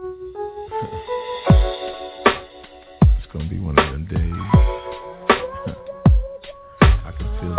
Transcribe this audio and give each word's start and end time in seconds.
It's 0.00 0.06
gonna 3.32 3.48
be 3.48 3.58
one 3.58 3.76
of 3.76 3.90
them 3.90 4.06
days. 4.06 4.32
I 6.80 7.10
can 7.18 7.26
feel 7.40 7.52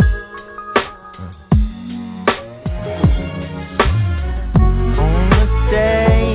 on 4.98 5.32
a 5.32 5.44
day 5.70 6.28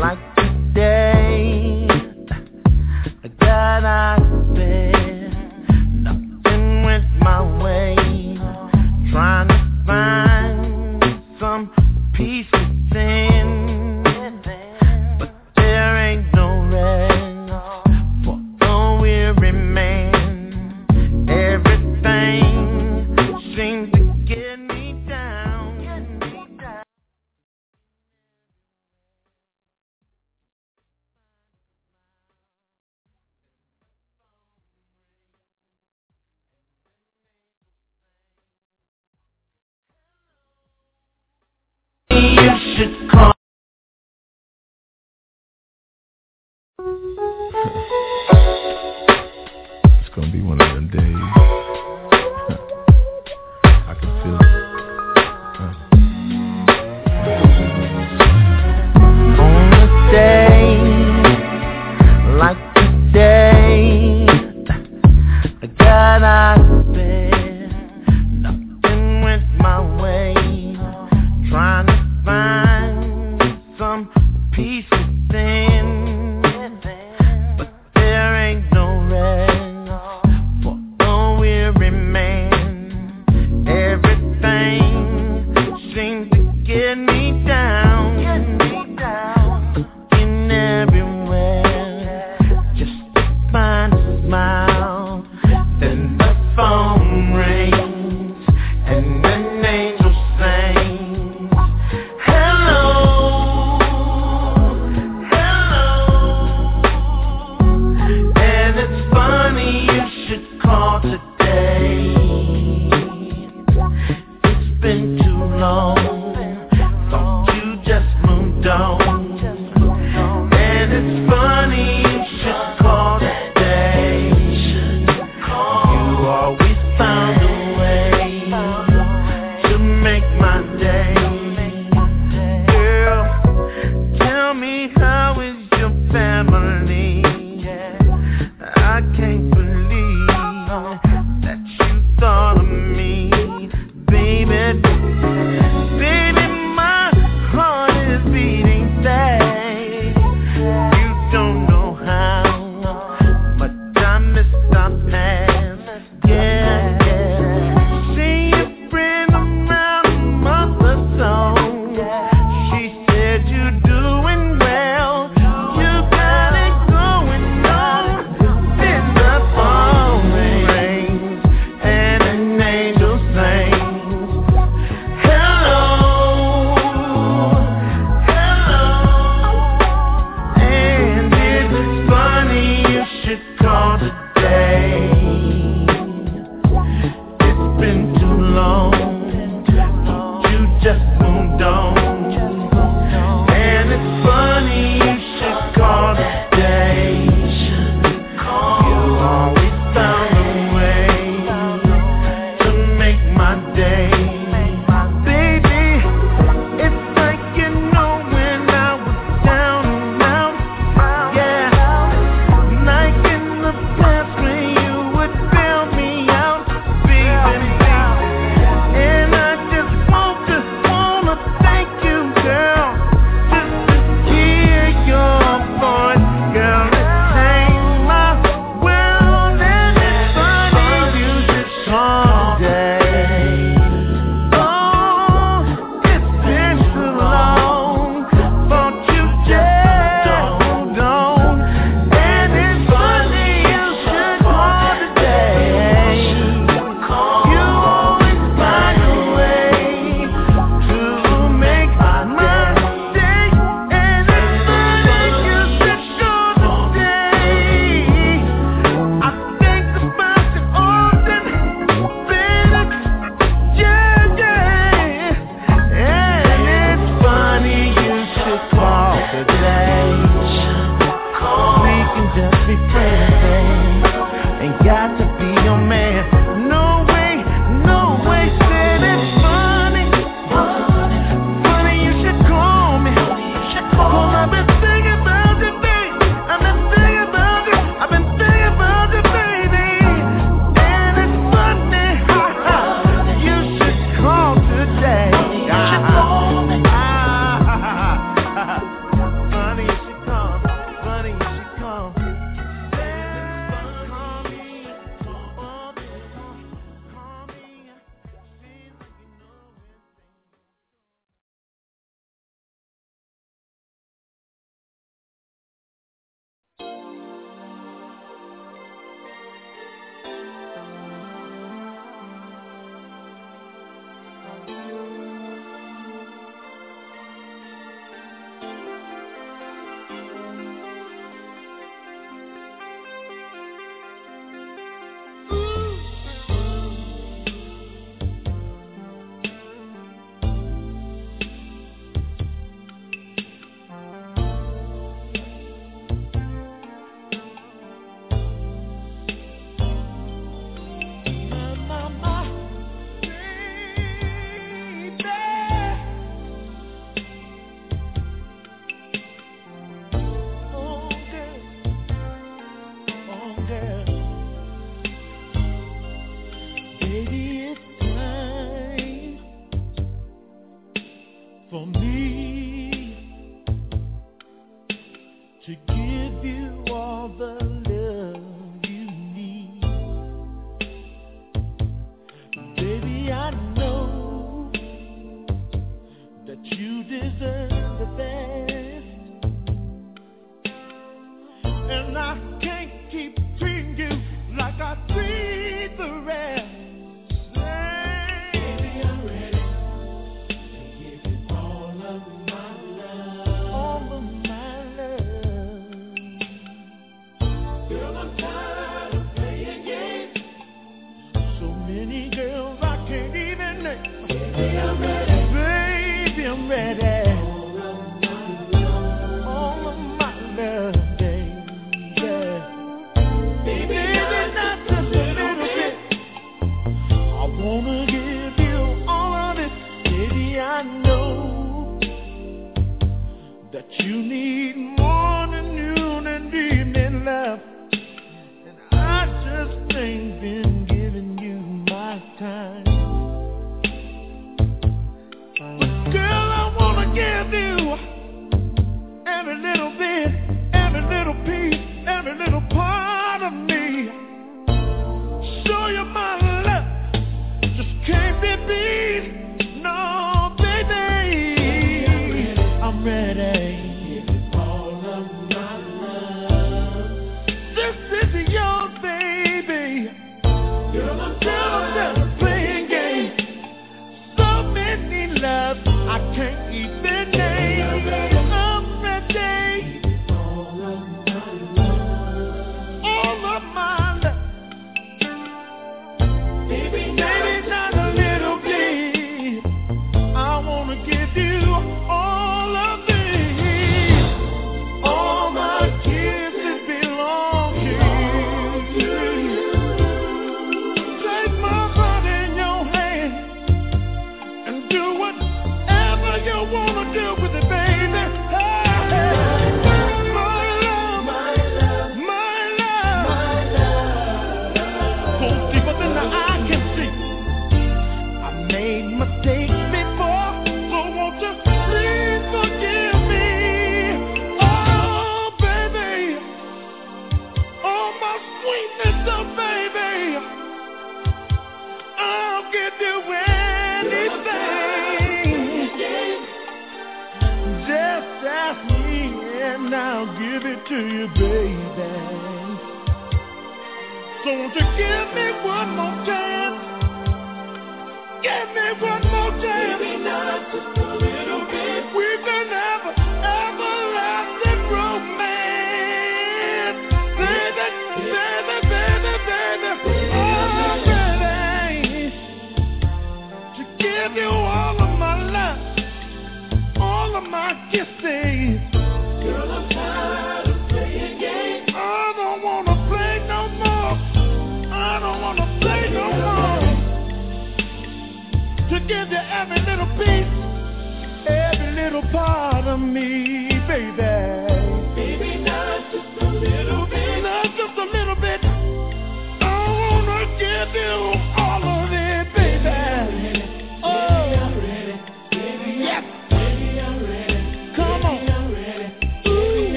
like 0.00 0.22
today. 0.34 1.86
I 3.22 3.28
nothing 5.92 6.64
went 6.82 7.06
my 7.20 7.40
way, 7.62 7.94
trying 9.12 9.48
to 9.48 9.58
find 9.86 11.22
some 11.38 11.70
peace 12.16 12.61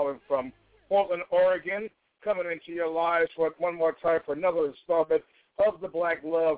calling 0.00 0.20
from 0.26 0.52
Portland, 0.88 1.22
Oregon, 1.30 1.90
coming 2.24 2.46
into 2.50 2.72
your 2.72 2.88
lives 2.88 3.30
for 3.36 3.50
one 3.58 3.74
more 3.76 3.94
time 4.02 4.20
for 4.24 4.32
another 4.32 4.66
installment 4.66 5.22
of 5.66 5.80
the 5.80 5.88
Black 5.88 6.22
Love 6.24 6.56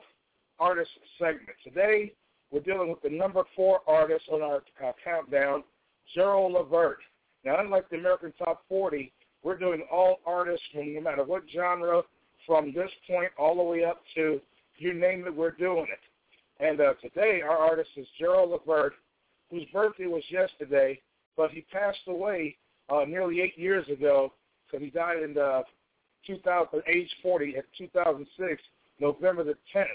Artist 0.61 0.90
segment. 1.18 1.56
Today, 1.64 2.12
we're 2.52 2.61
dealing 2.61 2.88
with 2.88 3.02
the 3.02 3.11
number 3.11 3.42
four 3.56 3.80
artist 3.88 4.26
on 4.30 4.42
our, 4.42 4.62
countdown, 5.04 5.64
Gerald 6.14 6.52
Levert. 6.52 6.99
Now, 7.44 7.58
unlike 7.58 7.90
the 7.90 7.96
American 7.96 8.32
Top 8.38 8.62
40, 8.68 9.12
we're 9.42 9.58
doing 9.58 9.82
all 9.90 10.20
artists 10.25 10.64
from 10.72 10.94
no 10.94 11.00
matter 11.00 11.25
what 11.25 11.42
genre, 11.52 12.02
from 12.46 12.72
this 12.72 12.90
point 13.08 13.30
all 13.37 13.56
the 13.56 13.62
way 13.62 13.84
up 13.84 14.02
to 14.14 14.40
you 14.78 14.94
name 14.94 15.26
it, 15.26 15.34
we're 15.34 15.50
doing 15.50 15.87
it. 15.90 16.64
And 16.64 16.80
uh, 16.80 16.94
today, 17.02 17.40
our 17.42 17.56
artist 17.56 17.90
is 17.96 18.06
Gerald 18.18 18.50
Levert, 18.50 18.94
whose 19.50 19.64
birthday 19.72 20.06
was 20.06 20.22
yesterday, 20.30 21.00
but 21.37 21.50
he 21.50 21.62
passed 21.72 21.99
away 22.06 22.56
uh, 22.88 23.04
nearly 23.06 23.40
eight 23.40 23.58
years 23.58 23.86
ago 23.88 24.32
so 24.72 24.78
he 24.78 24.90
died 24.90 25.22
in 25.22 25.30
uh, 25.38 25.62
the 26.26 26.34
2000, 26.34 26.82
age 26.88 27.10
40 27.22 27.56
at 27.58 27.64
2006, 27.76 28.62
November 28.98 29.44
the 29.44 29.54
10th. 29.74 29.86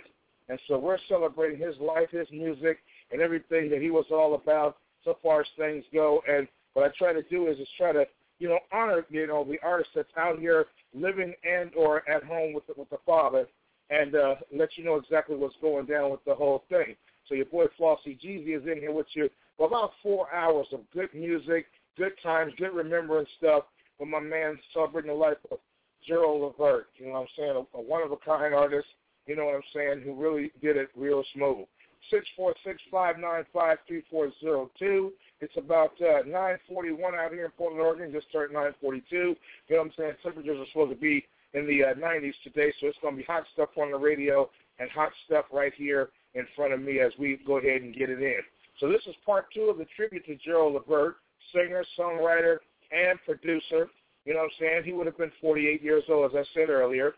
And 0.49 0.59
so 0.67 0.77
we're 0.77 0.99
celebrating 1.09 1.59
his 1.59 1.75
life, 1.79 2.09
his 2.11 2.27
music, 2.31 2.77
and 3.11 3.21
everything 3.21 3.69
that 3.71 3.81
he 3.81 3.91
was 3.91 4.05
all 4.11 4.35
about 4.35 4.77
so 5.03 5.17
far 5.21 5.41
as 5.41 5.47
things 5.57 5.83
go. 5.93 6.21
And 6.29 6.47
what 6.73 6.85
I 6.85 6.91
try 6.97 7.11
to 7.11 7.23
do 7.23 7.47
is 7.47 7.57
just 7.57 7.75
try 7.75 7.91
to, 7.91 8.05
you 8.39 8.47
know, 8.47 8.59
honor, 8.71 9.05
you 9.09 9.27
know, 9.27 9.43
the 9.43 9.57
artist 9.65 9.89
that's 9.95 10.09
out 10.17 10.39
here 10.39 10.67
living 10.93 11.33
and 11.43 11.71
or 11.75 12.07
at 12.09 12.23
home 12.23 12.53
with 12.53 12.67
the, 12.67 12.73
with 12.77 12.89
the 12.89 12.99
father 13.05 13.47
and 13.89 14.15
uh, 14.15 14.35
let 14.55 14.69
you 14.77 14.83
know 14.83 14.95
exactly 14.95 15.35
what's 15.35 15.55
going 15.61 15.85
down 15.85 16.11
with 16.11 16.23
the 16.25 16.35
whole 16.35 16.63
thing. 16.69 16.95
So 17.27 17.35
your 17.35 17.45
boy 17.45 17.65
Flossie 17.79 18.19
Jeezy 18.21 18.57
is 18.57 18.67
in 18.67 18.79
here 18.79 18.93
with 18.93 19.07
you 19.13 19.29
for 19.57 19.67
about 19.67 19.91
four 20.03 20.33
hours 20.33 20.67
of 20.71 20.81
good 20.93 21.09
music 21.13 21.65
good 21.97 22.13
times, 22.23 22.53
good 22.57 22.73
remembrance 22.73 23.29
stuff 23.37 23.63
with 23.99 24.09
my 24.09 24.19
man 24.19 24.57
celebrating 24.73 25.11
the 25.11 25.17
life 25.17 25.37
of 25.51 25.59
Gerald 26.07 26.41
Levert. 26.41 26.87
You 26.97 27.07
know 27.07 27.13
what 27.13 27.19
I'm 27.21 27.27
saying? 27.37 27.65
A, 27.73 27.77
a 27.77 27.81
one 27.81 28.03
of 28.03 28.11
a 28.11 28.17
kind 28.17 28.53
artist. 28.53 28.87
You 29.25 29.35
know 29.35 29.45
what 29.45 29.55
I'm 29.55 29.61
saying? 29.73 30.01
Who 30.05 30.15
really 30.15 30.51
did 30.61 30.77
it 30.77 30.89
real 30.95 31.23
smooth. 31.33 31.65
Six 32.09 32.25
four 32.37 32.53
six 32.63 32.81
five 32.89 33.17
nine 33.19 33.43
five 33.53 33.79
three 33.87 34.03
four 34.09 34.31
zero 34.39 34.71
two. 34.79 35.11
It's 35.41 35.57
about 35.57 35.91
uh, 36.01 36.23
9:41 36.23 37.13
out 37.13 37.31
here 37.31 37.45
in 37.45 37.51
Portland, 37.51 37.81
Oregon. 37.81 38.11
Just 38.11 38.29
started 38.29 38.55
9:42. 38.55 39.03
You 39.11 39.35
know 39.69 39.77
what 39.77 39.81
I'm 39.81 39.91
saying? 39.97 40.13
Temperatures 40.23 40.59
are 40.59 40.65
supposed 40.71 40.91
to 40.91 41.01
be 41.01 41.25
in 41.53 41.67
the 41.67 41.83
uh, 41.83 41.93
90s 41.93 42.33
today, 42.43 42.73
so 42.79 42.87
it's 42.87 42.97
going 43.01 43.15
to 43.15 43.17
be 43.17 43.25
hot 43.25 43.43
stuff 43.53 43.69
on 43.77 43.91
the 43.91 43.97
radio 43.97 44.49
and 44.79 44.89
hot 44.91 45.11
stuff 45.25 45.45
right 45.51 45.73
here 45.75 46.09
in 46.35 46.45
front 46.55 46.73
of 46.73 46.81
me 46.81 46.99
as 46.99 47.11
we 47.19 47.39
go 47.45 47.57
ahead 47.57 47.81
and 47.81 47.95
get 47.95 48.09
it 48.09 48.21
in. 48.21 48.41
So 48.79 48.87
this 48.89 49.01
is 49.07 49.15
part 49.25 49.45
two 49.53 49.63
of 49.63 49.77
the 49.77 49.87
tribute 49.95 50.25
to 50.27 50.35
Gerald 50.35 50.75
Levert, 50.75 51.17
singer, 51.53 51.83
songwriter, 51.97 52.57
and 52.91 53.19
producer. 53.25 53.89
You 54.25 54.33
know 54.33 54.39
what 54.39 54.45
I'm 54.45 54.59
saying? 54.59 54.81
He 54.83 54.93
would 54.93 55.05
have 55.05 55.17
been 55.17 55.31
48 55.41 55.81
years 55.81 56.03
old, 56.09 56.31
as 56.31 56.37
I 56.37 56.43
said 56.53 56.69
earlier. 56.69 57.13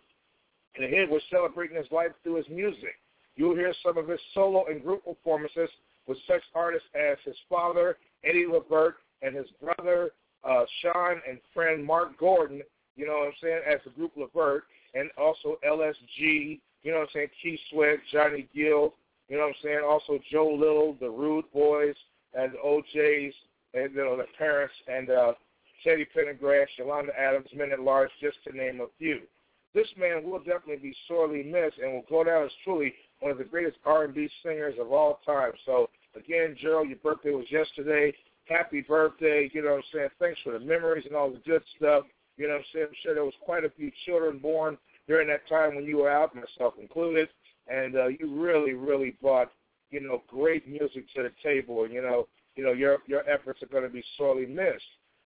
And 0.76 0.86
here 0.90 1.08
we're 1.10 1.20
celebrating 1.32 1.78
his 1.78 1.92
life 1.92 2.12
through 2.24 2.36
his 2.36 2.50
music. 2.50 2.96
You'll 3.36 3.56
hear 3.56 3.74
some 3.84 3.98
of 3.98 4.08
his 4.08 4.20
solo 4.34 4.66
and 4.68 4.84
group 4.84 5.06
performances 5.06 5.70
with 6.08 6.18
such 6.28 6.42
artists 6.54 6.88
as 6.96 7.18
his 7.24 7.36
father, 7.50 7.98
Eddie 8.24 8.46
Levert, 8.46 8.98
and 9.22 9.36
his 9.36 9.48
brother, 9.62 10.12
uh, 10.44 10.66
Sean, 10.82 11.22
and 11.28 11.40
friend 11.54 11.86
Marc 11.86 12.18
Gordon, 12.20 12.62
you 12.96 13.08
know 13.08 13.14
what 13.14 13.28
I'm 13.28 13.34
saying, 13.42 13.62
as 13.68 13.80
the 13.86 13.92
group 13.92 14.12
Levert, 14.16 14.66
and 14.94 15.10
also 15.18 15.58
LSG, 15.68 16.60
you 16.84 16.92
know 16.92 17.00
what 17.00 17.04
I'm 17.04 17.14
saying, 17.14 17.28
Keith 17.42 17.60
Sweat, 17.72 18.00
Johnny 18.12 18.48
Gill, 18.54 18.94
you 19.30 19.38
know 19.38 19.44
what 19.44 19.50
I'm 19.50 19.64
saying, 19.64 19.82
also 19.88 20.20
Joe 20.32 20.50
Little, 20.50 20.98
the 21.00 21.10
Rude 21.10 21.46
Boys, 21.54 21.96
and 22.34 22.54
the 22.54 22.60
O'Jays, 22.60 23.34
and 23.74 23.94
you 23.94 24.04
know, 24.04 24.18
the 24.18 24.26
parents, 24.38 24.74
and 24.88 25.10
uh, 25.10 25.34
Teddy 25.84 26.06
Pendergrass, 26.16 26.68
Yolanda 26.78 27.12
Adams, 27.18 27.48
Men 27.56 27.72
at 27.72 27.80
Large, 27.80 28.10
just 28.22 28.38
to 28.46 28.56
name 28.56 28.82
a 28.82 28.88
few. 28.98 29.22
This 29.74 29.88
man 29.98 30.30
will 30.30 30.40
definitely 30.40 30.78
be 30.78 30.96
sorely 31.08 31.44
missed 31.44 31.78
and 31.78 31.94
will 31.94 32.06
go 32.10 32.24
down 32.24 32.46
as 32.46 32.52
truly 32.64 32.94
one 33.20 33.32
of 33.32 33.38
the 33.38 33.44
greatest 33.44 33.78
R&B 33.86 34.30
singers 34.44 34.76
of 34.80 34.92
all 34.92 35.20
time. 35.26 35.52
So, 35.66 35.90
again, 36.16 36.56
Gerald, 36.60 36.90
your 36.90 36.98
birthday 36.98 37.32
was 37.32 37.46
yesterday. 37.52 38.14
Happy 38.46 38.82
birthday. 38.82 39.50
You 39.54 39.62
know 39.62 39.72
what 39.72 39.78
I'm 39.78 39.84
saying? 39.94 40.10
Thanks 40.20 40.40
for 40.44 40.54
the 40.54 40.60
memories 40.60 41.06
and 41.06 41.16
all 41.16 41.30
the 41.30 41.42
good 41.46 41.62
stuff. 41.78 42.06
You 42.38 42.48
know 42.48 42.54
what 42.54 42.60
I'm 42.60 42.66
saying? 42.74 42.86
I'm 42.90 42.96
sure 43.04 43.14
there 43.14 43.26
was 43.26 43.34
quite 43.42 43.64
a 43.64 43.70
few 43.70 43.92
children 44.06 44.40
born 44.40 44.78
during 45.08 45.28
that 45.28 45.48
time 45.48 45.76
when 45.76 45.86
you 45.86 45.98
were 45.98 46.10
out, 46.10 46.36
myself 46.36 46.74
included. 46.82 47.30
And 47.68 47.96
uh, 47.96 48.08
you 48.08 48.42
really, 48.42 48.74
really 48.74 49.16
brought, 49.22 49.52
you 49.92 50.00
know, 50.00 50.24
great 50.28 50.68
music 50.68 51.06
to 51.16 51.24
the 51.24 51.32
table. 51.44 51.88
You 51.88 52.02
know, 52.02 52.28
you 52.56 52.64
know, 52.64 52.74
your 52.74 52.98
your 53.08 53.28
efforts 53.30 53.62
are 53.64 53.68
going 53.68 53.84
to 53.84 53.90
be 53.90 54.04
sorely 54.18 54.46
missed. 54.46 54.84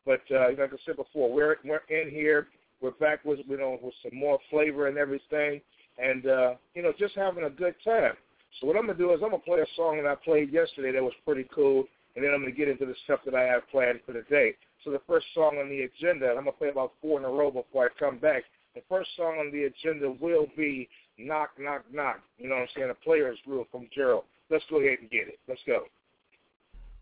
But 0.05 0.21
uh, 0.31 0.49
like 0.57 0.73
I 0.73 0.77
said 0.85 0.95
before, 0.95 1.31
we're 1.31 1.57
we're 1.63 1.81
in 1.89 2.09
here. 2.09 2.47
We're 2.81 2.91
back 2.91 3.23
with 3.25 3.39
you 3.47 3.57
know 3.57 3.77
with 3.81 3.93
some 4.01 4.17
more 4.17 4.39
flavor 4.49 4.87
and 4.87 4.97
everything, 4.97 5.61
and 5.97 6.25
uh, 6.25 6.53
you 6.73 6.81
know 6.81 6.93
just 6.97 7.15
having 7.15 7.43
a 7.43 7.49
good 7.49 7.75
time. 7.83 8.13
So 8.59 8.67
what 8.67 8.75
I'm 8.75 8.87
gonna 8.87 8.97
do 8.97 9.13
is 9.13 9.19
I'm 9.23 9.31
gonna 9.31 9.43
play 9.43 9.59
a 9.59 9.75
song 9.75 10.01
that 10.01 10.09
I 10.09 10.15
played 10.15 10.51
yesterday 10.51 10.91
that 10.91 11.03
was 11.03 11.13
pretty 11.25 11.47
cool, 11.53 11.83
and 12.15 12.23
then 12.23 12.31
I'm 12.33 12.41
gonna 12.41 12.51
get 12.51 12.67
into 12.67 12.85
the 12.85 12.95
stuff 13.03 13.19
that 13.25 13.35
I 13.35 13.43
have 13.43 13.69
planned 13.69 13.99
for 14.05 14.13
the 14.13 14.23
day. 14.29 14.55
So 14.83 14.91
the 14.91 15.01
first 15.07 15.27
song 15.35 15.57
on 15.61 15.69
the 15.69 15.81
agenda, 15.81 16.29
and 16.29 16.37
I'm 16.37 16.45
gonna 16.45 16.53
play 16.53 16.69
about 16.69 16.93
four 17.01 17.19
in 17.19 17.25
a 17.25 17.29
row 17.29 17.51
before 17.51 17.85
I 17.85 17.99
come 17.99 18.17
back. 18.17 18.43
The 18.75 18.81
first 18.87 19.09
song 19.17 19.37
on 19.39 19.51
the 19.51 19.65
agenda 19.65 20.11
will 20.19 20.47
be 20.55 20.89
"Knock 21.17 21.51
Knock 21.59 21.83
Knock." 21.91 22.21
You 22.37 22.49
know 22.49 22.55
what 22.55 22.61
I'm 22.61 22.67
saying? 22.75 22.89
A 22.89 22.95
player's 22.95 23.37
rule 23.45 23.67
from 23.71 23.87
Gerald. 23.93 24.23
Let's 24.49 24.65
go 24.69 24.79
ahead 24.79 24.99
and 25.01 25.09
get 25.11 25.27
it. 25.27 25.39
Let's 25.47 25.61
go. 25.67 25.83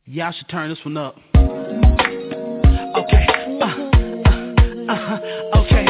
Y'all 0.10 0.32
should 0.32 0.48
turn 0.48 0.70
this 0.70 0.80
one 0.86 0.96
up. 0.96 1.18
Okay. 1.36 1.44
Uh, 3.60 3.66
uh, 4.88 4.94
uh, 4.94 5.20
okay. 5.60 5.84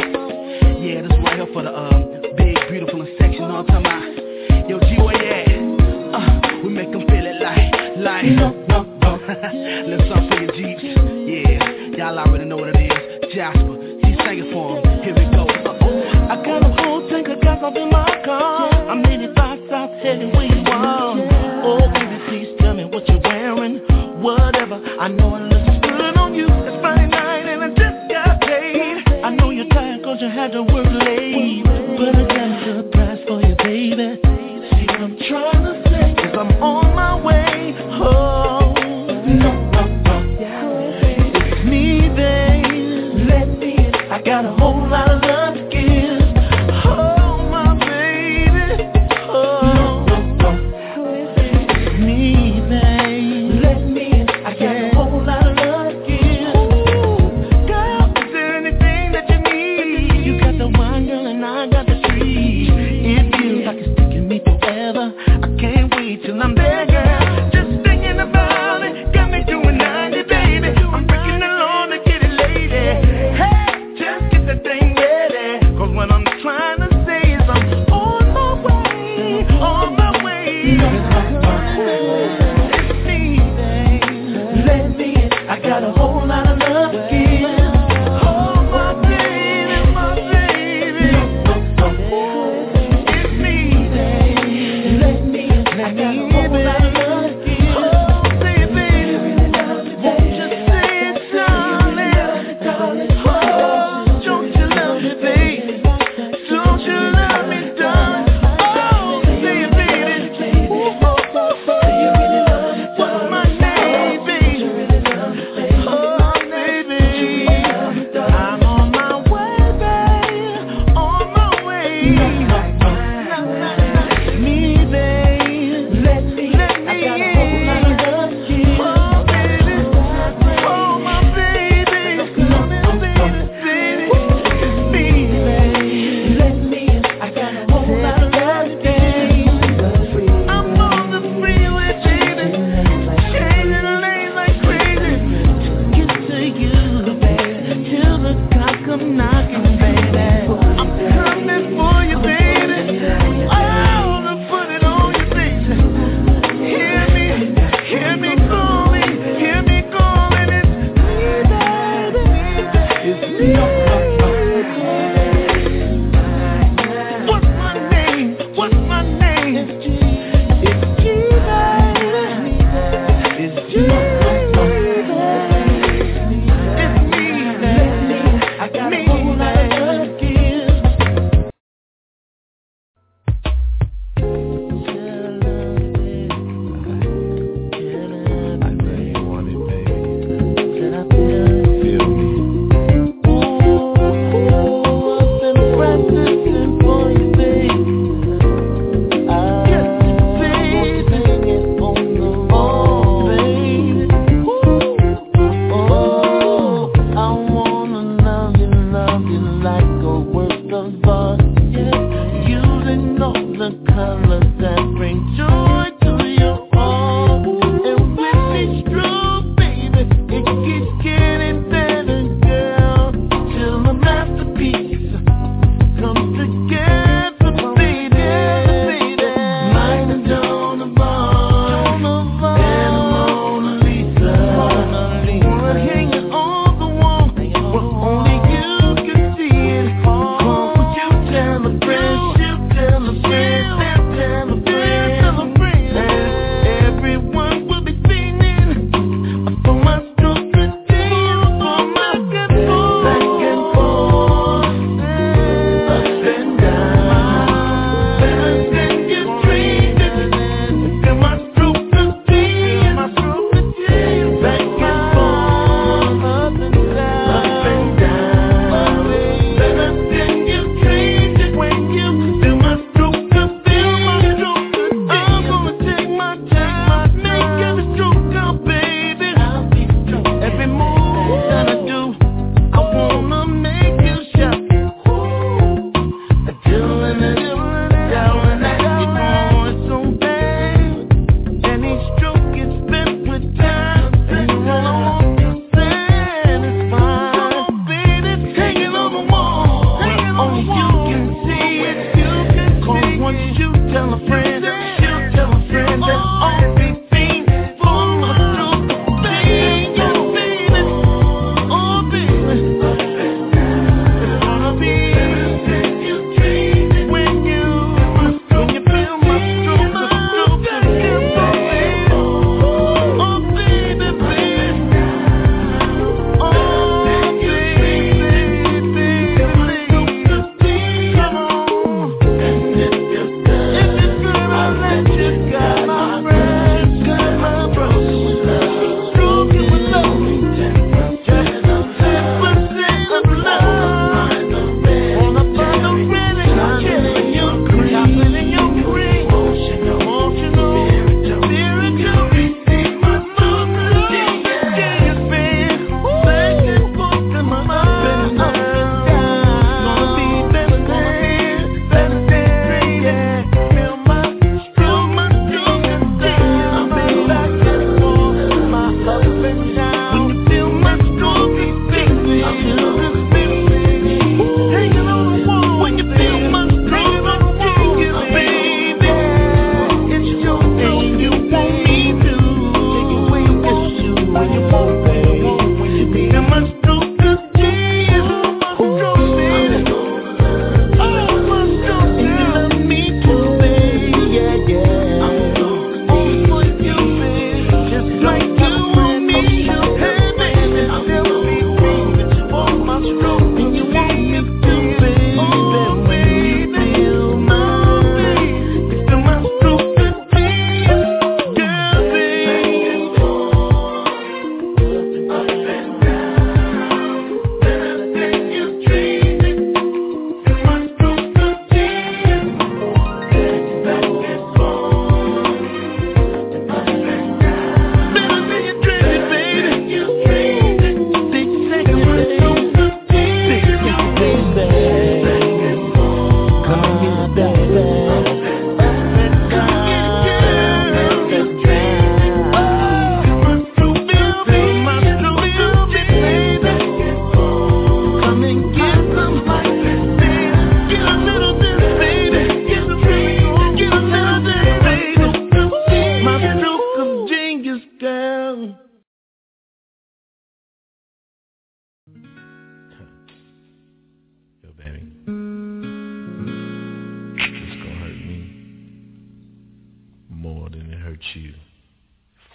Yeah, 0.81 1.03
this 1.03 1.12
right 1.21 1.36
here 1.36 1.45
for 1.53 1.62
the 1.62 1.69
um, 1.69 2.24
big, 2.36 2.57
beautiful, 2.67 3.01
and 3.01 3.12
sexy. 3.19 3.36
You 3.36 3.41
know 3.41 3.62
what 3.62 3.69
I'm 3.69 3.83
talking 3.83 3.86
about? 3.86 4.69
Yo, 4.69 4.79
G, 4.79 4.97
where 4.97 5.13
you 5.21 5.29
at? 5.29 5.45
Uh, 6.15 6.63
we 6.63 6.69
make 6.69 6.89
them 6.91 7.05
feel 7.05 7.27
it 7.27 7.39
like, 7.43 7.71
like, 8.00 8.25
no, 8.25 8.57
no, 8.65 8.81
no. 9.05 9.21
Let's 9.86 10.09
song 10.09 10.27
for 10.31 10.41
your 10.41 10.51
Jeeps. 10.51 10.81
Yeah, 10.81 12.09
y'all 12.09 12.17
already 12.17 12.45
know 12.45 12.55
what 12.57 12.69
it 12.69 12.89
is. 12.89 13.36
Jasper, 13.36 13.77
he's 14.01 14.17
singing 14.25 14.50
for 14.51 14.81
him. 14.81 15.03
Here 15.03 15.13
we 15.13 15.29
go. 15.29 15.45
Uh, 15.45 16.33
I 16.33 16.41
got 16.43 16.65
a 16.65 16.74
whole 16.81 17.07
tank 17.12 17.27
of 17.27 17.39
gas 17.41 17.62
up 17.62 17.75
in 17.75 17.91
my 17.91 18.19
car. 18.25 18.89
I'm 18.89 19.05
85 19.05 19.59
South 19.69 19.91
heading 20.01 20.31
where 20.31 20.45
you 20.45 20.63
are. 20.65 21.21
Oh, 21.62 21.86
baby, 21.93 22.16
I 24.99 25.07
know 25.09 25.35
it 25.35 25.41
looks 25.41 25.87
good 25.87 26.17
on 26.17 26.33
you. 26.33 26.47
It's 26.47 26.81
Friday 26.81 27.07
night 27.07 27.45
and 27.45 27.63
I 27.63 27.69
just 27.69 28.09
got 28.09 28.41
paid. 28.41 29.23
I 29.23 29.29
know 29.29 29.51
you're 29.51 29.69
tired 29.69 30.03
cause 30.03 30.17
you 30.21 30.29
had 30.29 30.51
to 30.53 30.63
work 30.63 30.87
late. 30.87 31.63
But 31.63 32.15
I 32.15 32.25
got 32.25 32.67
a 32.67 32.81
surprise 32.81 33.19
for 33.27 33.39
you, 33.41 33.55
baby. 33.57 34.26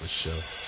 Oh 0.01 0.07
yeah. 0.27 0.62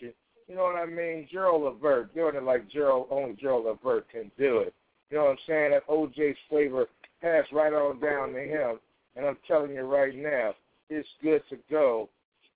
You. 0.00 0.12
You 0.48 0.56
know 0.56 0.64
what 0.64 0.76
I 0.76 0.86
mean? 0.86 1.28
Gerald 1.30 1.62
Levert 1.62 2.14
doing 2.14 2.34
it 2.36 2.42
like 2.42 2.68
Gerald 2.68 3.06
only 3.10 3.34
Gerald 3.40 3.66
Levert 3.66 4.10
can 4.10 4.30
do 4.38 4.58
it. 4.58 4.74
You 5.10 5.18
know 5.18 5.24
what 5.24 5.30
I'm 5.32 5.36
saying? 5.46 5.70
That 5.70 5.84
O'Jays 5.88 6.36
flavor 6.48 6.86
passed 7.20 7.52
right 7.52 7.72
on 7.72 8.00
down 8.00 8.32
to 8.32 8.40
him. 8.40 8.78
And 9.14 9.26
I'm 9.26 9.36
telling 9.46 9.72
you 9.72 9.82
right 9.82 10.14
now, 10.14 10.54
it's 10.88 11.08
good 11.22 11.42
to 11.50 11.58
go 11.70 12.08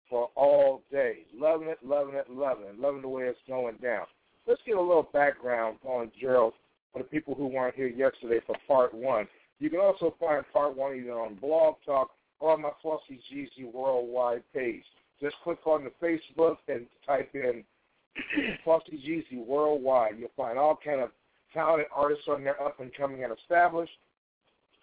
for 0.09 0.31
all 0.35 0.83
day. 0.91 1.19
Loving 1.35 1.69
it, 1.69 1.79
loving 1.85 2.15
it, 2.15 2.31
loving 2.31 2.67
it, 2.67 2.79
loving 2.79 3.03
the 3.03 3.09
way 3.09 3.25
it's 3.25 3.39
going 3.49 3.77
down. 3.83 4.07
Let's 4.47 4.61
get 4.67 4.77
a 4.77 4.81
little 4.81 5.09
background 5.13 5.79
on 5.85 6.11
Gerald 6.21 6.55
for 6.93 7.01
the 7.01 7.09
people 7.09 7.35
who 7.35 7.47
weren't 7.47 7.75
here 7.75 7.89
yesterday 7.89 8.41
for 8.47 8.57
part 8.67 8.95
one. 8.95 9.27
You 9.59 9.71
can 9.71 9.81
also 9.81 10.15
find 10.21 10.45
part 10.53 10.77
one 10.77 10.97
either 10.97 11.19
on 11.19 11.35
Blog 11.37 11.77
Talk 11.85 12.11
or 12.41 12.53
on 12.53 12.63
my 12.63 12.71
Flossy 12.83 13.21
GZ 13.33 13.73
Worldwide 13.73 14.43
page. 14.55 14.85
Just 15.21 15.37
click 15.43 15.59
on 15.67 15.85
the 15.85 15.91
Facebook 16.05 16.57
and 16.69 16.87
type 17.07 17.31
in 17.35 17.65
Flossy 18.65 18.99
GZ 19.33 19.47
Worldwide. 19.47 20.15
You'll 20.19 20.31
find 20.37 20.59
all 20.59 20.79
kind 20.83 21.01
of 21.01 21.11
talented 21.53 21.87
artists 21.95 22.25
on 22.29 22.45
there, 22.45 22.61
up 22.63 22.81
and 22.81 22.93
coming 22.95 23.25
and 23.25 23.33
established. 23.33 23.93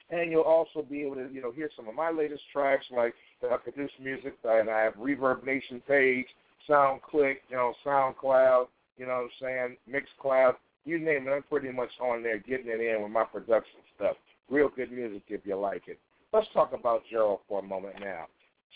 And 0.10 0.32
you'll 0.32 0.42
also 0.42 0.82
be 0.88 1.02
able 1.04 1.16
to, 1.16 1.30
you 1.32 1.42
know, 1.42 1.52
hear 1.52 1.70
some 1.76 1.88
of 1.88 1.96
my 1.96 2.12
latest 2.12 2.44
tracks, 2.52 2.86
like 2.96 3.14
I 3.44 3.58
produce 3.58 3.92
music, 4.02 4.36
and 4.44 4.70
I 4.70 4.82
have 4.82 4.94
ReverbNation 4.96 5.82
page, 5.88 6.28
SoundClick, 6.70 7.38
you 7.50 7.56
know, 7.56 7.74
SoundCloud, 7.86 8.68
you 8.98 9.06
know 9.06 9.28
what 9.42 9.48
I'm 9.48 9.78
saying, 9.78 9.78
Mixcloud, 9.90 10.56
you 10.86 11.00
name 11.00 11.28
it, 11.28 11.32
I'm 11.32 11.44
pretty 11.44 11.72
much 11.72 11.90
on 12.02 12.22
there 12.22 12.38
getting 12.40 12.68
it 12.68 12.82
in 12.82 13.02
with 13.02 13.12
my 13.12 13.24
production 13.24 13.80
stuff. 13.96 14.18
Real 14.50 14.70
good 14.76 14.92
music 14.92 15.24
if 15.30 15.42
you 15.46 15.56
like 15.56 15.88
it. 15.88 16.00
Let's 16.34 16.48
talk 16.54 16.74
about 16.74 17.04
Gerald 17.10 17.40
for 17.48 17.60
a 17.60 17.64
moment 17.64 17.96
now. 18.00 18.26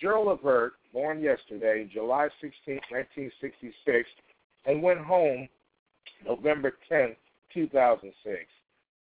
Gerald 0.02 0.28
Levert, 0.28 0.74
born 0.94 1.20
yesterday, 1.20 1.90
July 1.92 2.28
16, 2.42 2.76
1966, 2.90 4.10
and 4.66 4.82
went 4.82 5.00
home 5.00 5.48
November 6.26 6.74
10, 6.90 7.16
2006. 7.54 8.38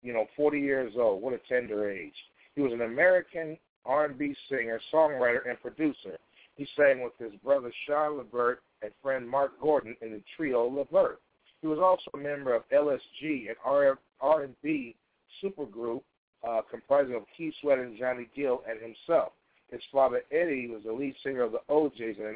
You 0.01 0.13
know, 0.13 0.25
40 0.35 0.59
years 0.59 0.93
old. 0.97 1.21
What 1.21 1.33
a 1.33 1.39
tender 1.49 1.89
age. 1.89 2.13
He 2.55 2.61
was 2.61 2.73
an 2.73 2.81
American 2.81 3.57
R&B 3.85 4.35
singer, 4.49 4.79
songwriter, 4.93 5.47
and 5.47 5.59
producer. 5.61 6.17
He 6.55 6.67
sang 6.75 7.03
with 7.03 7.13
his 7.19 7.37
brother 7.43 7.71
Sean 7.85 8.17
Levert 8.17 8.61
and 8.81 8.91
friend 9.01 9.27
Marc 9.27 9.59
Gordon 9.61 9.95
in 10.01 10.11
the 10.11 10.21
trio 10.35 10.67
Levert. 10.67 11.19
He 11.61 11.67
was 11.67 11.79
also 11.79 12.11
a 12.13 12.17
member 12.17 12.53
of 12.53 12.63
LSG, 12.69 13.49
an 13.49 13.95
R&B 14.21 14.95
supergroup 15.43 16.01
uh, 16.47 16.61
comprising 16.69 17.15
of 17.15 17.23
Keith 17.35 17.53
Sweat 17.61 17.79
and 17.79 17.97
Johnny 17.97 18.27
Gill 18.35 18.63
and 18.69 18.79
himself. 18.81 19.33
His 19.71 19.81
father 19.91 20.21
Eddie 20.31 20.67
was 20.67 20.81
the 20.85 20.93
lead 20.93 21.15
singer 21.23 21.43
of 21.43 21.51
the 21.51 21.61
O'Jays 21.69 22.15
in 22.17 22.23
the 22.23 22.29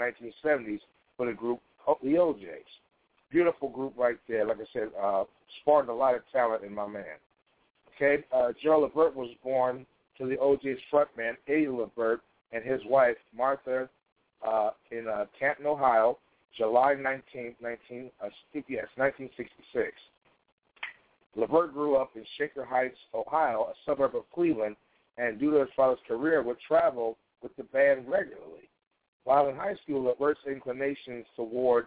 1970s 0.44 0.80
for 1.18 1.26
the 1.26 1.34
group 1.34 1.60
the 2.04 2.18
O'Jays. 2.18 2.64
Beautiful 3.32 3.70
group 3.70 3.94
right 3.98 4.18
there. 4.28 4.46
Like 4.46 4.58
I 4.58 4.66
said, 4.74 4.90
uh, 5.02 5.24
spawned 5.62 5.90
a 5.90 5.94
lot 5.94 6.16
of 6.16 6.22
talent 6.32 6.64
in 6.64 6.74
my 6.74 6.88
man. 6.88 7.04
Okay, 7.96 8.24
uh, 8.34 8.52
Joe 8.62 8.82
Levert 8.82 9.16
was 9.16 9.30
born 9.44 9.86
to 10.18 10.28
the 10.28 10.38
O'Jays 10.40 10.78
frontman 10.92 11.34
Eddie 11.48 11.68
Levert 11.68 12.22
and 12.52 12.64
his 12.64 12.82
wife 12.86 13.18
Martha 13.36 13.90
uh, 14.48 14.72
in 14.92 15.08
uh, 15.08 15.26
Canton, 15.40 15.66
Ohio, 15.66 16.18
July 16.58 16.96
19, 16.96 17.56
19 17.62 18.12
uh, 18.22 18.28
yes, 18.68 18.86
1966. 18.96 19.92
Levert 21.36 21.74
grew 21.74 21.96
up 21.96 22.12
in 22.16 22.26
Shaker 22.38 22.66
Heights, 22.66 22.98
Ohio, 23.14 23.70
a 23.72 23.74
suburb 23.86 24.16
of 24.16 24.24
Cleveland, 24.34 24.76
and 25.18 25.40
due 25.40 25.52
to 25.52 25.60
his 25.60 25.70
father's 25.76 26.00
career, 26.08 26.42
would 26.42 26.58
travel 26.68 27.18
with 27.42 27.56
the 27.58 27.64
band 27.64 28.08
regularly. 28.08 28.70
While 29.24 29.50
in 29.50 29.56
high 29.56 29.76
school, 29.84 30.04
Levert's 30.04 30.40
inclinations 30.48 31.26
toward 31.36 31.86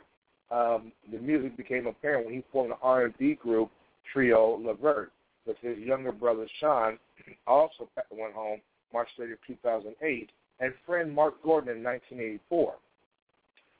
um, 0.50 0.92
the 1.10 1.18
music 1.18 1.56
became 1.56 1.86
apparent 1.86 2.26
when 2.26 2.34
he 2.34 2.44
formed 2.52 2.72
the 2.72 2.76
R&B 2.82 3.34
group 3.42 3.70
trio 4.12 4.60
Levert 4.62 5.10
with 5.46 5.56
his 5.60 5.78
younger 5.78 6.12
brother 6.12 6.46
Sean, 6.60 6.98
also 7.46 7.88
went 8.10 8.34
home 8.34 8.60
March 8.92 9.08
30, 9.18 9.34
2008, 9.46 10.30
and 10.60 10.72
friend 10.86 11.12
Marc 11.12 11.42
Gordon 11.42 11.76
in 11.76 11.82
1984. 11.82 12.74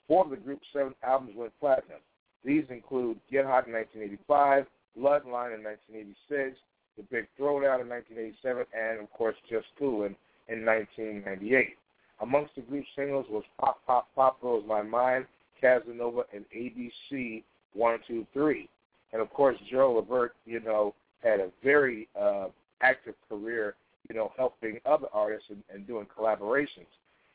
Four 0.07 0.25
of 0.25 0.31
the 0.31 0.37
group's 0.37 0.67
seven 0.73 0.95
albums 1.03 1.37
went 1.37 1.59
platinum. 1.61 2.01
These 2.45 2.65
include 2.69 3.19
Get 3.31 3.47
Hot 3.47 3.67
in 3.67 3.73
1985, 3.73 4.67
Bloodline 4.99 5.57
in 5.57 5.65
1986, 5.65 6.59
The 6.97 7.03
Big 7.11 7.27
Throwdown 7.39 7.81
in 7.81 7.89
1987, 7.89 8.67
and 8.73 9.01
of 9.01 9.13
course 9.13 9.37
Just 9.51 9.67
Coolin' 9.79 10.17
in 10.49 10.65
1998. 10.65 11.77
Amongst 12.21 12.55
the 12.55 12.63
group's 12.63 12.89
singles 12.97 13.27
was 13.29 13.43
Pop 13.59 13.81
Pop 13.87 14.09
Pop 14.15 14.41
Blows 14.41 14.65
My 14.67 14.83
Mind, 14.83 15.27
Casanova, 15.61 16.23
and 16.33 16.45
ABC 16.57 17.43
123. 17.75 18.69
And 19.13 19.23
of 19.23 19.31
course, 19.31 19.57
Joe 19.71 19.95
Levert, 19.95 20.35
you 20.45 20.61
know, 20.61 20.95
had 21.23 21.41
a 21.41 21.51
very 21.63 22.09
uh, 22.21 22.47
active 22.81 23.15
career, 23.29 23.75
you 24.09 24.15
know, 24.15 24.33
helping 24.37 24.79
other 24.87 25.07
artists 25.13 25.47
and, 25.51 25.63
and 25.73 25.87
doing 25.87 26.07
collaborations. 26.07 26.91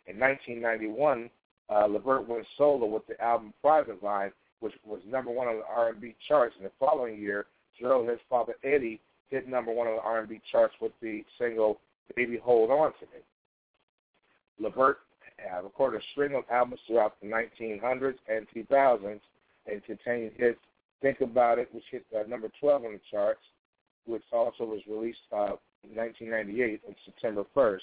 In 0.08 0.20
1991, 0.20 1.30
uh, 1.70 1.86
Levert 1.88 2.28
went 2.28 2.46
solo 2.58 2.86
with 2.86 3.06
the 3.08 3.20
album 3.22 3.54
Private 3.62 4.02
Line, 4.04 4.32
which 4.60 4.74
was 4.86 5.00
number 5.08 5.32
one 5.32 5.48
on 5.48 5.58
the 5.58 5.66
R&B 5.66 6.16
charts. 6.28 6.56
And 6.58 6.66
the 6.66 6.72
following 6.80 7.20
year, 7.20 7.46
Joe 7.80 8.02
and 8.02 8.10
his 8.10 8.20
father 8.30 8.56
Eddie 8.64 9.00
hit 9.30 9.48
number 9.48 9.72
one 9.72 9.88
on 9.88 9.96
the 9.96 10.02
R&B 10.02 10.42
charts 10.52 10.74
with 10.82 10.92
the 11.02 11.24
single 11.38 11.80
"Baby 12.16 12.38
Hold 12.38 12.72
On 12.72 12.92
to 12.94 13.06
Me." 13.14 13.22
Levert 14.60 15.00
uh, 15.52 15.64
recorded 15.64 16.02
a 16.02 16.04
string 16.12 16.36
of 16.36 16.44
albums 16.52 16.82
throughout 16.88 17.16
the 17.22 17.28
1900s 17.28 18.16
and 18.28 18.48
2000s, 18.56 19.20
and 19.72 19.84
contained 19.86 20.32
hits 20.36 20.60
"Think 21.02 21.22
About 21.22 21.60
It," 21.60 21.74
which 21.74 21.84
hit 21.92 22.06
uh, 22.16 22.28
number 22.28 22.50
12 22.60 22.86
on 22.86 22.94
the 22.94 23.00
charts, 23.10 23.42
which 24.06 24.24
also 24.32 24.66
was 24.66 24.82
released 24.88 25.20
uh, 25.32 25.56
in 25.84 25.96
1998 25.96 26.82
on 26.88 26.96
September 27.06 27.44
1st. 27.56 27.80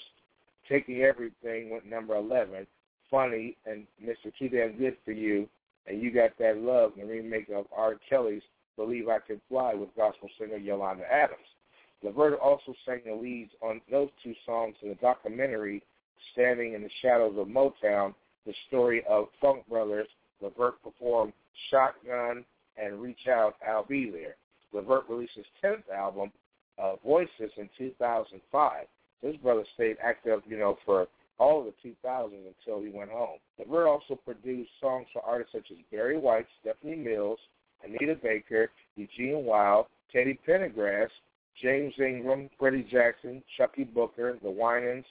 Taking 0.69 1.01
Everything 1.01 1.69
went 1.69 1.85
number 1.85 2.15
11. 2.15 2.67
Funny 3.09 3.55
and 3.65 3.87
Mr. 4.03 4.31
Too 4.37 4.49
Damn 4.49 4.77
Good 4.77 4.97
for 5.05 5.13
You, 5.13 5.47
and 5.87 6.01
You 6.01 6.11
Got 6.11 6.37
That 6.39 6.57
Love, 6.57 6.91
the 6.97 7.05
remake 7.05 7.49
of 7.55 7.65
R. 7.75 7.95
Kelly's 8.09 8.41
Believe 8.77 9.09
I 9.09 9.19
Can 9.19 9.41
Fly 9.49 9.73
with 9.73 9.89
gospel 9.97 10.29
singer 10.39 10.57
Yolanda 10.57 11.03
Adams. 11.11 11.41
Levert 12.03 12.39
also 12.39 12.73
sang 12.85 13.01
the 13.05 13.13
leads 13.13 13.51
on 13.61 13.81
those 13.91 14.09
two 14.23 14.33
songs 14.45 14.75
in 14.81 14.89
the 14.89 14.95
documentary 14.95 15.83
Standing 16.33 16.73
in 16.73 16.81
the 16.83 16.89
Shadows 17.01 17.35
of 17.37 17.47
Motown, 17.47 18.13
the 18.45 18.53
story 18.67 19.03
of 19.09 19.27
Funk 19.41 19.67
Brothers. 19.67 20.07
Levert 20.41 20.81
performed 20.83 21.33
Shotgun 21.69 22.43
and 22.77 23.01
Reach 23.01 23.27
Out, 23.27 23.55
I'll 23.67 23.85
Be 23.85 24.09
There. 24.09 24.35
Levert 24.73 25.05
released 25.09 25.33
his 25.35 25.45
10th 25.63 25.89
album, 25.95 26.31
uh, 26.77 26.95
Voices, 27.03 27.51
in 27.57 27.69
2005. 27.77 28.85
His 29.21 29.35
brother 29.37 29.63
stayed 29.73 29.97
active, 30.03 30.41
you 30.47 30.57
know, 30.57 30.77
for 30.85 31.07
all 31.39 31.59
of 31.59 31.65
the 31.65 31.89
2000s 31.89 32.31
until 32.33 32.81
he 32.81 32.89
went 32.89 33.11
home. 33.11 33.37
Levert 33.59 33.87
also 33.87 34.15
produced 34.15 34.69
songs 34.79 35.07
for 35.13 35.23
artists 35.23 35.53
such 35.53 35.71
as 35.71 35.77
Barry 35.91 36.17
White, 36.17 36.47
Stephanie 36.61 36.95
Mills, 36.95 37.39
Anita 37.83 38.15
Baker, 38.15 38.71
Eugene 38.95 39.45
Wilde, 39.45 39.87
Teddy 40.11 40.39
Pendergrass, 40.47 41.09
James 41.61 41.93
Ingram, 41.99 42.49
Freddie 42.59 42.87
Jackson, 42.89 43.43
Chuckii 43.57 43.85
Booker, 43.93 44.37
The 44.43 44.49
Winans, 44.49 45.05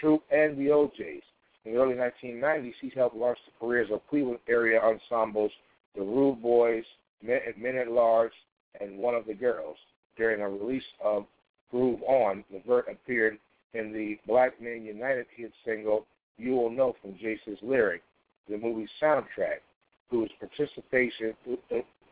Troop, 0.00 0.22
and 0.30 0.56
the 0.58 0.70
O'Jays. 0.70 1.22
In 1.64 1.72
the 1.72 1.78
early 1.78 1.94
1990s, 1.94 2.72
he 2.80 2.90
helped 2.94 3.16
launch 3.16 3.38
the 3.44 3.66
careers 3.66 3.90
of 3.92 4.00
Cleveland 4.08 4.38
area 4.48 4.80
ensembles, 4.80 5.52
the 5.94 6.02
Rude 6.02 6.40
Boys, 6.40 6.84
Men, 7.22 7.76
at 7.76 7.90
Large, 7.90 8.32
and 8.80 8.98
One 8.98 9.14
of 9.14 9.26
the 9.26 9.34
Girls. 9.34 9.76
During 10.16 10.40
a 10.40 10.48
release 10.48 10.84
of 11.04 11.26
Groove 11.70 12.02
On, 12.02 12.44
Levert 12.50 12.86
appeared 12.90 13.38
in 13.74 13.92
the 13.92 14.18
Black 14.26 14.60
Men 14.60 14.84
United 14.84 15.26
hit 15.34 15.52
single 15.64 16.06
You 16.38 16.56
Will 16.56 16.70
Know 16.70 16.96
from 17.00 17.16
Jason's 17.18 17.58
Lyric, 17.62 18.02
the 18.48 18.56
movie 18.56 18.88
soundtrack, 19.00 19.60
whose 20.10 20.30
participation 20.40 21.34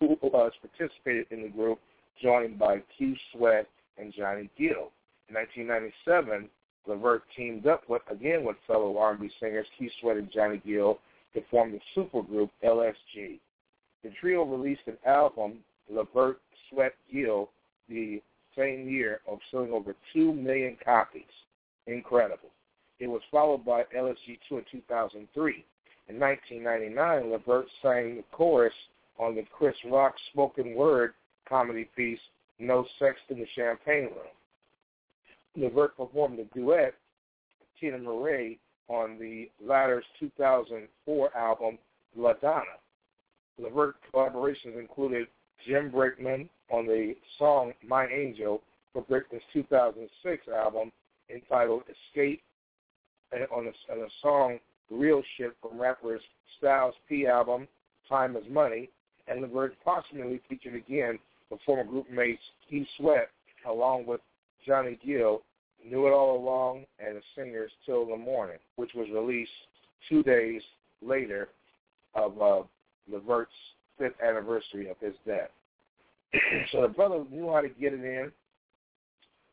who 0.00 0.16
has 0.22 0.52
participated 0.60 1.26
in 1.30 1.42
the 1.42 1.48
group, 1.48 1.78
joined 2.22 2.58
by 2.58 2.82
Keith 2.96 3.18
Sweat 3.32 3.66
and 3.98 4.12
Johnny 4.12 4.50
Gill. 4.58 4.92
In 5.28 5.34
1997, 5.34 6.48
Levert 6.86 7.22
teamed 7.36 7.66
up 7.66 7.88
with 7.88 8.02
again 8.10 8.44
with 8.44 8.56
fellow 8.66 8.96
R&B 8.96 9.30
singers 9.40 9.66
Keith 9.78 9.92
Sweat 10.00 10.16
and 10.16 10.30
Johnny 10.32 10.60
Gill 10.66 10.98
to 11.34 11.42
form 11.50 11.72
the 11.72 11.80
supergroup 11.96 12.50
LSG. 12.64 13.38
The 14.02 14.10
trio 14.20 14.44
released 14.44 14.82
an 14.86 14.96
album, 15.06 15.58
Levert 15.90 16.40
Sweat 16.70 16.94
Gill, 17.12 17.50
the 17.88 18.22
same 18.56 18.88
year 18.88 19.20
of 19.28 19.38
selling 19.50 19.72
over 19.72 19.94
2 20.12 20.32
million 20.32 20.76
copies. 20.84 21.22
Incredible. 21.86 22.50
It 23.00 23.06
was 23.06 23.22
followed 23.30 23.64
by 23.64 23.84
LSG 23.96 24.38
2 24.48 24.58
in 24.58 24.64
2003. 24.70 25.64
In 26.08 26.18
1999, 26.18 27.30
Levert 27.30 27.66
sang 27.82 28.16
the 28.16 28.24
chorus 28.32 28.72
on 29.18 29.34
the 29.34 29.44
Chris 29.52 29.76
Rock 29.90 30.14
spoken 30.30 30.74
word 30.74 31.14
comedy 31.48 31.88
piece, 31.96 32.20
No 32.58 32.86
Sex 32.98 33.16
in 33.28 33.38
the 33.38 33.46
Champagne 33.54 34.04
Room. 34.04 34.34
Levert 35.56 35.96
performed 35.96 36.38
a 36.38 36.44
duet, 36.46 36.94
"Teena 37.80 38.00
Marie 38.00 38.58
on 38.88 39.18
the 39.18 39.50
latter's 39.60 40.04
2004 40.18 41.36
album 41.36 41.78
La 42.16 42.34
Doña. 42.34 42.78
Levert 43.58 43.96
collaborations 44.12 44.78
included 44.78 45.28
Jim 45.66 45.90
Brickman 45.90 46.48
on 46.70 46.86
the 46.86 47.16
song 47.38 47.74
My 47.82 48.06
Angel 48.06 48.62
for 48.92 49.02
Brickman's 49.02 49.42
2006 49.52 50.48
album 50.48 50.92
entitled 51.28 51.82
Escape, 51.88 52.42
and 53.32 53.46
on 53.50 53.66
a, 53.66 53.92
on 53.92 53.98
a 53.98 54.10
song 54.22 54.58
Real 54.90 55.22
Shit 55.36 55.54
from 55.60 55.78
rappers 55.78 56.22
Styles 56.58 56.94
P 57.08 57.26
album 57.26 57.68
Time 58.08 58.36
is 58.36 58.44
Money, 58.48 58.88
and 59.30 59.42
Levert 59.42 59.74
possibly 59.84 60.40
featured 60.48 60.74
again 60.74 61.18
with 61.50 61.60
former 61.64 61.84
group 61.84 62.10
mates 62.10 62.42
Keith 62.68 62.86
Sweat 62.96 63.28
along 63.68 64.06
with 64.06 64.20
Johnny 64.66 64.98
Gill, 65.04 65.42
Knew 65.84 66.06
It 66.06 66.12
All 66.12 66.36
Along, 66.36 66.84
and 66.98 67.16
the 67.16 67.22
singers 67.36 67.70
Till 67.86 68.06
the 68.06 68.16
Morning, 68.16 68.58
which 68.76 68.90
was 68.94 69.08
released 69.12 69.50
two 70.08 70.22
days 70.22 70.62
later 71.02 71.48
of 72.14 72.40
uh, 72.40 72.62
Levert's 73.10 73.50
fifth 73.98 74.20
anniversary 74.22 74.88
of 74.88 74.96
his 75.00 75.14
death. 75.26 75.50
so 76.72 76.82
the 76.82 76.88
brother 76.88 77.24
knew 77.30 77.50
how 77.52 77.60
to 77.60 77.68
get 77.68 77.92
it 77.92 78.04
in. 78.04 78.30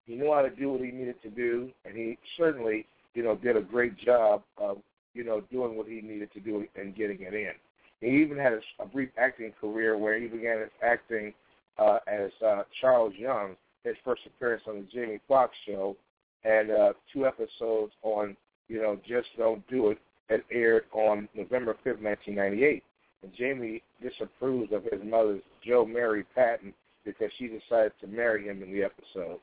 He 0.06 0.16
knew 0.16 0.32
how 0.34 0.42
to 0.42 0.50
do 0.50 0.72
what 0.72 0.82
he 0.82 0.92
needed 0.92 1.22
to 1.24 1.30
do, 1.30 1.72
and 1.84 1.96
he 1.96 2.18
certainly, 2.38 2.86
you 3.16 3.24
know, 3.24 3.36
did 3.36 3.58
a 3.58 3.62
great 3.62 3.98
job 3.98 4.44
of, 4.58 4.78
you 5.14 5.24
know, 5.24 5.42
doing 5.52 5.76
what 5.76 5.88
he 5.88 6.02
needed 6.02 6.32
to 6.34 6.40
do 6.40 6.66
and 6.76 6.96
getting 6.96 7.22
it 7.22 7.34
in. 7.34 7.54
He 8.02 8.08
even 8.08 8.38
had 8.38 8.54
a, 8.54 8.60
a 8.80 8.86
brief 8.86 9.10
acting 9.18 9.54
career 9.60 9.98
where 9.98 10.20
he 10.20 10.28
began 10.28 10.60
his 10.60 10.70
acting 10.84 11.34
uh, 11.78 12.00
as 12.08 12.32
uh, 12.46 12.64
Charles 12.82 13.14
Young, 13.18 13.56
his 13.84 13.96
first 14.04 14.22
appearance 14.26 14.64
on 14.68 14.76
the 14.76 14.88
Jamie 14.94 15.20
Foxx 15.28 15.54
show, 15.66 15.96
and 16.44 16.72
uh, 16.72 16.94
two 17.12 17.26
episodes 17.26 17.94
on, 18.04 18.36
you 18.68 18.82
know, 18.82 19.00
Just 19.08 19.28
Don't 19.38 19.66
Do 19.68 19.90
It 19.90 19.98
that 20.30 20.42
aired 20.52 20.86
on 20.92 21.28
November 21.36 21.74
5th, 21.86 22.02
1998. 22.02 22.84
And 23.24 23.32
Jamie 23.38 23.82
disapproved 24.02 24.74
of 24.74 24.84
his 24.84 25.02
mother's 25.04 25.42
Jo 25.66 25.86
Mary 25.86 26.26
Patton 26.36 26.74
because 27.04 27.30
she 27.38 27.48
decided 27.48 27.92
to 28.02 28.08
marry 28.08 28.46
him 28.48 28.64
in 28.64 28.72
the 28.72 28.84
episode. 28.84 29.40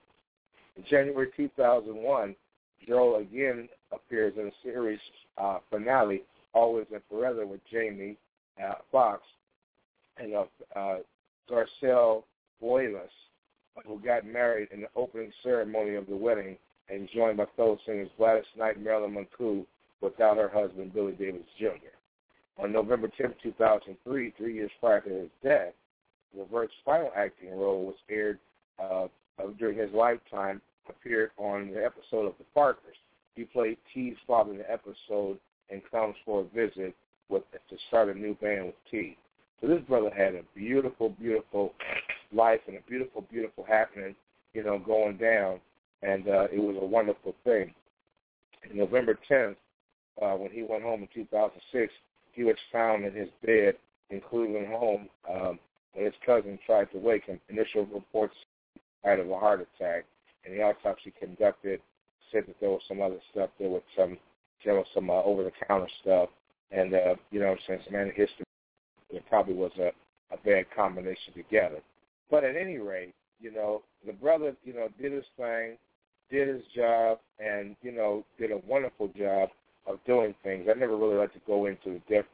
In 0.76 0.84
January 0.88 1.28
2001, 1.36 2.34
Joel 2.86 3.16
again 3.16 3.68
appears 3.92 4.34
in 4.36 4.48
a 4.48 4.52
series 4.62 4.98
uh, 5.38 5.58
finale, 5.70 6.22
Always 6.54 6.86
and 6.92 7.02
Forever, 7.08 7.46
with 7.46 7.60
Jamie 7.70 8.16
uh, 8.62 8.74
Foxx 8.90 9.22
and 10.18 10.34
uh, 10.34 10.44
uh, 10.76 10.98
Garcelle 11.50 12.24
Beauvais, 12.60 13.08
who 13.86 13.98
got 14.00 14.26
married 14.26 14.68
in 14.72 14.82
the 14.82 14.88
opening 14.96 15.32
ceremony 15.42 15.94
of 15.94 16.06
the 16.06 16.16
wedding 16.16 16.56
and 16.88 17.08
joined 17.14 17.38
by 17.38 17.46
fellow 17.56 17.78
singers 17.86 18.08
Gladys 18.18 18.44
Knight 18.56 18.76
and 18.76 18.84
Marilyn 18.84 19.14
McCoo 19.14 19.64
without 20.00 20.36
her 20.36 20.48
husband, 20.48 20.92
Billy 20.92 21.12
Davis 21.12 21.42
Jr. 21.58 21.92
On 22.58 22.72
November 22.72 23.08
10, 23.16 23.34
2003, 23.42 24.34
three 24.36 24.54
years 24.54 24.70
prior 24.80 25.00
to 25.00 25.08
his 25.08 25.30
death, 25.42 25.72
Levert's 26.36 26.72
final 26.84 27.10
acting 27.16 27.56
role 27.56 27.84
was 27.86 27.94
aired 28.10 28.38
uh, 28.82 29.06
during 29.58 29.78
his 29.78 29.90
lifetime, 29.92 30.60
appeared 30.88 31.30
on 31.36 31.70
the 31.72 31.84
episode 31.84 32.26
of 32.26 32.34
The 32.38 32.44
Parkers. 32.54 32.96
He 33.34 33.44
played 33.44 33.78
T's 33.94 34.16
father 34.26 34.52
in 34.52 34.58
the 34.58 34.70
episode 34.70 35.38
and 35.70 35.80
comes 35.90 36.14
for 36.24 36.40
a 36.40 36.44
visit 36.44 36.94
with 37.32 37.42
to 37.52 37.76
start 37.88 38.08
a 38.08 38.14
new 38.14 38.34
band 38.34 38.66
with 38.66 38.74
T. 38.90 39.16
So 39.60 39.68
this 39.68 39.80
brother 39.88 40.10
had 40.14 40.34
a 40.34 40.42
beautiful, 40.54 41.10
beautiful 41.10 41.72
life 42.32 42.60
and 42.66 42.76
a 42.76 42.80
beautiful, 42.88 43.24
beautiful 43.30 43.64
happening, 43.66 44.14
you 44.54 44.62
know, 44.64 44.78
going 44.78 45.16
down, 45.16 45.60
and 46.02 46.28
uh, 46.28 46.48
it 46.52 46.58
was 46.58 46.76
a 46.80 46.84
wonderful 46.84 47.34
thing. 47.44 47.72
In 48.70 48.78
November 48.78 49.18
10th, 49.30 49.56
uh, 50.20 50.36
when 50.36 50.50
he 50.50 50.62
went 50.62 50.82
home 50.82 51.02
in 51.02 51.08
2006, 51.14 51.92
he 52.32 52.44
was 52.44 52.56
found 52.72 53.04
in 53.04 53.14
his 53.14 53.28
bed 53.44 53.74
in 54.10 54.20
Cleveland 54.20 54.66
home 54.68 55.08
um, 55.30 55.58
when 55.94 56.04
his 56.04 56.14
cousin 56.24 56.58
tried 56.66 56.90
to 56.92 56.98
wake 56.98 57.24
him. 57.24 57.40
Initial 57.48 57.86
reports 57.86 58.34
died 59.04 59.20
of 59.20 59.30
a 59.30 59.38
heart 59.38 59.60
attack, 59.60 60.04
and 60.44 60.54
the 60.54 60.62
autopsy 60.62 61.12
conducted 61.18 61.80
said 62.30 62.44
that 62.46 62.56
there 62.60 62.70
was 62.70 62.82
some 62.88 63.00
other 63.00 63.18
stuff. 63.30 63.50
There 63.58 63.68
was 63.68 63.82
some, 63.96 64.18
there 64.64 64.74
was 64.74 64.86
some 64.94 65.10
uh, 65.10 65.22
over-the-counter 65.22 65.88
stuff, 66.02 66.30
and 66.72 66.94
uh, 66.94 67.14
you 67.30 67.40
know, 67.40 67.56
since 67.66 67.82
man 67.90 68.08
history, 68.08 68.44
it 69.10 69.22
probably 69.28 69.54
was 69.54 69.72
a, 69.78 69.92
a 70.34 70.38
bad 70.44 70.66
combination 70.74 71.34
together. 71.34 71.80
But 72.30 72.44
at 72.44 72.56
any 72.56 72.78
rate, 72.78 73.14
you 73.40 73.52
know, 73.52 73.82
the 74.06 74.12
brother, 74.12 74.54
you 74.64 74.72
know, 74.72 74.88
did 75.00 75.12
his 75.12 75.24
thing, 75.36 75.76
did 76.30 76.48
his 76.48 76.62
job, 76.74 77.18
and 77.38 77.76
you 77.82 77.92
know, 77.92 78.24
did 78.38 78.50
a 78.50 78.60
wonderful 78.66 79.08
job 79.08 79.50
of 79.86 79.98
doing 80.06 80.34
things. 80.42 80.68
I 80.70 80.78
never 80.78 80.96
really 80.96 81.16
like 81.16 81.32
to 81.34 81.40
go 81.46 81.66
into 81.66 82.00
the 82.08 82.14
depth. 82.14 82.28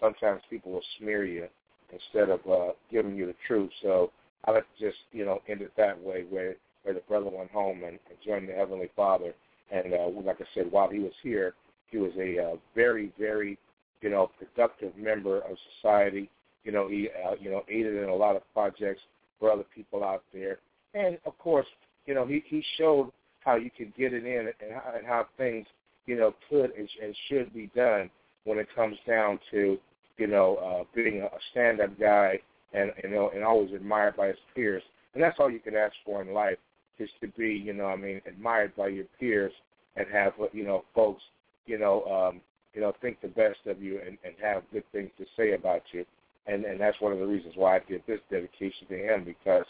Sometimes 0.00 0.42
people 0.50 0.72
will 0.72 0.82
smear 0.98 1.24
you 1.24 1.46
instead 1.92 2.28
of 2.28 2.40
uh, 2.50 2.72
giving 2.90 3.14
you 3.14 3.26
the 3.26 3.36
truth. 3.46 3.70
So 3.82 4.10
I 4.44 4.50
like 4.50 4.64
to 4.78 4.86
just, 4.86 4.98
you 5.12 5.24
know, 5.24 5.40
end 5.48 5.62
it 5.62 5.72
that 5.76 6.00
way, 6.00 6.24
where 6.28 6.56
where 6.82 6.94
the 6.94 7.00
brother 7.00 7.30
went 7.30 7.50
home 7.50 7.84
and, 7.84 7.98
and 8.10 8.18
joined 8.26 8.48
the 8.48 8.52
Heavenly 8.52 8.90
Father. 8.96 9.32
And 9.70 9.94
uh, 9.94 10.08
like 10.24 10.40
I 10.40 10.44
said, 10.54 10.70
while 10.70 10.90
he 10.90 10.98
was 10.98 11.12
here, 11.22 11.54
he 11.92 11.98
was 11.98 12.10
a 12.18 12.38
uh, 12.38 12.56
very, 12.74 13.12
very, 13.18 13.56
you 14.00 14.10
know, 14.10 14.30
productive 14.38 14.96
member 14.96 15.38
of 15.38 15.56
society. 15.76 16.28
You 16.64 16.72
know, 16.72 16.88
he, 16.88 17.08
uh, 17.24 17.34
you 17.40 17.50
know, 17.50 17.62
aided 17.68 18.02
in 18.02 18.08
a 18.08 18.14
lot 18.14 18.34
of 18.34 18.42
projects 18.52 19.00
for 19.38 19.52
other 19.52 19.64
people 19.72 20.02
out 20.02 20.24
there. 20.32 20.58
And 20.94 21.18
of 21.24 21.38
course, 21.38 21.66
you 22.06 22.14
know, 22.14 22.26
he 22.26 22.42
he 22.46 22.64
showed 22.76 23.12
how 23.44 23.54
you 23.54 23.70
could 23.70 23.94
get 23.96 24.12
it 24.12 24.24
in 24.24 24.48
and 24.60 24.72
how, 24.74 24.92
and 24.96 25.06
how 25.06 25.26
things 25.36 25.66
you 26.06 26.16
know, 26.16 26.34
could 26.48 26.72
and, 26.76 26.88
and 27.02 27.16
should 27.28 27.52
be 27.54 27.70
done 27.74 28.10
when 28.44 28.58
it 28.58 28.68
comes 28.74 28.96
down 29.06 29.38
to, 29.50 29.78
you 30.18 30.26
know, 30.26 30.56
uh, 30.56 30.84
being 30.94 31.22
a 31.22 31.28
stand-up 31.50 31.98
guy 31.98 32.38
and 32.72 32.90
you 33.04 33.10
know, 33.10 33.30
and 33.34 33.44
always 33.44 33.72
admired 33.72 34.16
by 34.16 34.28
his 34.28 34.36
peers. 34.54 34.82
And 35.14 35.22
that's 35.22 35.38
all 35.38 35.50
you 35.50 35.60
can 35.60 35.76
ask 35.76 35.94
for 36.04 36.22
in 36.22 36.32
life 36.32 36.56
is 36.98 37.10
to 37.20 37.28
be, 37.28 37.48
you 37.48 37.72
know, 37.72 37.86
I 37.86 37.96
mean, 37.96 38.20
admired 38.26 38.74
by 38.76 38.88
your 38.88 39.04
peers 39.18 39.52
and 39.96 40.06
have, 40.12 40.32
you 40.52 40.64
know, 40.64 40.84
folks, 40.94 41.22
you 41.66 41.78
know, 41.78 42.04
um, 42.04 42.40
you 42.74 42.80
know, 42.80 42.92
think 43.00 43.20
the 43.20 43.28
best 43.28 43.58
of 43.66 43.82
you 43.82 44.00
and, 44.00 44.18
and 44.24 44.34
have 44.42 44.62
good 44.72 44.84
things 44.92 45.10
to 45.18 45.26
say 45.36 45.52
about 45.52 45.82
you. 45.92 46.04
And 46.46 46.64
and 46.64 46.80
that's 46.80 47.00
one 47.00 47.12
of 47.12 47.18
the 47.18 47.26
reasons 47.26 47.54
why 47.56 47.76
I 47.76 47.80
did 47.88 48.02
this 48.06 48.20
dedication 48.30 48.88
to 48.88 48.96
him 48.96 49.24
because, 49.24 49.64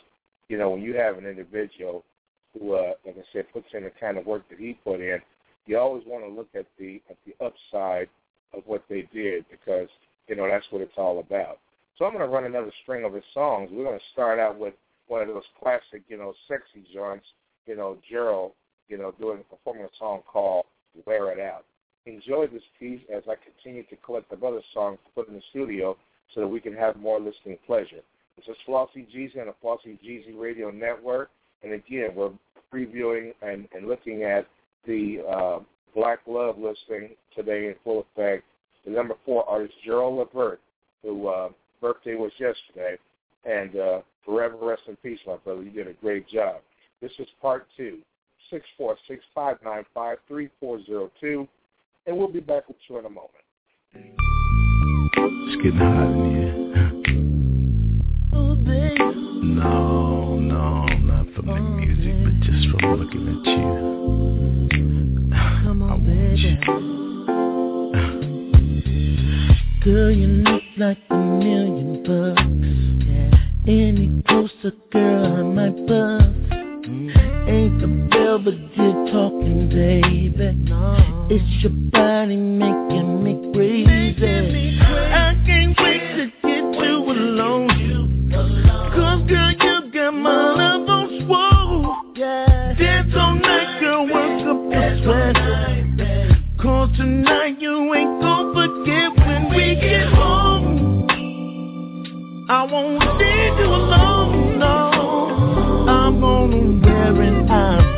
you 0.49 0.57
know, 0.57 0.71
when 0.71 0.83
you 0.83 0.95
have 0.97 1.19
an 1.19 1.27
individual 1.27 2.05
who, 2.53 2.75
uh, 2.75 2.93
like 3.05 3.17
I 3.19 3.25
said, 3.33 3.47
puts 3.53 3.67
in 3.75 3.85
the 3.85 3.93
kind 4.01 4.19
of 4.19 4.27
work 4.27 4.49
that 4.51 4.59
he 4.59 4.75
put 4.85 5.01
in, 5.01 5.19
you 5.67 5.79
always 5.79 6.05
want 6.07 6.25
to 6.25 6.31
look 6.31 6.49
at 6.55 6.67
the 6.79 7.03
at 7.11 7.17
the 7.27 7.35
upside 7.45 8.09
of 8.55 8.63
what 8.67 8.85
they 8.89 9.09
did 9.13 9.45
because 9.51 9.89
you 10.29 10.37
know 10.37 10.49
that's 10.49 10.67
what 10.71 10.83
it's 10.83 10.97
all 10.97 11.21
about. 11.21 11.59
So 11.99 12.07
I'm 12.07 12.13
going 12.13 12.25
to 12.25 12.35
run 12.35 12.45
another 12.45 12.73
string 12.83 13.05
of 13.05 13.13
his 13.13 13.25
songs. 13.35 13.71
We're 13.71 13.85
going 13.85 13.99
to 13.99 14.05
start 14.13 14.39
out 14.39 14.59
with 14.59 14.75
one 15.09 15.23
of 15.23 15.29
those 15.29 15.43
classic, 15.63 16.03
you 16.09 16.17
know, 16.17 16.33
sexy 16.49 16.85
joints. 16.93 17.27
You 17.67 17.77
know, 17.77 17.99
Gerald, 18.11 18.53
you 18.89 18.99
know, 18.99 19.13
doing 19.21 19.45
performing 19.49 19.85
a 19.85 19.89
song 19.99 20.23
called 20.27 20.65
"Wear 21.07 21.31
It 21.33 21.39
Out." 21.39 21.65
Enjoy 22.07 22.47
this 22.47 22.63
piece 22.81 23.01
as 23.15 23.23
I 23.29 23.35
continue 23.37 23.85
to 23.85 23.97
collect 23.97 24.29
the 24.29 24.47
other 24.47 24.63
songs 24.75 24.99
to 25.05 25.13
put 25.15 25.29
in 25.29 25.35
the 25.35 25.43
studio 25.51 25.97
so 26.35 26.41
that 26.41 26.49
we 26.49 26.61
can 26.61 26.75
have 26.75 26.97
more 26.97 27.21
listening 27.21 27.59
pleasure. 27.67 28.01
This 28.37 28.47
is 28.49 28.57
Flossie 28.67 29.07
Jeezy 29.15 29.41
on 29.41 29.47
the 29.47 29.55
Flossie 29.63 29.99
Jeezy 30.05 30.37
Radio 30.37 30.71
Network, 30.71 31.31
and 31.63 31.73
again, 31.73 32.11
we're 32.15 32.31
previewing 32.75 33.33
and, 33.43 33.69
and 33.73 33.87
looking 33.87 34.25
at 34.25 34.49
the 34.87 35.19
uh, 35.31 35.59
Black 35.95 36.21
Love 36.27 36.59
listing 36.59 37.11
today 37.37 37.69
in 37.69 37.75
full 37.85 38.05
effect. 38.17 38.45
The 38.85 38.91
number 38.91 39.15
four 39.25 39.49
artist, 39.49 39.75
Gerald 39.85 40.19
Levert, 40.19 40.61
who 41.03 41.29
uh, 41.29 41.51
birthday 41.81 42.15
was 42.15 42.33
yesterday, 42.41 42.99
and 43.45 43.77
uh, 43.77 44.01
forever 44.25 44.57
rest 44.61 44.83
in 44.89 44.97
peace, 44.97 45.21
my 45.27 45.37
brother. 45.37 45.63
You 45.63 45.71
did 45.71 45.87
a 45.87 45.93
great 45.95 46.29
job. 46.29 46.63
This 47.01 47.13
is 47.19 47.29
part 47.41 47.69
two, 47.77 47.99
six 48.51 48.67
four 48.77 48.97
six 49.07 49.23
five 52.07 52.17
nine 52.17 52.17
five 52.17 52.17
three 52.17 52.17
four 52.17 52.17
zero 52.17 52.17
two, 52.17 52.17
and 52.17 52.19
we'll 52.19 52.29
be 52.29 52.41
back 52.41 52.69
with 52.69 52.77
you 52.89 52.99
in 52.99 53.05
a 53.05 53.11
moment. 53.11 53.31
It's 55.15 55.57
getting 55.57 55.79
hot 55.79 56.11
in 56.11 56.31
here. 56.35 56.59
Oh, 58.35 58.55
no, 59.45 60.37
no, 60.37 60.87
not 60.87 61.27
from 61.35 61.49
oh, 61.49 61.55
the 61.55 61.61
music, 61.61 62.15
but 62.25 62.35
just 62.41 62.69
from 62.71 62.83
looking 62.99 63.29
at 63.29 63.45
you. 63.47 63.73
Come 65.65 65.83
on, 65.83 65.99
baby. 66.05 66.59
Girl, 69.85 70.11
you 70.13 70.27
look 70.27 70.63
like 70.79 70.99
a 71.11 71.15
million 71.17 72.03
bucks. 72.05 72.43
Yeah. 73.07 73.31
Any 73.67 74.23
closer, 74.29 74.73
girl, 74.93 75.27
I 75.27 75.43
might 75.43 75.87
bust. 75.87 76.62
Mm-hmm. 76.93 77.49
Ain't 77.49 77.81
the 77.81 77.87
Belvedere 78.11 79.13
talking, 79.13 79.69
baby. 79.71 80.53
No. 80.69 81.27
It's 81.31 81.63
your 81.63 81.73
body 81.91 82.37
making 82.37 83.25
me 83.25 83.33
crazy. 83.55 83.85
Making 83.87 84.53
me 84.53 84.79
crazy. 84.79 85.13
I 85.25 85.43
can't 85.47 85.75
wait 85.81 86.05
to 86.17 86.27
get 86.43 86.65
you 86.85 86.97
alone. 87.11 87.71
alone. 88.35 88.93
Cause 88.93 89.23
girl, 89.29 89.53
you 89.53 89.91
got 89.93 90.13
my 90.13 90.53
love 90.53 90.89
on 90.89 91.09
swole. 91.25 91.97
Yeah. 92.15 92.75
Dance 92.79 93.15
all 93.17 93.35
night, 93.37 93.81
girl, 93.81 94.05
work 94.05 94.43
up 94.53 94.61
the 94.71 95.01
sweat. 95.03 95.37
Cause 96.61 96.91
tonight 96.99 97.59
you 97.59 97.95
ain't 97.95 98.21
gon' 98.21 98.53
forget 98.53 99.17
when 99.17 99.49
we 99.51 99.75
get 99.81 100.13
home. 100.13 101.09
I 102.51 102.63
won't 102.65 102.99
leave 103.19 103.59
you 103.59 103.67
alone 103.67 104.12
current 107.15 107.47
time. 107.47 107.92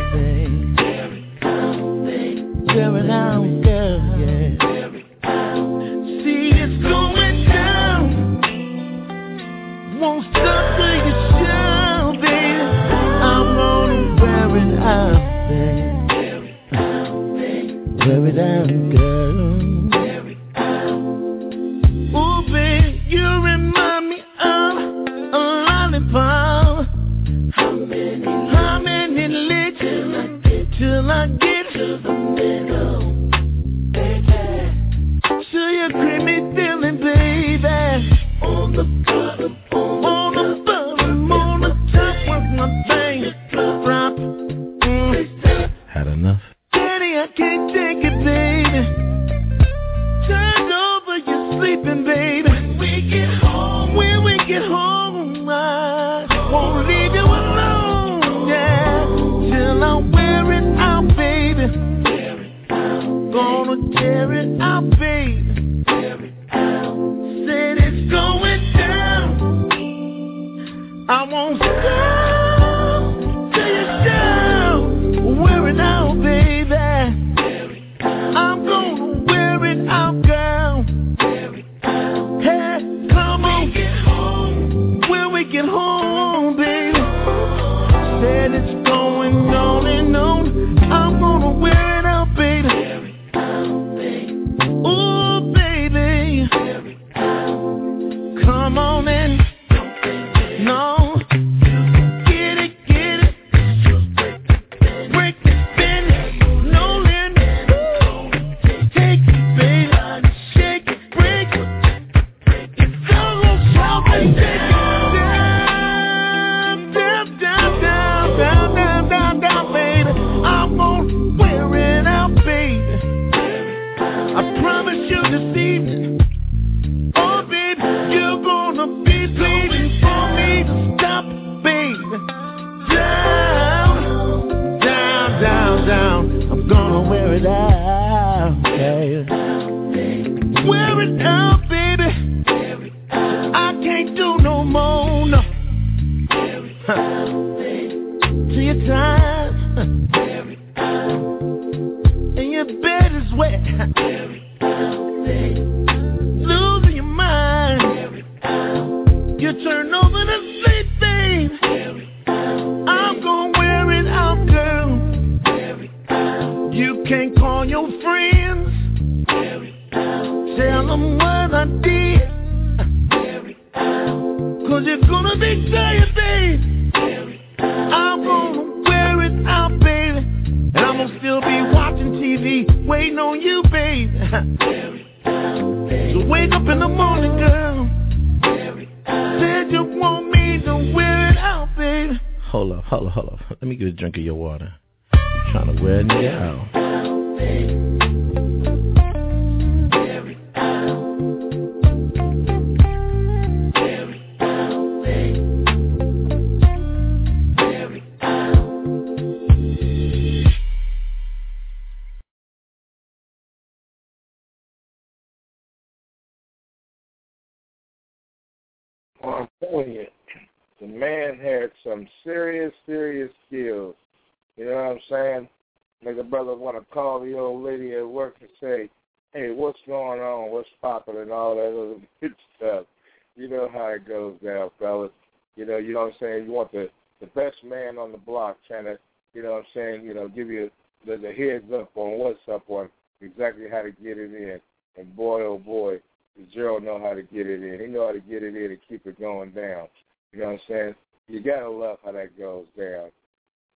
man 237.95 238.03
on 238.03 238.12
the 238.12 238.18
block 238.18 238.59
trying 238.66 238.84
to, 238.84 238.99
you 239.34 239.42
know 239.42 239.53
what 239.53 239.59
I'm 239.59 239.64
saying, 239.74 240.05
you 240.05 240.14
know, 240.14 240.28
give 240.28 240.49
you 240.49 240.70
the, 241.07 241.16
the 241.16 241.32
heads 241.32 241.64
up 241.72 241.90
on 241.97 242.18
what's 242.18 242.38
up 242.53 242.64
on 242.68 242.88
exactly 243.20 243.64
how 243.70 243.82
to 243.82 243.90
get 243.90 244.18
it 244.18 244.32
in. 244.32 244.61
And 244.97 245.16
boy, 245.16 245.42
oh 245.42 245.59
boy, 245.59 246.01
does 246.36 246.53
Gerald 246.53 246.84
know 246.84 247.01
how 247.01 247.14
to 247.14 247.22
get 247.22 247.47
it 247.47 247.62
in. 247.62 247.80
He 247.80 247.86
know 247.86 248.07
how 248.07 248.12
to 248.12 248.20
get 248.20 248.42
it 248.42 248.57
in 248.57 248.70
and 248.70 248.78
keep 248.88 249.07
it 249.07 249.20
going 249.20 249.51
down. 249.51 249.88
You 250.32 250.40
know 250.40 250.47
what 250.47 250.53
I'm 250.53 250.61
saying? 250.68 250.95
You 251.28 251.40
gotta 251.42 251.70
love 251.70 251.99
how 252.05 252.12
that 252.12 252.38
goes 252.38 252.66
down. 252.78 253.11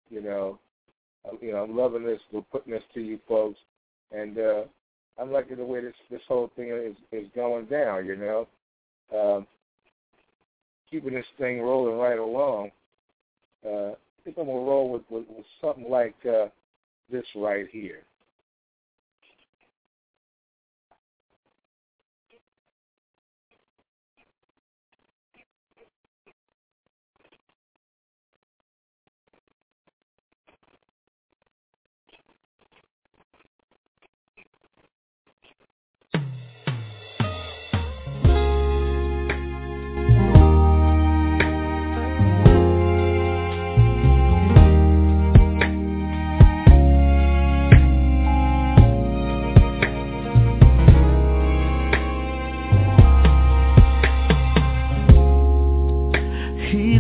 You 0.10 0.22
know, 0.22 0.60
you 1.42 1.52
know, 1.52 1.64
I'm 1.64 1.76
loving 1.76 2.04
this. 2.04 2.20
We're 2.32 2.42
putting 2.42 2.74
this 2.74 2.84
to 2.94 3.02
you 3.02 3.20
folks, 3.28 3.60
and 4.12 4.38
uh, 4.38 4.62
I'm 5.20 5.32
liking 5.32 5.58
the 5.58 5.66
way 5.66 5.82
this 5.82 5.94
this 6.10 6.22
whole 6.28 6.52
thing 6.56 6.70
is 6.70 6.96
is 7.12 7.28
going 7.36 7.66
down. 7.66 8.06
You 8.06 8.16
know, 8.16 8.48
um, 9.14 9.48
keeping 10.90 11.14
this 11.14 11.26
thing 11.38 11.62
rolling 11.62 11.98
right 11.98 12.20
along. 12.20 12.72
Uh, 13.68 13.92
think 14.26 14.38
I'm 14.38 14.48
gonna 14.48 14.60
roll 14.60 14.90
with 14.90 15.04
with, 15.10 15.26
with 15.30 15.46
something 15.62 15.90
like 15.90 16.16
uh, 16.26 16.48
this 17.10 17.26
right 17.36 17.68
here. 17.72 18.02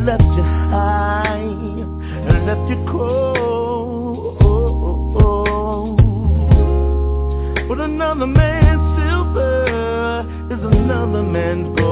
left 0.05 0.21
you 0.21 0.43
high 0.43 1.41
and 2.29 2.45
left 2.45 2.69
you 2.69 2.77
cold. 2.91 4.37
But 7.67 7.79
another 7.79 8.27
man's 8.27 8.99
silver 8.99 10.21
is 10.53 10.63
another 10.63 11.23
man's 11.23 11.75
gold. 11.75 11.84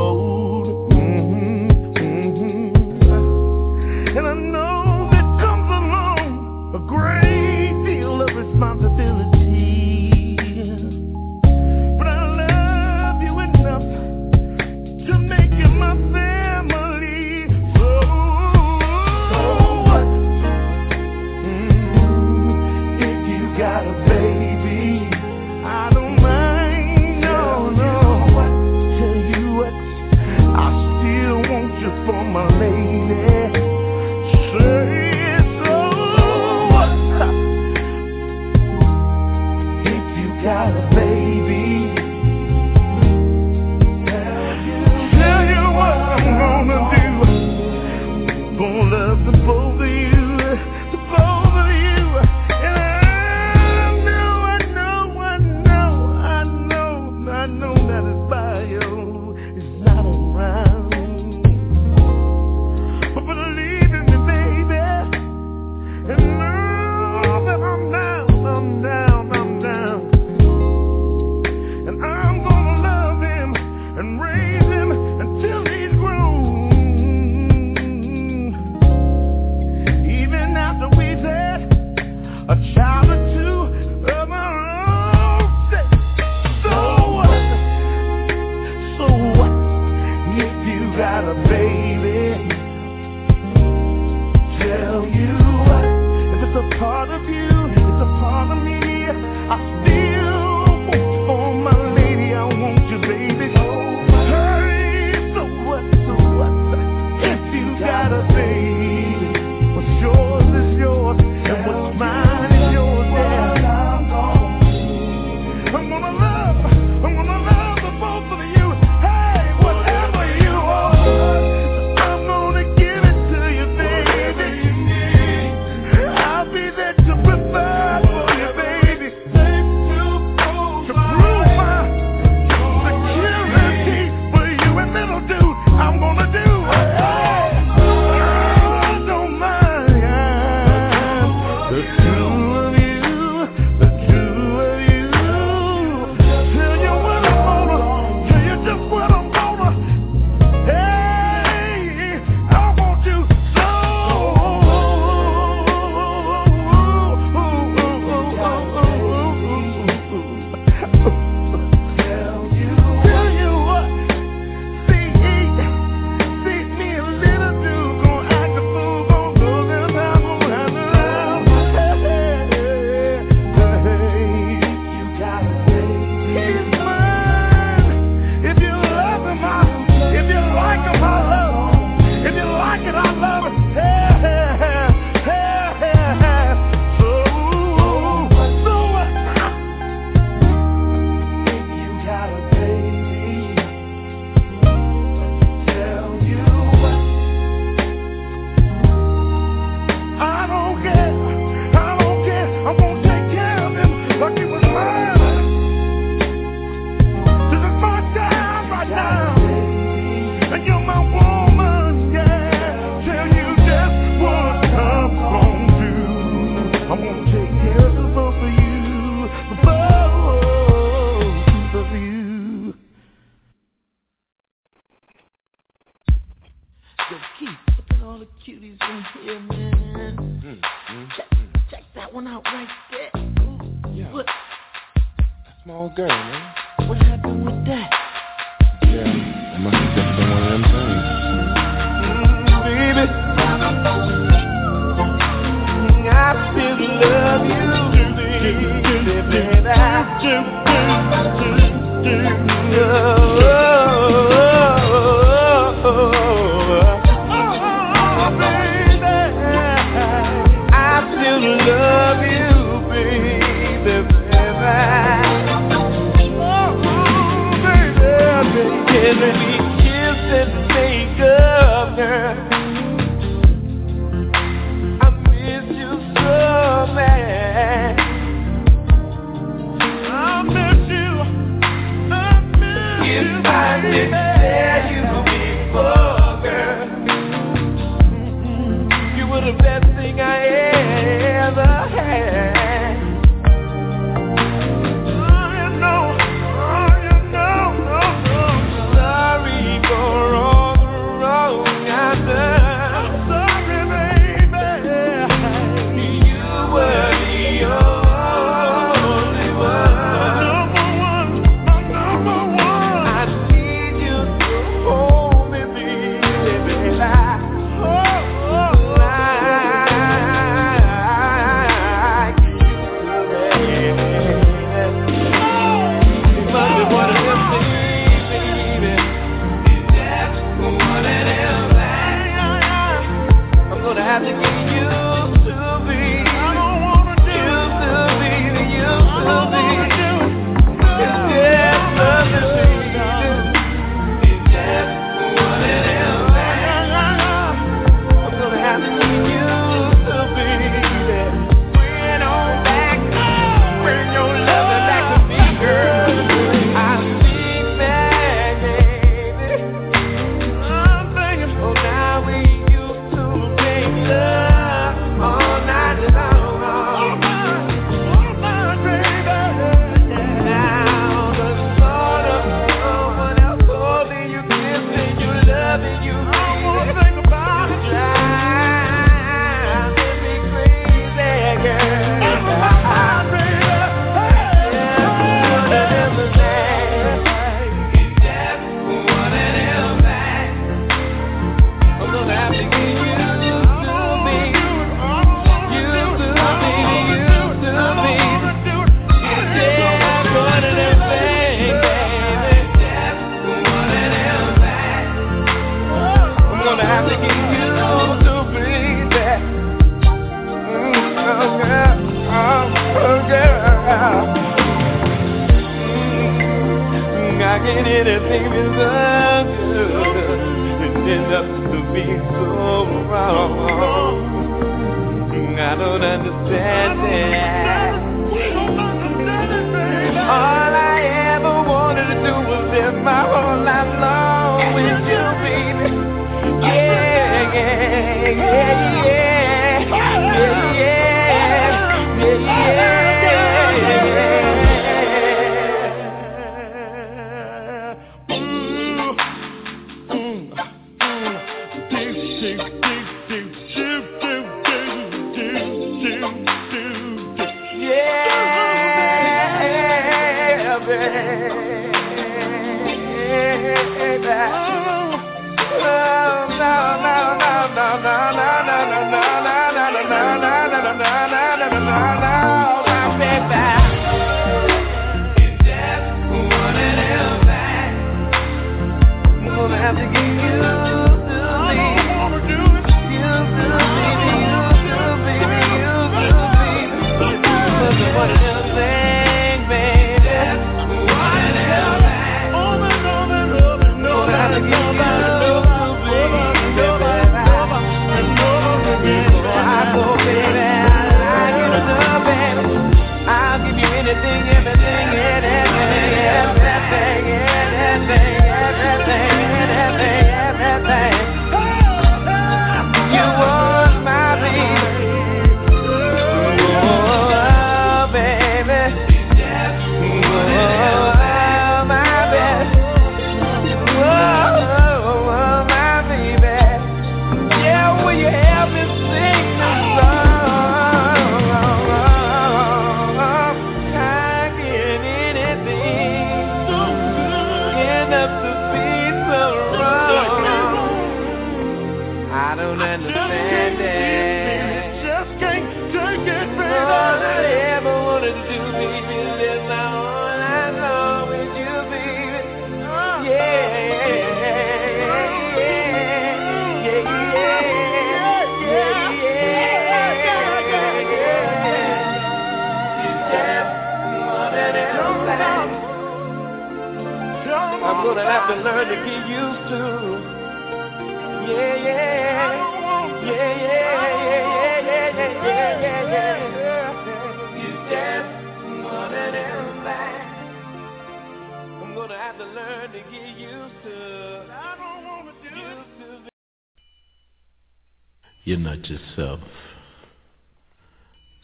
spiritual 588.84 589.40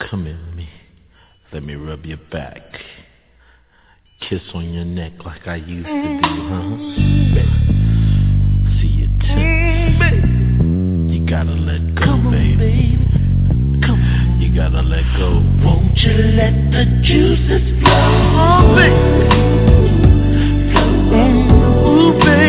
come 0.09 0.27
in 0.27 0.55
me. 0.55 0.69
Let 1.51 1.63
me 1.63 1.75
rub 1.75 2.05
your 2.05 2.19
back. 2.31 2.61
Kiss 4.29 4.41
on 4.53 4.73
your 4.73 4.85
neck 4.85 5.13
like 5.25 5.47
I 5.47 5.55
used 5.55 5.87
to 5.87 5.93
do, 5.93 6.19
huh? 6.21 6.77
Baby. 7.33 7.49
See 8.79 8.87
you 8.87 9.07
too. 9.21 9.39
You 11.13 11.25
gotta 11.29 11.51
let 11.51 11.95
go, 11.95 12.05
Come 12.05 12.27
on, 12.27 12.31
baby. 12.33 12.55
baby. 12.57 13.05
You 14.43 14.55
gotta 14.55 14.81
let 14.81 15.03
go. 15.17 15.41
Won't 15.65 15.97
you 15.97 16.11
let 16.13 16.53
the 16.71 16.85
juices 17.03 17.81
flow? 17.81 18.35
Oh, 18.35 18.75
baby. 18.75 18.95
Flow. 21.09 21.29
Ooh, 21.87 22.19
baby. 22.19 22.48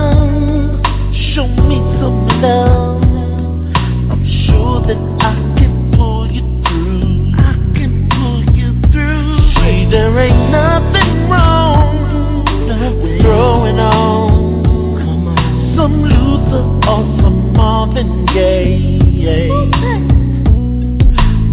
show 1.35 1.47
me 1.47 1.77
some 1.99 2.27
love. 2.41 3.01
I'm 4.11 4.23
sure 4.45 4.81
that 4.85 4.99
I 5.23 5.33
can 5.57 5.93
pull 5.95 6.29
you 6.29 6.41
through. 6.67 7.31
I 7.39 7.53
can 7.71 8.09
pull 8.11 8.43
you 8.53 8.75
through. 8.91 9.53
Say 9.55 9.87
there 9.89 10.19
ain't 10.19 10.51
nothing 10.51 11.29
wrong 11.29 12.43
with 12.67 13.21
growing 13.21 13.79
on. 13.79 14.99
Come 14.99 15.27
on. 15.29 15.75
Some 15.77 16.03
Luther 16.03 16.65
or 16.89 17.03
some 17.21 17.53
Marvin 17.53 18.25
Gaye. 18.25 18.99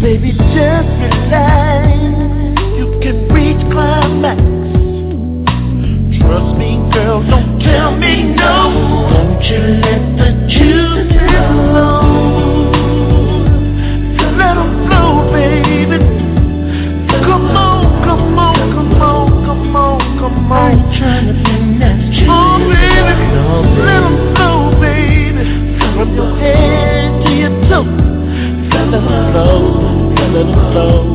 Baby, 0.01 0.31
just 0.31 0.89
relax. 0.99 1.87
You 2.75 2.99
can 3.01 3.27
reach 3.31 3.61
climax. 3.71 4.41
Trust 6.19 6.57
me, 6.57 6.79
girl, 6.91 7.23
don't 7.29 7.48
flow, 29.31 30.13
let 30.15 30.35
it 30.35 30.71
flow. 30.71 31.08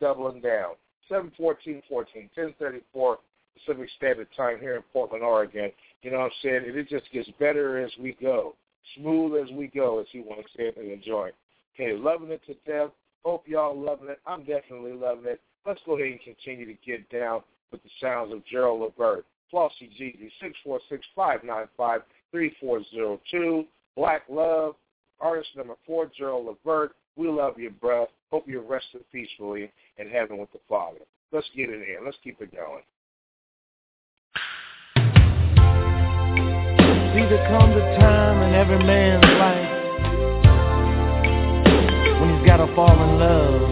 Doubling 0.00 0.40
down. 0.40 0.74
714, 1.08 1.82
14, 1.88 2.30
1034 2.34 3.18
Pacific 3.58 3.88
Standard 3.96 4.28
Time 4.36 4.58
here 4.60 4.76
in 4.76 4.82
Portland, 4.92 5.24
Oregon. 5.24 5.70
You 6.02 6.10
know 6.10 6.18
what 6.18 6.26
I'm 6.26 6.30
saying? 6.42 6.64
And 6.66 6.76
It 6.76 6.88
just 6.88 7.10
gets 7.12 7.28
better 7.38 7.78
as 7.78 7.90
we 8.00 8.16
go. 8.20 8.54
Smooth 8.96 9.42
as 9.42 9.50
we 9.54 9.66
go, 9.68 9.98
as 10.00 10.06
you 10.12 10.22
want 10.22 10.40
to 10.40 10.48
say 10.56 10.64
it 10.64 10.76
and 10.76 10.90
enjoy. 10.90 11.30
Okay, 11.74 11.92
loving 11.96 12.30
it 12.30 12.40
to 12.46 12.54
death. 12.66 12.90
Hope 13.24 13.46
y'all 13.46 13.78
loving 13.78 14.08
it. 14.08 14.20
I'm 14.26 14.44
definitely 14.44 14.92
loving 14.92 15.26
it. 15.26 15.40
Let's 15.66 15.80
go 15.84 15.96
ahead 15.96 16.12
and 16.12 16.20
continue 16.20 16.66
to 16.66 16.74
get 16.86 17.08
down 17.10 17.42
with 17.70 17.82
the 17.82 17.90
sounds 18.00 18.32
of 18.32 18.44
Gerald 18.46 18.80
Levert. 18.80 19.26
Flossie 19.52 19.90
Jeezy, 19.98 20.30
646-595-3402. 22.34 23.66
Black 23.96 24.22
Love, 24.28 24.76
artist 25.20 25.50
number 25.56 25.74
four, 25.86 26.10
Gerald 26.16 26.46
Levert. 26.46 26.92
We 27.16 27.28
love 27.28 27.58
you, 27.58 27.70
bruh. 27.82 28.06
Hope 28.30 28.46
you're 28.46 28.62
resting 28.62 29.00
peacefully 29.10 29.72
in 29.98 30.08
heaven 30.08 30.38
with 30.38 30.50
the 30.52 30.60
Father. 30.68 31.00
Let's 31.32 31.48
get 31.54 31.68
it 31.68 31.82
in. 31.82 32.04
Let's 32.04 32.16
keep 32.22 32.40
it 32.40 32.54
going. 32.54 32.82
See, 37.14 37.26
there 37.28 37.48
comes 37.50 37.74
a 37.74 37.98
time 37.98 38.42
in 38.42 38.54
every 38.54 38.78
man's 38.78 39.24
life 39.24 39.68
when 42.20 42.38
he's 42.38 42.46
got 42.46 42.58
to 42.58 42.66
fall 42.74 42.92
in 42.92 43.18
love 43.18 43.62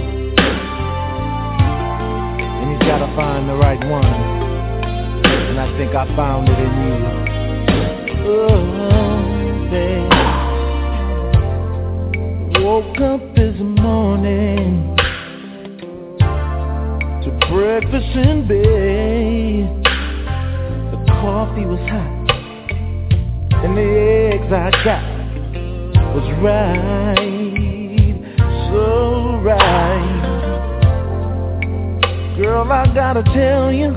and 2.67 2.71
he's 2.73 2.89
gotta 2.89 3.07
find 3.15 3.49
the 3.49 3.55
right 3.55 3.79
one. 3.89 4.05
And 4.05 5.61
I 5.61 5.79
think 5.79 5.95
I 5.95 6.07
found 6.17 6.49
it 6.49 6.59
in 6.59 6.73
you. 6.87 6.97
Oh, 8.29 8.63
babe. 9.71 10.13
Woke 12.65 13.01
up 13.01 13.35
this 13.37 13.57
morning 13.61 14.96
to 17.27 17.33
breakfast 17.51 18.15
in 18.15 18.47
bed. 18.47 19.83
The 20.93 20.99
coffee 21.11 21.67
was 21.67 21.83
hot, 21.91 22.31
and 23.65 23.77
the 23.77 23.89
eggs 24.31 24.53
I 24.53 24.71
got 24.85 25.03
was 26.15 26.27
right, 26.41 27.19
so 28.71 29.41
right. 29.43 30.23
Girl, 32.37 32.71
I 32.71 32.87
gotta 32.95 33.25
tell 33.35 33.73
you, 33.73 33.91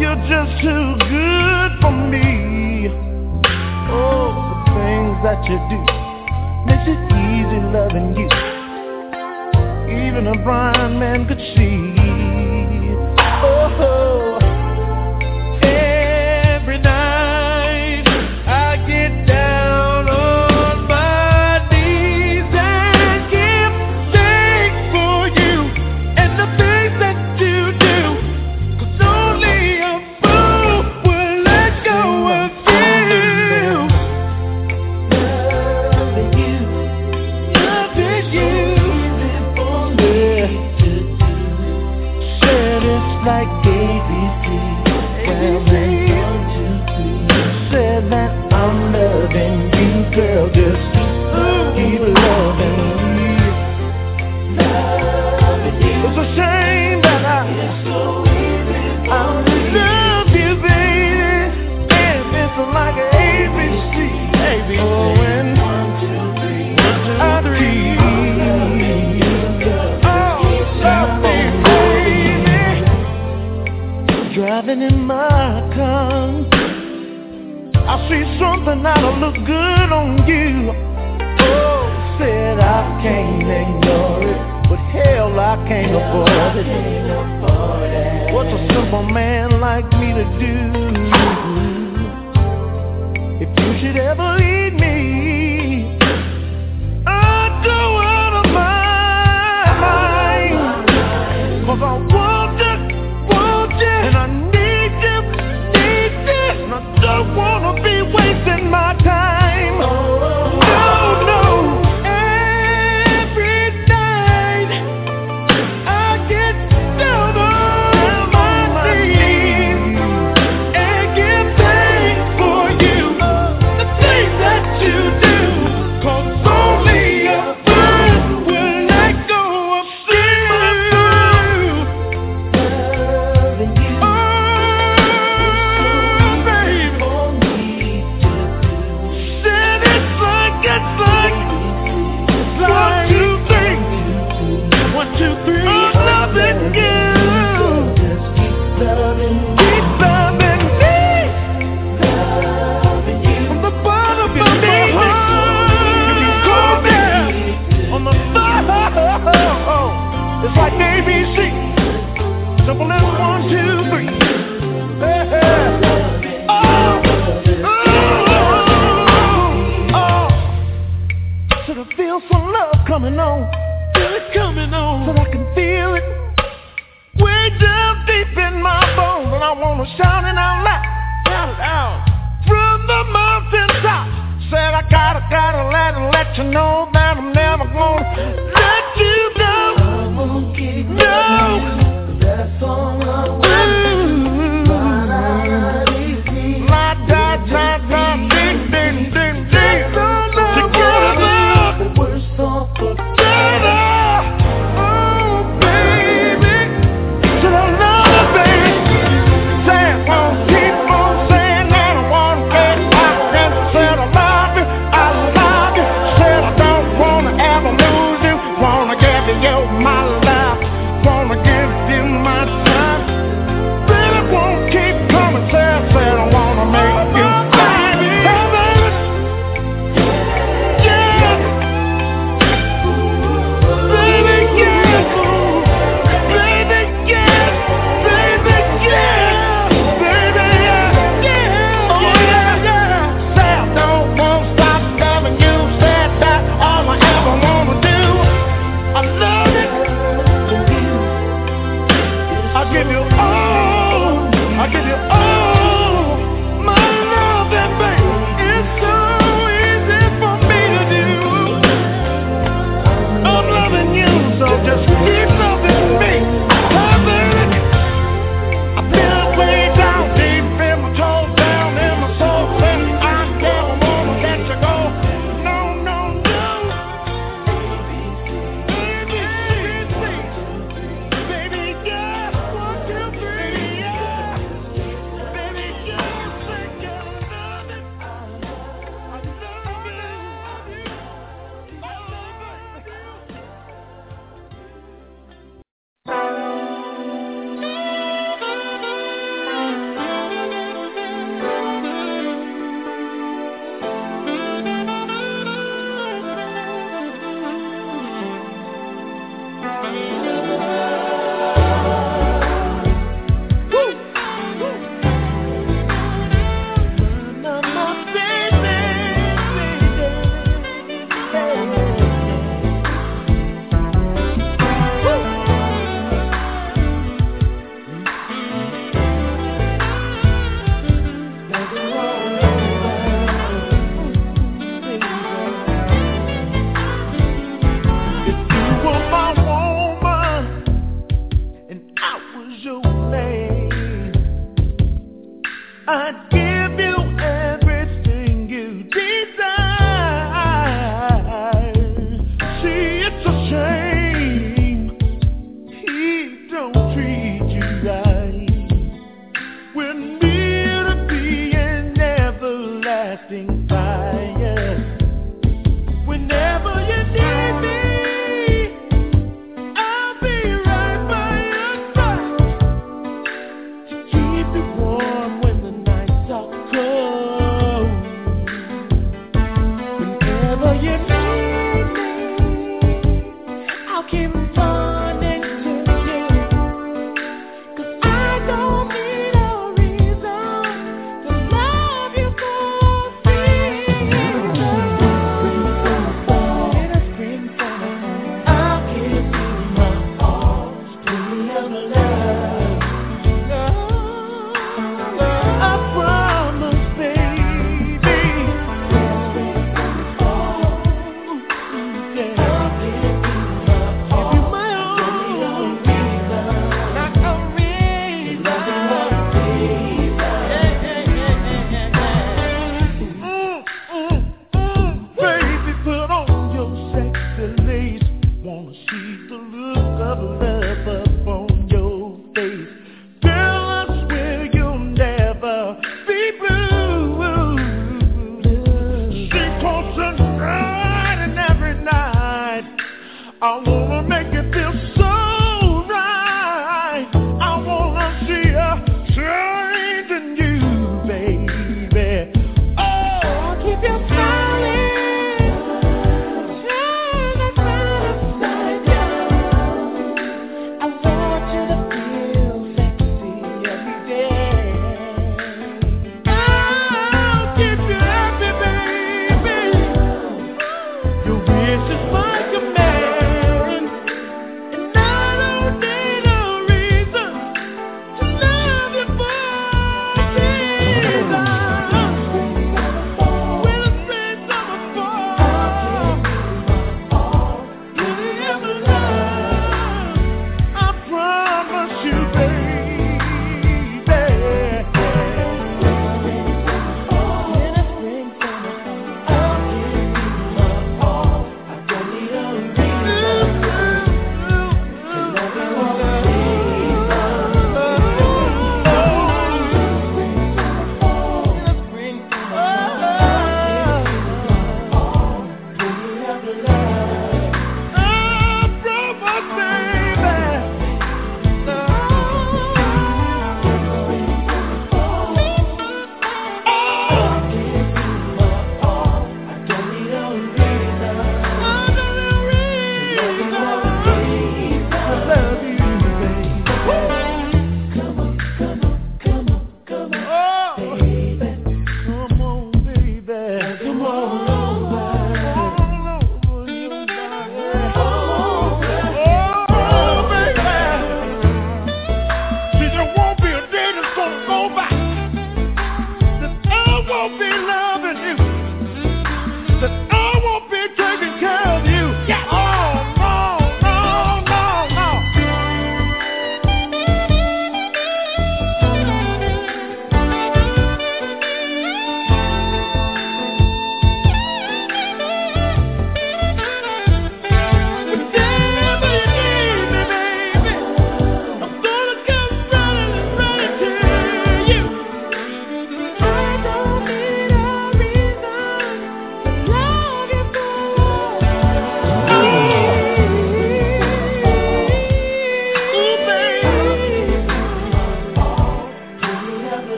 you're 0.00 0.22
just 0.32 0.62
too 0.62 0.96
good 1.04 1.70
for 1.82 1.92
me. 1.92 2.88
Oh, 3.92 4.32
the 4.48 4.56
things 4.72 5.16
that 5.22 5.44
you 5.44 5.58
do 5.68 5.78
makes 6.64 6.88
it 6.88 7.00
easy 7.12 7.60
loving 7.76 8.16
you. 8.16 8.45
Even 9.88 10.26
a 10.26 10.36
blind 10.42 10.98
man 10.98 11.28
could 11.28 11.38
see. 11.38 12.05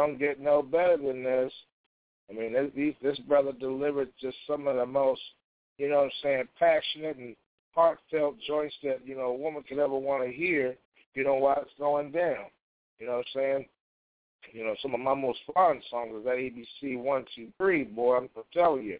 Don't 0.00 0.18
get 0.18 0.40
no 0.40 0.62
better 0.62 0.96
than 0.96 1.22
this. 1.22 1.52
I 2.30 2.34
mean, 2.34 2.52
this, 2.52 2.94
this 3.02 3.18
brother 3.20 3.52
delivered 3.52 4.08
just 4.20 4.36
some 4.46 4.66
of 4.66 4.76
the 4.76 4.86
most, 4.86 5.20
you 5.78 5.88
know 5.88 5.96
what 5.96 6.04
I'm 6.04 6.10
saying, 6.22 6.48
passionate 6.58 7.16
and 7.16 7.36
heartfelt 7.74 8.36
joints 8.46 8.74
that, 8.82 9.00
you 9.04 9.16
know, 9.16 9.30
a 9.30 9.34
woman 9.34 9.64
could 9.68 9.78
ever 9.78 9.98
want 9.98 10.24
to 10.24 10.32
hear, 10.32 10.76
you 11.14 11.24
know, 11.24 11.34
while 11.34 11.60
it's 11.60 11.70
going 11.78 12.12
down. 12.12 12.46
You 12.98 13.06
know 13.06 13.16
what 13.16 13.26
I'm 13.34 13.40
saying? 13.40 13.66
You 14.52 14.64
know, 14.64 14.74
some 14.80 14.94
of 14.94 15.00
my 15.00 15.14
most 15.14 15.40
fun 15.54 15.80
songs 15.90 16.14
is 16.18 16.24
that 16.24 16.36
ABC 16.36 16.98
one, 16.98 17.24
two, 17.34 17.48
three, 17.58 17.84
boy, 17.84 18.16
I'm 18.16 18.28
telling 18.52 18.84
you. 18.84 18.98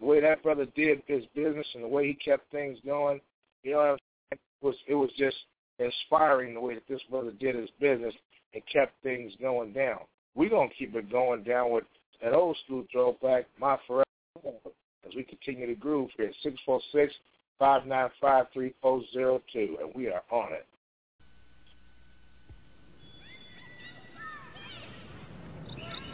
The 0.00 0.06
way 0.06 0.20
that 0.20 0.42
brother 0.42 0.66
did 0.76 1.02
his 1.06 1.24
business 1.34 1.66
and 1.74 1.82
the 1.82 1.88
way 1.88 2.06
he 2.06 2.14
kept 2.14 2.50
things 2.52 2.78
going, 2.86 3.20
you 3.64 3.72
know 3.72 3.78
what 3.78 3.90
I'm 3.90 3.98
saying? 3.98 4.40
It 4.62 4.66
was 4.66 4.74
it 4.88 4.94
was 4.94 5.10
just 5.18 5.36
inspiring 5.78 6.54
the 6.54 6.60
way 6.60 6.74
that 6.74 6.88
this 6.88 7.02
brother 7.10 7.32
did 7.32 7.56
his 7.56 7.70
business 7.80 8.14
and 8.54 8.62
kept 8.72 8.94
things 9.02 9.32
going 9.40 9.72
down. 9.72 10.00
We're 10.38 10.50
gonna 10.50 10.70
keep 10.78 10.94
it 10.94 11.10
going 11.10 11.42
down 11.42 11.72
with 11.72 11.82
that 12.22 12.32
old 12.32 12.56
school 12.64 12.84
throwback, 12.92 13.46
My 13.58 13.76
Forever 13.88 14.04
as 15.04 15.14
we 15.16 15.24
continue 15.24 15.66
to 15.66 15.74
groove 15.74 16.10
here 16.16 16.26
at 16.26 16.34
six 16.44 16.54
four 16.64 16.80
six 16.92 17.12
five 17.58 17.86
nine 17.86 18.08
five 18.20 18.46
three 18.52 18.72
four 18.80 19.02
zero 19.12 19.42
two 19.52 19.76
and 19.82 19.92
we 19.96 20.06
are 20.06 20.22
on 20.30 20.52
it. 20.52 20.64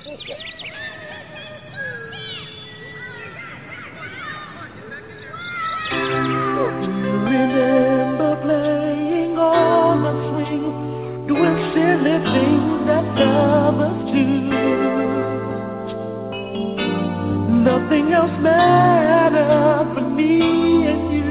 Okay. 0.07 0.39
Remember 7.29 8.41
playing 8.43 9.37
on 9.37 10.03
the 10.03 10.13
swing, 10.31 11.27
doing 11.29 11.73
silly 11.75 12.17
things 12.33 12.64
that 13.17 13.27
lovers 13.27 14.13
do. 14.13 14.25
Nothing 17.65 18.13
else 18.13 18.37
mattered 18.41 19.95
but 19.95 20.09
me 20.11 20.87
and 20.87 21.03
you. 21.15 21.25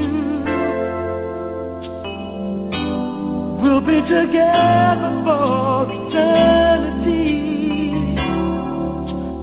We'll 3.62 3.80
be 3.80 4.00
together 4.02 5.12
for 5.24 5.86
eternity. 5.90 7.54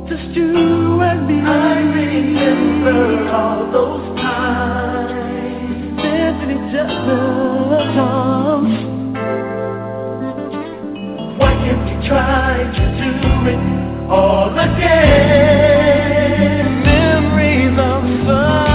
Just 0.09 0.35
you 0.35 1.01
and 1.01 1.27
me. 1.27 1.39
I 1.41 1.79
remember 1.79 3.31
all 3.31 3.71
those 3.71 4.11
why 4.15 5.07
can't 5.97 6.47
we 6.47 6.55
try 6.71 6.87
to 6.87 6.93
do 7.05 7.73
it 7.73 7.97
all 7.99 8.65
again? 8.65 9.00
Memories 16.83 17.77
of 17.77 18.03
such 18.25 18.70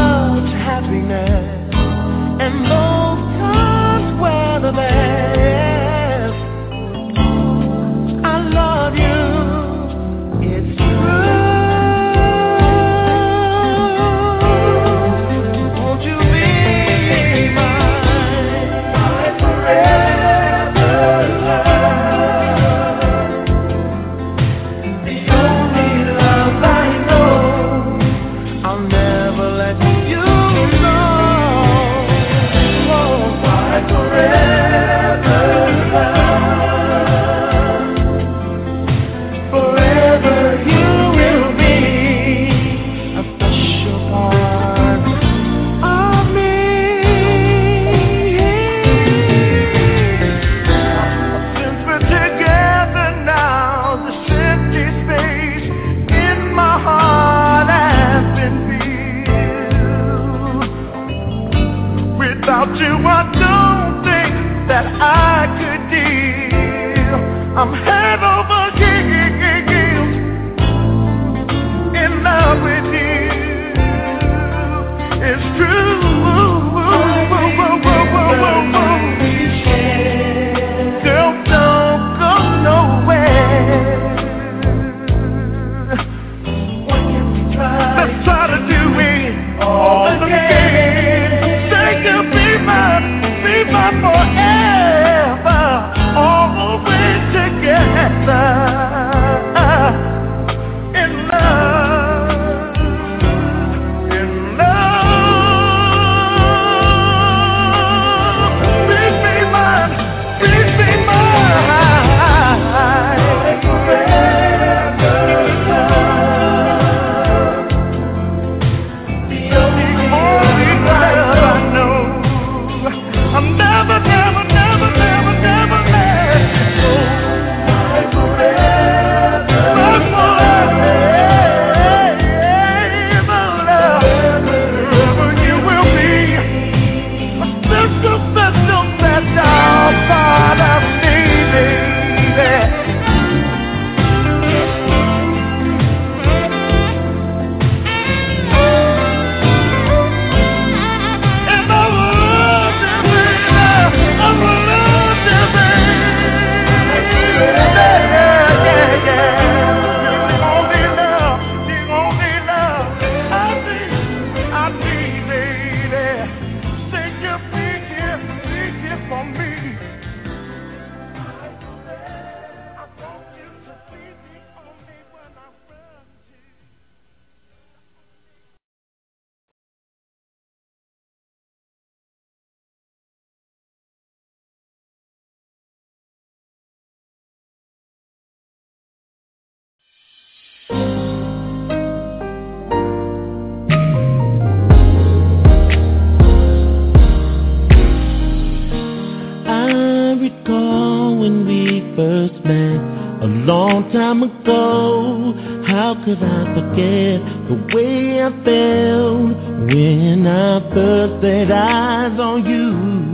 time 203.93 204.23
ago. 204.23 205.35
How 205.67 205.95
could 206.05 206.23
I 206.23 206.45
forget 206.55 207.21
the 207.49 207.57
way 207.75 208.23
I 208.23 208.31
felt 208.45 209.37
when 209.69 210.27
I 210.27 210.61
first 210.73 211.23
laid 211.23 211.51
eyes 211.51 212.19
on 212.19 212.47
you? 212.47 213.07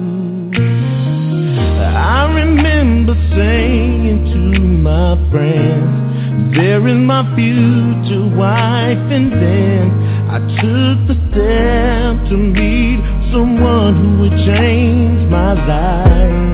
I 1.84 2.32
remember 2.32 3.14
saying 3.34 4.32
to 4.32 4.60
my 4.60 5.16
friends, 5.30 6.56
there 6.56 6.86
is 6.86 6.96
my 6.96 7.24
future 7.34 8.28
wife 8.36 8.98
and 9.10 9.32
then 9.32 9.90
I 10.30 10.38
took 10.60 10.98
the 11.08 11.16
step 11.30 12.30
to 12.30 12.36
meet 12.36 13.00
someone 13.32 13.94
who 13.96 14.20
would 14.20 14.36
change 14.46 15.30
my 15.30 15.52
life. 15.52 16.52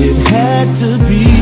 It 0.00 0.16
had 0.26 0.66
to 0.80 0.98
be 1.08 1.41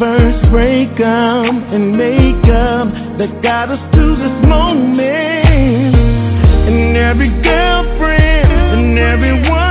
first 0.00 0.50
break 0.50 0.98
up 0.98 1.44
and 1.44 1.94
make 1.94 2.42
up 2.48 2.88
that 3.18 3.42
got 3.42 3.68
us 3.70 3.78
to 3.94 4.16
this 4.16 4.48
moment. 4.48 5.94
And 6.66 6.96
every 6.96 7.28
girlfriend 7.42 8.50
and 8.50 8.98
everyone. 8.98 9.69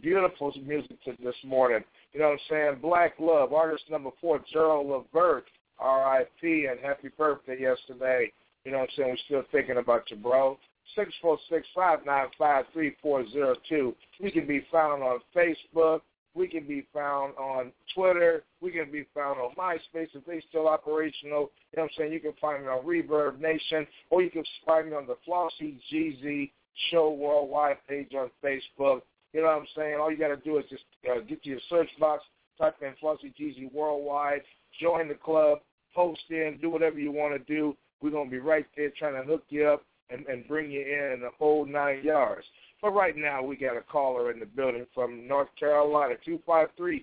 Beautiful 0.00 0.52
music 0.64 1.02
to 1.04 1.12
this 1.22 1.34
morning. 1.44 1.82
You 2.12 2.20
know 2.20 2.26
what 2.26 2.32
I'm 2.32 2.38
saying? 2.48 2.78
Black 2.80 3.14
Love, 3.18 3.52
artist 3.52 3.84
number 3.90 4.10
four, 4.20 4.40
Gerald 4.52 4.86
Levert, 4.86 5.46
R.I.P. 5.78 6.66
and 6.70 6.78
happy 6.80 7.08
birthday 7.16 7.60
yesterday. 7.60 8.32
You 8.64 8.72
know 8.72 8.78
what 8.78 8.90
I'm 8.90 8.96
saying? 8.96 9.08
We're 9.10 9.16
still 9.26 9.42
thinking 9.50 9.78
about 9.78 10.10
you, 10.10 10.16
bro. 10.16 10.58
Six 10.94 11.12
four 11.20 11.38
six 11.50 11.66
five 11.74 12.00
nine 12.06 12.26
five 12.38 12.64
three 12.72 12.96
four 13.02 13.28
zero 13.30 13.54
two. 13.68 13.94
We 14.20 14.30
can 14.30 14.46
be 14.46 14.64
found 14.70 15.02
on 15.02 15.18
Facebook. 15.36 16.00
We 16.34 16.48
can 16.48 16.66
be 16.66 16.86
found 16.94 17.34
on 17.36 17.72
Twitter. 17.94 18.44
We 18.60 18.70
can 18.70 18.90
be 18.90 19.04
found 19.14 19.40
on 19.40 19.54
MySpace 19.56 20.08
if 20.14 20.24
they 20.26 20.42
still 20.48 20.68
operational. 20.68 21.50
You 21.72 21.78
know 21.78 21.82
what 21.82 21.84
I'm 21.84 21.88
saying? 21.98 22.12
You 22.12 22.20
can 22.20 22.34
find 22.40 22.62
me 22.62 22.68
on 22.68 22.84
ReverbNation, 22.84 23.86
or 24.10 24.22
you 24.22 24.30
can 24.30 24.44
find 24.64 24.90
me 24.90 24.96
on 24.96 25.06
the 25.06 25.16
Flossy 25.26 25.78
GZ 25.92 26.50
Show 26.90 27.10
Worldwide 27.10 27.78
page 27.88 28.12
on 28.14 28.30
Facebook. 28.42 29.02
You 29.32 29.42
know 29.42 29.48
what 29.48 29.58
I'm 29.58 29.66
saying? 29.76 29.96
All 30.00 30.10
you 30.10 30.16
got 30.16 30.28
to 30.28 30.36
do 30.36 30.58
is 30.58 30.64
just 30.70 30.84
uh, 31.10 31.20
get 31.20 31.42
to 31.42 31.50
your 31.50 31.60
search 31.68 31.90
box, 32.00 32.24
type 32.58 32.76
in 32.82 32.94
Flossy 33.00 33.32
GZ 33.38 33.72
Worldwide, 33.72 34.42
join 34.80 35.08
the 35.08 35.14
club, 35.14 35.58
post 35.94 36.22
in, 36.30 36.58
do 36.60 36.70
whatever 36.70 36.98
you 36.98 37.12
want 37.12 37.34
to 37.34 37.52
do. 37.52 37.76
We're 38.00 38.10
going 38.10 38.28
to 38.28 38.30
be 38.30 38.38
right 38.38 38.66
there 38.76 38.90
trying 38.98 39.20
to 39.20 39.28
hook 39.28 39.44
you 39.48 39.66
up 39.66 39.84
and, 40.10 40.26
and 40.26 40.46
bring 40.46 40.70
you 40.70 40.80
in 40.80 41.20
the 41.20 41.30
whole 41.38 41.66
nine 41.66 42.02
yards. 42.02 42.44
But 42.80 42.92
right 42.92 43.16
now, 43.16 43.42
we 43.42 43.56
got 43.56 43.76
a 43.76 43.80
caller 43.80 44.30
in 44.30 44.38
the 44.38 44.46
building 44.46 44.86
from 44.94 45.26
North 45.26 45.48
Carolina, 45.58 46.14
253-861. 46.26 47.02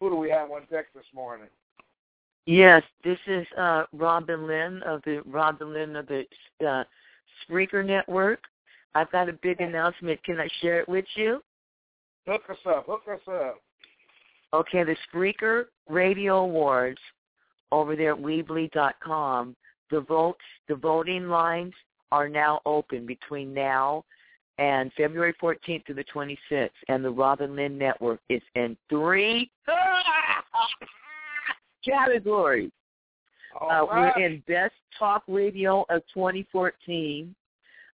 Who 0.00 0.10
do 0.10 0.16
we 0.16 0.30
have 0.30 0.50
on 0.50 0.62
deck 0.70 0.86
this 0.94 1.04
morning? 1.14 1.48
Yes, 2.46 2.82
this 3.04 3.18
is 3.26 3.46
uh, 3.58 3.84
Robin 3.92 4.46
Lynn 4.46 4.82
of 4.84 5.02
the 5.04 5.20
Robin 5.26 5.72
Lynn 5.72 5.96
of 5.96 6.06
the 6.06 6.24
uh, 6.66 6.84
Spreaker 7.44 7.84
Network. 7.84 8.40
I've 8.96 9.12
got 9.12 9.28
a 9.28 9.34
big 9.34 9.60
announcement. 9.60 10.24
Can 10.24 10.40
I 10.40 10.48
share 10.62 10.80
it 10.80 10.88
with 10.88 11.04
you? 11.16 11.42
Hook 12.26 12.44
us 12.48 12.56
up. 12.66 12.86
Hook 12.86 13.02
us 13.12 13.20
up. 13.28 13.60
Okay, 14.54 14.84
the 14.84 14.96
Spreaker 15.12 15.64
Radio 15.86 16.38
Awards 16.38 17.00
over 17.72 17.94
there 17.94 18.14
at 18.14 18.18
Weebly.com. 18.18 19.54
The 19.90 20.00
votes, 20.00 20.40
the 20.66 20.76
voting 20.76 21.28
lines 21.28 21.74
are 22.10 22.26
now 22.26 22.62
open 22.64 23.04
between 23.04 23.52
now 23.52 24.02
and 24.56 24.90
February 24.96 25.34
14th 25.42 25.84
to 25.84 25.92
the 25.92 26.04
26th, 26.04 26.70
and 26.88 27.04
the 27.04 27.10
Robin 27.10 27.54
Lynn 27.54 27.76
Network 27.76 28.20
is 28.30 28.40
in 28.54 28.78
three 28.88 29.50
categories. 31.84 32.72
Uh, 33.60 33.66
right. 33.66 34.12
We're 34.16 34.24
in 34.24 34.42
Best 34.48 34.72
Talk 34.98 35.22
Radio 35.28 35.84
of 35.90 36.00
2014. 36.14 37.34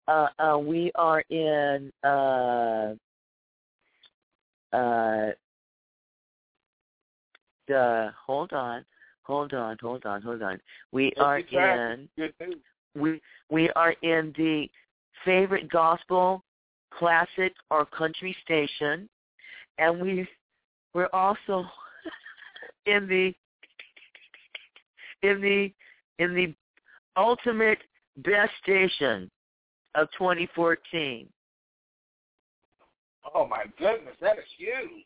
Uh, 0.07 0.27
uh, 0.39 0.57
we 0.57 0.91
are 0.95 1.23
in 1.29 1.91
uh, 2.03 2.93
uh, 4.73 5.31
the 7.67 8.11
hold 8.25 8.51
on, 8.53 8.83
hold 9.23 9.53
on, 9.53 9.77
hold 9.79 10.05
on, 10.05 10.21
hold 10.21 10.41
on. 10.41 10.59
We 10.91 11.11
Take 11.11 11.19
are 11.19 11.37
in 11.39 12.09
we 12.95 13.21
we 13.49 13.69
are 13.71 13.91
in 14.01 14.33
the 14.37 14.67
favorite 15.23 15.69
gospel, 15.69 16.43
classic, 16.97 17.53
or 17.69 17.85
country 17.85 18.35
station, 18.43 19.07
and 19.77 20.01
we 20.01 20.27
we're 20.93 21.09
also 21.13 21.65
in 22.85 23.07
the 23.07 23.33
in 25.21 25.41
the 25.41 25.71
in 26.19 26.33
the 26.33 26.53
ultimate 27.15 27.79
best 28.17 28.51
station 28.63 29.29
of 29.95 30.07
2014. 30.17 31.27
Oh 33.33 33.45
my 33.47 33.65
goodness, 33.77 34.15
that 34.21 34.37
is 34.37 34.45
huge. 34.57 35.05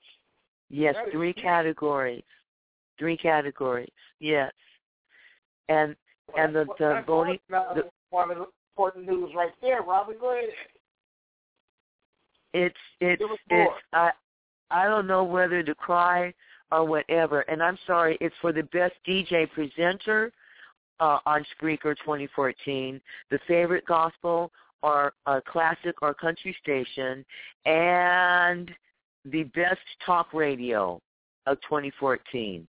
Yes, 0.69 0.95
That 0.95 1.11
three 1.11 1.33
categories. 1.33 2.23
Three 2.97 3.17
categories. 3.17 3.91
Yes, 4.19 4.51
and 5.69 5.95
and 6.37 6.55
the 6.55 6.65
Well, 6.65 6.75
the 6.79 7.11
one- 7.11 7.39
the- 7.49 7.91
one 8.09 8.31
of 8.31 8.37
the 8.37 8.47
important 8.71 9.05
news 9.05 9.33
right 9.35 9.53
there, 9.61 9.81
Robin. 9.81 10.17
Go 10.17 10.31
ahead. 10.31 10.49
It's 12.53 12.77
it's 13.01 13.21
it's. 13.49 13.73
I 13.91 14.11
I 14.71 14.85
don't 14.85 15.07
know 15.07 15.23
whether 15.23 15.61
to 15.61 15.75
cry 15.75 16.33
or 16.71 16.85
whatever. 16.85 17.41
And 17.41 17.61
I'm 17.61 17.77
sorry, 17.85 18.17
it's 18.21 18.35
for 18.41 18.51
the 18.51 18.63
best 18.63 18.95
DJ 19.05 19.49
presenter 19.51 20.31
uh, 20.99 21.19
on 21.25 21.45
Spreaker 21.59 21.95
2014, 21.97 23.01
the 23.29 23.39
favorite 23.47 23.85
gospel 23.85 24.51
or 24.83 25.13
uh, 25.25 25.39
classic 25.47 26.01
or 26.01 26.13
country 26.13 26.55
station, 26.61 27.25
and 27.65 28.69
the 29.25 29.43
best 29.55 29.79
talk 30.05 30.33
radio 30.33 31.01
of 31.47 31.57
2014. 31.61 32.67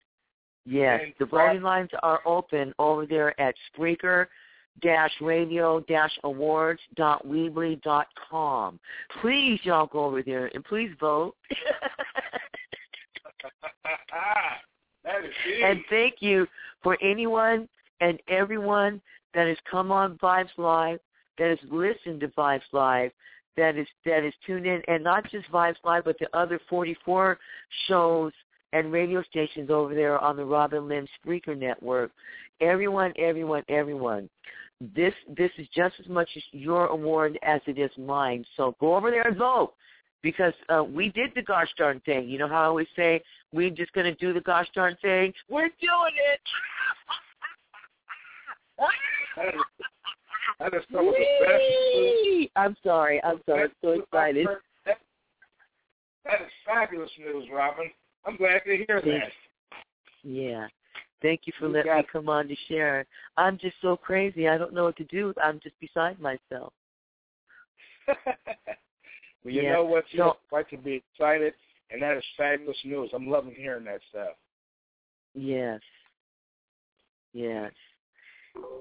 Yes, 0.65 1.01
And 1.05 1.15
the 1.19 1.27
voting 1.27 1.63
lines 1.63 1.91
are 2.03 2.21
open 2.25 2.73
over 2.79 3.07
there 3.07 3.39
at 3.41 3.55
Spreaker 3.75 4.27
dash 4.81 5.13
radio 5.21 5.81
dash 5.81 6.17
awards 6.25 6.81
dot 6.97 7.27
weebly 7.27 7.83
dot 7.83 8.07
com. 8.31 8.81
Please 9.21 9.61
y'all 9.65 9.87
go 9.87 10.05
over 10.05 10.23
there 10.23 10.51
and 10.55 10.65
please 10.65 10.91
vote. 10.99 11.35
and 15.65 15.81
thank 15.91 16.15
you 16.21 16.47
for 16.83 16.97
anyone 17.03 17.69
and 18.01 18.19
everyone 18.29 19.03
that 19.35 19.47
has 19.47 19.59
come 19.71 19.93
on 19.93 20.17
Vibes 20.19 20.49
Live, 20.57 21.01
that 21.39 21.49
has 21.49 21.59
listened 21.71 22.21
to 22.21 22.29
Vibes 22.29 22.61
Live, 22.73 23.11
that 23.57 23.77
is 23.77 23.87
that 24.05 24.25
is 24.25 24.33
tuned 24.47 24.67
in, 24.67 24.83
and 24.89 25.05
not 25.05 25.31
just 25.31 25.51
Vibes 25.51 25.77
Live, 25.85 26.05
but 26.05 26.19
the 26.19 26.29
other 26.37 26.61
44 26.69 27.39
shows 27.87 28.33
and 28.73 28.91
radio 28.91 29.23
stations 29.25 29.71
over 29.71 29.95
there 29.95 30.19
on 30.19 30.37
the 30.37 30.45
Robin 30.45 30.89
Lynn 30.89 31.07
Spreaker 31.25 31.57
Network. 31.57 32.11
Everyone, 32.61 33.13
everyone, 33.19 33.63
everyone. 33.69 34.29
This 34.95 35.15
this 35.37 35.51
is 35.59 35.67
just 35.75 35.95
as 36.01 36.09
much 36.09 36.29
as 36.37 36.43
your 36.53 36.87
award 36.87 37.39
as 37.43 37.61
it 37.67 37.79
is 37.79 37.91
mine. 37.99 38.45
So 38.57 38.75
go 38.81 38.97
over 38.97 39.11
there 39.11 39.29
and 39.29 39.37
vote 39.37 39.75
because 40.23 40.55
uh, 40.69 40.83
we 40.83 41.11
did 41.11 41.31
the 41.35 41.43
gosh 41.43 41.69
darn 41.77 42.01
thing. 42.01 42.29
You 42.29 42.39
know 42.39 42.49
how 42.49 42.63
I 42.63 42.67
always 42.67 42.89
say 42.97 43.23
we're 43.53 43.71
just 43.71 43.93
going 43.93 44.07
to 44.07 44.15
do 44.15 44.33
the 44.33 44.41
gosh 44.41 44.67
darn 44.75 44.97
thing. 45.03 45.33
We're 45.49 45.69
doing 45.69 46.15
it. 46.33 46.41
That 50.59 50.75
is, 50.75 50.83
some 50.93 51.09
of 51.09 51.15
the 51.15 51.25
best. 51.41 51.63
Whee! 51.97 52.51
I'm 52.57 52.77
sorry. 52.85 53.23
I'm 53.25 53.41
sorry. 53.47 53.65
I'm 53.65 53.73
so 53.83 53.91
excited. 53.91 54.47
That, 54.87 54.99
that 56.25 56.41
is 56.43 56.51
fabulous 56.67 57.11
news, 57.19 57.49
Robin. 57.53 57.91
I'm 58.27 58.37
glad 58.37 58.61
to 58.67 58.77
hear 58.87 59.01
that. 59.05 59.31
Yeah. 60.23 60.67
Thank 61.21 61.43
you 61.45 61.53
for 61.59 61.67
You 61.67 61.75
letting 61.75 61.97
me 61.97 62.05
come 62.13 62.29
on 62.29 62.49
to 62.49 62.57
share. 62.69 63.07
I'm 63.37 63.59
just 63.59 63.77
so 63.81 63.97
crazy. 63.97 64.49
I 64.49 64.59
don't 64.59 64.75
know 64.75 64.85
what 64.85 64.97
to 64.97 65.05
do. 65.05 65.33
I'm 65.43 65.61
just 65.63 65.79
beside 65.81 66.21
myself. 66.21 66.73
well, 68.09 68.17
you 69.45 69.63
Yeah. 69.63 69.73
know 69.75 69.85
what? 69.85 70.05
You 70.11 70.19
So- 70.19 70.37
right 70.51 70.69
to 70.71 70.77
be 70.77 70.95
excited, 71.13 71.55
and 71.91 72.03
that 72.03 72.17
is 72.17 72.25
fabulous 72.37 72.77
news. 72.85 73.11
I'm 73.15 73.29
loving 73.29 73.55
hearing 73.55 73.85
that 73.85 74.01
stuff. 74.11 74.37
Yes. 75.35 75.81
Yes. 77.33 77.73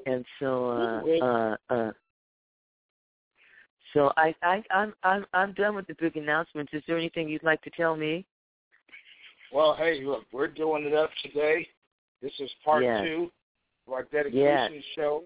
And 0.05 0.25
so 0.39 0.69
uh 0.69 1.23
uh 1.23 1.55
uh 1.69 1.91
so 3.93 4.11
I, 4.17 4.33
I 4.41 4.63
I'm 4.71 4.93
I'm 5.03 5.25
I'm 5.33 5.53
done 5.53 5.75
with 5.75 5.87
the 5.87 5.95
big 5.99 6.17
announcements. 6.17 6.71
Is 6.73 6.83
there 6.87 6.97
anything 6.97 7.29
you'd 7.29 7.43
like 7.43 7.61
to 7.63 7.69
tell 7.71 7.95
me? 7.95 8.25
Well, 9.51 9.75
hey, 9.75 10.03
look, 10.03 10.23
we're 10.31 10.47
doing 10.47 10.85
it 10.85 10.93
up 10.93 11.09
today. 11.23 11.67
This 12.21 12.31
is 12.39 12.49
part 12.63 12.83
Yes. 12.83 13.03
two 13.03 13.31
of 13.87 13.93
our 13.93 14.03
dedication 14.03 14.73
Yes. 14.75 14.83
show 14.95 15.23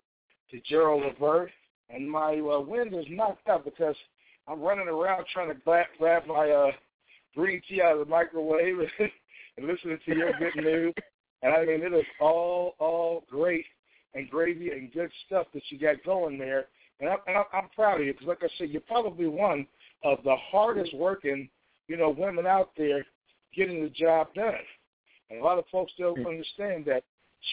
to 0.49 0.59
Gerald 0.61 1.03
Levert. 1.03 1.51
And 1.89 2.09
my 2.09 2.39
uh, 2.39 2.59
wind 2.61 2.95
is 2.95 3.05
knocked 3.09 3.47
up 3.47 3.65
because 3.65 3.95
I'm 4.47 4.61
running 4.61 4.87
around 4.87 5.25
trying 5.31 5.49
to 5.49 5.53
grab, 5.53 5.85
grab 5.99 6.25
my 6.25 6.49
uh, 6.49 6.71
green 7.35 7.61
tea 7.67 7.81
out 7.83 7.93
of 7.93 7.99
the 7.99 8.05
microwave 8.05 8.77
and 9.57 9.67
listening 9.67 9.99
to 10.05 10.15
your 10.15 10.33
good 10.33 10.55
news. 10.63 10.93
And 11.43 11.53
I 11.53 11.63
mean, 11.65 11.83
it 11.83 11.93
is 11.93 12.05
all 12.19 12.73
all 12.79 13.23
great 13.29 13.65
and 14.15 14.29
gravy 14.29 14.71
and 14.71 14.91
good 14.93 15.11
stuff 15.27 15.47
that 15.53 15.61
you 15.69 15.77
got 15.77 16.03
going 16.03 16.37
there. 16.37 16.65
And 16.99 17.09
I'm, 17.09 17.17
and 17.27 17.37
I'm, 17.37 17.45
I'm 17.53 17.69
proud 17.75 17.99
of 17.99 18.07
you 18.07 18.13
because, 18.13 18.27
like 18.27 18.43
I 18.43 18.47
said, 18.57 18.69
you're 18.69 18.81
probably 18.81 19.27
one 19.27 19.67
of 20.03 20.19
the 20.23 20.35
hardest 20.49 20.93
working, 20.95 21.49
you 21.87 21.97
know, 21.97 22.15
women 22.17 22.47
out 22.47 22.71
there 22.77 23.05
getting 23.53 23.83
the 23.83 23.89
job 23.89 24.33
done. 24.33 24.55
And 25.29 25.41
a 25.41 25.43
lot 25.43 25.59
of 25.59 25.65
folks 25.71 25.91
don't 25.97 26.25
understand 26.25 26.85
that 26.85 27.03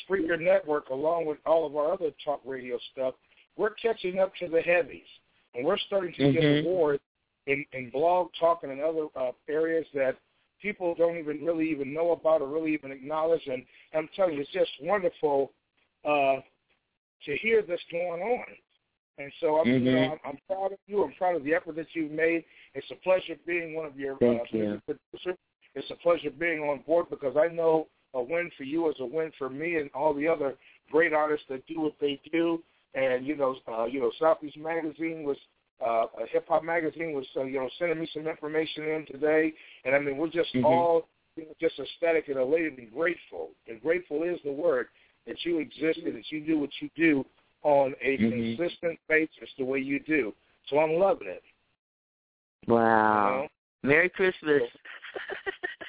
Spreaker 0.08 0.40
Network, 0.40 0.90
along 0.90 1.26
with 1.26 1.38
all 1.44 1.66
of 1.66 1.76
our 1.76 1.92
other 1.92 2.10
talk 2.24 2.40
radio 2.44 2.78
stuff, 2.92 3.14
we're 3.56 3.74
catching 3.74 4.18
up 4.18 4.32
to 4.36 4.48
the 4.48 4.60
heavies. 4.60 5.06
And 5.54 5.66
we're 5.66 5.78
starting 5.78 6.14
to 6.14 6.32
get 6.32 6.44
Mhm. 6.44 6.60
awards 6.60 7.02
in, 7.46 7.66
in 7.72 7.90
blog 7.90 8.32
talking 8.38 8.70
and 8.70 8.78
in 8.78 8.84
other 8.84 9.08
uh, 9.16 9.32
areas 9.48 9.86
that 9.92 10.16
people 10.60 10.94
don't 10.94 11.18
even 11.18 11.44
really 11.44 11.68
even 11.70 11.92
know 11.92 12.12
about 12.12 12.40
or 12.40 12.46
really 12.46 12.72
even 12.72 12.92
acknowledge. 12.92 13.46
And 13.48 13.66
I'm 13.92 14.08
telling 14.14 14.34
you, 14.34 14.42
it's 14.42 14.50
just 14.50 14.70
wonderful 14.80 15.52
uh, 16.04 16.40
to 17.26 17.36
hear 17.38 17.62
this 17.62 17.80
going 17.90 18.22
on. 18.22 18.44
And 19.18 19.30
so 19.40 19.56
I'm, 19.58 19.68
you 19.68 19.92
know, 19.92 19.98
Mhm. 19.98 20.12
I'm, 20.12 20.20
I'm 20.24 20.38
proud 20.48 20.72
of 20.72 20.78
you. 20.86 21.04
I'm 21.04 21.12
proud 21.12 21.36
of 21.36 21.44
the 21.44 21.54
effort 21.54 21.76
that 21.76 21.94
you've 21.94 22.10
made. 22.12 22.44
It's 22.74 22.90
a 22.90 22.96
pleasure 22.96 23.36
being 23.46 23.74
one 23.74 23.86
of 23.86 23.98
your 23.98 24.16
Thank 24.16 24.40
uh, 24.40 24.44
you. 24.50 24.82
producers. 24.86 25.36
It's 25.74 25.90
a 25.90 25.96
pleasure 25.96 26.30
being 26.30 26.60
on 26.60 26.78
board 26.80 27.06
because 27.10 27.36
I 27.36 27.48
know 27.48 27.88
a 28.14 28.22
win 28.22 28.50
for 28.56 28.64
you 28.64 28.88
is 28.90 28.96
a 29.00 29.06
win 29.06 29.32
for 29.38 29.48
me 29.48 29.76
and 29.76 29.90
all 29.94 30.12
the 30.14 30.28
other 30.28 30.56
great 30.90 31.12
artists 31.12 31.46
that 31.48 31.66
do 31.66 31.80
what 31.80 31.94
they 32.00 32.20
do. 32.30 32.62
And 32.94 33.26
you 33.26 33.36
know, 33.36 33.56
uh, 33.68 33.84
you 33.84 34.00
know, 34.00 34.10
Southeast 34.18 34.56
Magazine 34.56 35.24
was 35.24 35.38
uh, 35.84 36.06
a 36.22 36.26
hip 36.30 36.46
hop 36.48 36.62
magazine 36.62 37.12
was 37.12 37.26
uh, 37.36 37.42
you 37.42 37.58
know 37.58 37.68
sending 37.78 37.98
me 37.98 38.08
some 38.12 38.26
information 38.26 38.84
in 38.84 39.06
today, 39.06 39.52
and 39.84 39.94
I 39.94 39.98
mean 39.98 40.16
we're 40.16 40.28
just 40.28 40.52
Mhm. 40.54 40.64
all 40.64 41.08
you 41.36 41.44
know, 41.46 41.54
just 41.60 41.78
ecstatic 41.78 42.28
and 42.28 42.36
elated 42.36 42.78
and 42.78 42.92
grateful. 42.92 43.50
And 43.66 43.80
grateful 43.80 44.22
is 44.22 44.40
the 44.42 44.52
word 44.52 44.88
that 45.26 45.44
you 45.44 45.58
exist 45.58 46.00
and 46.04 46.14
that 46.16 46.30
you 46.30 46.40
do 46.44 46.58
what 46.58 46.70
you 46.80 46.90
do 46.96 47.24
on 47.62 47.94
a 48.00 48.18
Mhm. 48.18 48.56
consistent 48.56 48.98
basis 49.08 49.52
the 49.56 49.64
way 49.64 49.78
you 49.78 50.00
do. 50.00 50.34
So 50.66 50.78
I'm 50.78 50.94
loving 50.94 51.28
it. 51.28 51.42
Wow. 52.66 53.48
Merry 53.82 54.08
Christmas. 54.08 54.62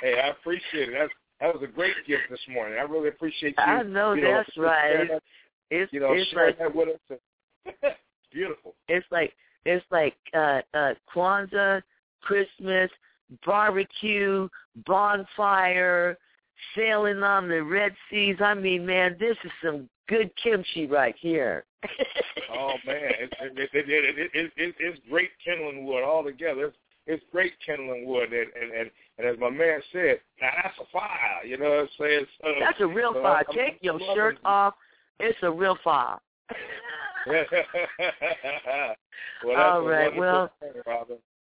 hey, 0.00 0.20
I 0.20 0.28
appreciate 0.28 0.88
it. 0.88 0.92
That, 0.92 1.10
that 1.40 1.54
was 1.54 1.62
a 1.62 1.66
great 1.66 1.94
gift 2.06 2.24
this 2.30 2.40
morning. 2.48 2.78
I 2.78 2.82
really 2.82 3.08
appreciate 3.08 3.54
you. 3.58 3.62
I 3.62 3.82
know 3.82 4.14
you 4.14 4.22
that's 4.22 4.56
right. 4.56 5.08
that- 5.08 5.22
It's 5.70 5.92
You 5.92 6.00
know, 6.00 6.12
it's 6.12 6.32
like 6.34 6.58
that 6.58 6.74
with 6.74 6.88
us. 6.90 7.18
it's 7.66 7.96
beautiful. 8.32 8.74
it's 8.88 9.06
like 9.10 9.32
it's 9.64 9.84
like 9.90 10.16
uh 10.34 10.60
uh 10.74 10.94
Kwanzaa, 11.14 11.82
Christmas, 12.20 12.90
barbecue, 13.46 14.48
bonfire, 14.86 16.18
sailing 16.76 17.22
on 17.22 17.48
the 17.48 17.62
Red 17.62 17.94
Seas. 18.10 18.36
I 18.40 18.54
mean, 18.54 18.86
man, 18.86 19.16
this 19.18 19.36
is 19.44 19.50
some 19.62 19.88
good 20.08 20.30
kimchi 20.42 20.86
right 20.86 21.14
here. 21.18 21.64
oh 22.54 22.74
man, 22.86 23.10
it's, 23.20 23.34
it, 23.40 23.70
it, 23.74 23.88
it, 23.88 24.30
it, 24.34 24.52
it, 24.56 24.74
it's 24.78 25.00
great 25.08 25.30
kindling 25.44 25.84
wood 25.86 26.04
altogether. 26.04 26.66
It's, 26.66 26.76
it's 27.06 27.24
great 27.32 27.52
kindling 27.66 28.06
wood, 28.06 28.32
and, 28.32 28.48
and 28.60 28.72
and 28.72 28.90
and 29.18 29.26
as 29.26 29.36
my 29.38 29.50
man 29.50 29.80
said, 29.92 30.20
now 30.40 30.50
that's 30.62 30.78
a 30.78 30.84
fire. 30.92 31.44
You 31.44 31.58
know 31.58 31.70
what 31.70 31.78
I'm 31.80 31.88
saying? 31.98 32.26
So, 32.40 32.48
that's 32.60 32.80
a 32.80 32.86
real 32.86 33.12
so 33.14 33.22
fire. 33.22 33.44
I'm, 33.48 33.54
Take 33.54 33.74
I'm, 33.74 33.78
your 33.82 34.00
shirt 34.14 34.38
off. 34.44 34.74
It's 35.18 35.38
a 35.42 35.50
real 35.50 35.76
fire. 35.82 36.18
well, 37.26 37.44
All 39.56 39.82
right. 39.82 40.16
Well, 40.16 40.50
thing, 40.60 40.70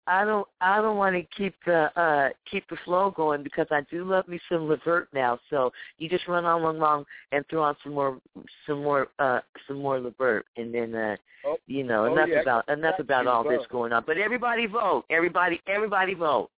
I 0.07 0.25
don't 0.25 0.47
I 0.61 0.81
don't 0.81 0.97
want 0.97 1.17
to 1.17 1.23
keep 1.37 1.55
the 1.65 1.91
uh 2.01 2.29
keep 2.51 2.69
the 2.69 2.77
flow 2.85 3.11
going 3.11 3.43
because 3.43 3.67
I 3.71 3.81
do 3.91 4.05
love 4.05 4.29
me 4.29 4.41
some 4.49 4.69
Levert 4.69 5.09
now. 5.13 5.39
So 5.51 5.73
you 5.99 6.09
just 6.09 6.29
run 6.29 6.45
on 6.45 6.63
along 6.63 7.05
and 7.33 7.45
throw 7.49 7.63
on 7.63 7.77
some 7.83 7.95
more 7.95 8.19
some 8.67 8.83
more 8.83 9.09
uh 9.19 9.41
some 9.67 9.79
more 9.79 10.01
Levert 10.01 10.47
and 10.57 10.75
then 10.75 10.95
uh 10.95 11.17
Oh, 11.47 11.57
you 11.69 11.85
know 11.85 12.07
oh, 12.07 12.13
enough 12.13 12.29
yeah, 12.29 12.41
about 12.41 12.69
enough 12.69 12.99
about 12.99 13.29
all 13.29 13.45
this 13.45 13.61
going 13.71 13.93
on. 13.93 14.03
But 14.05 14.19
everybody 14.19 14.67
vote. 14.67 15.05
Everybody 15.11 15.61
everybody 15.69 16.15
vote. 16.15 16.51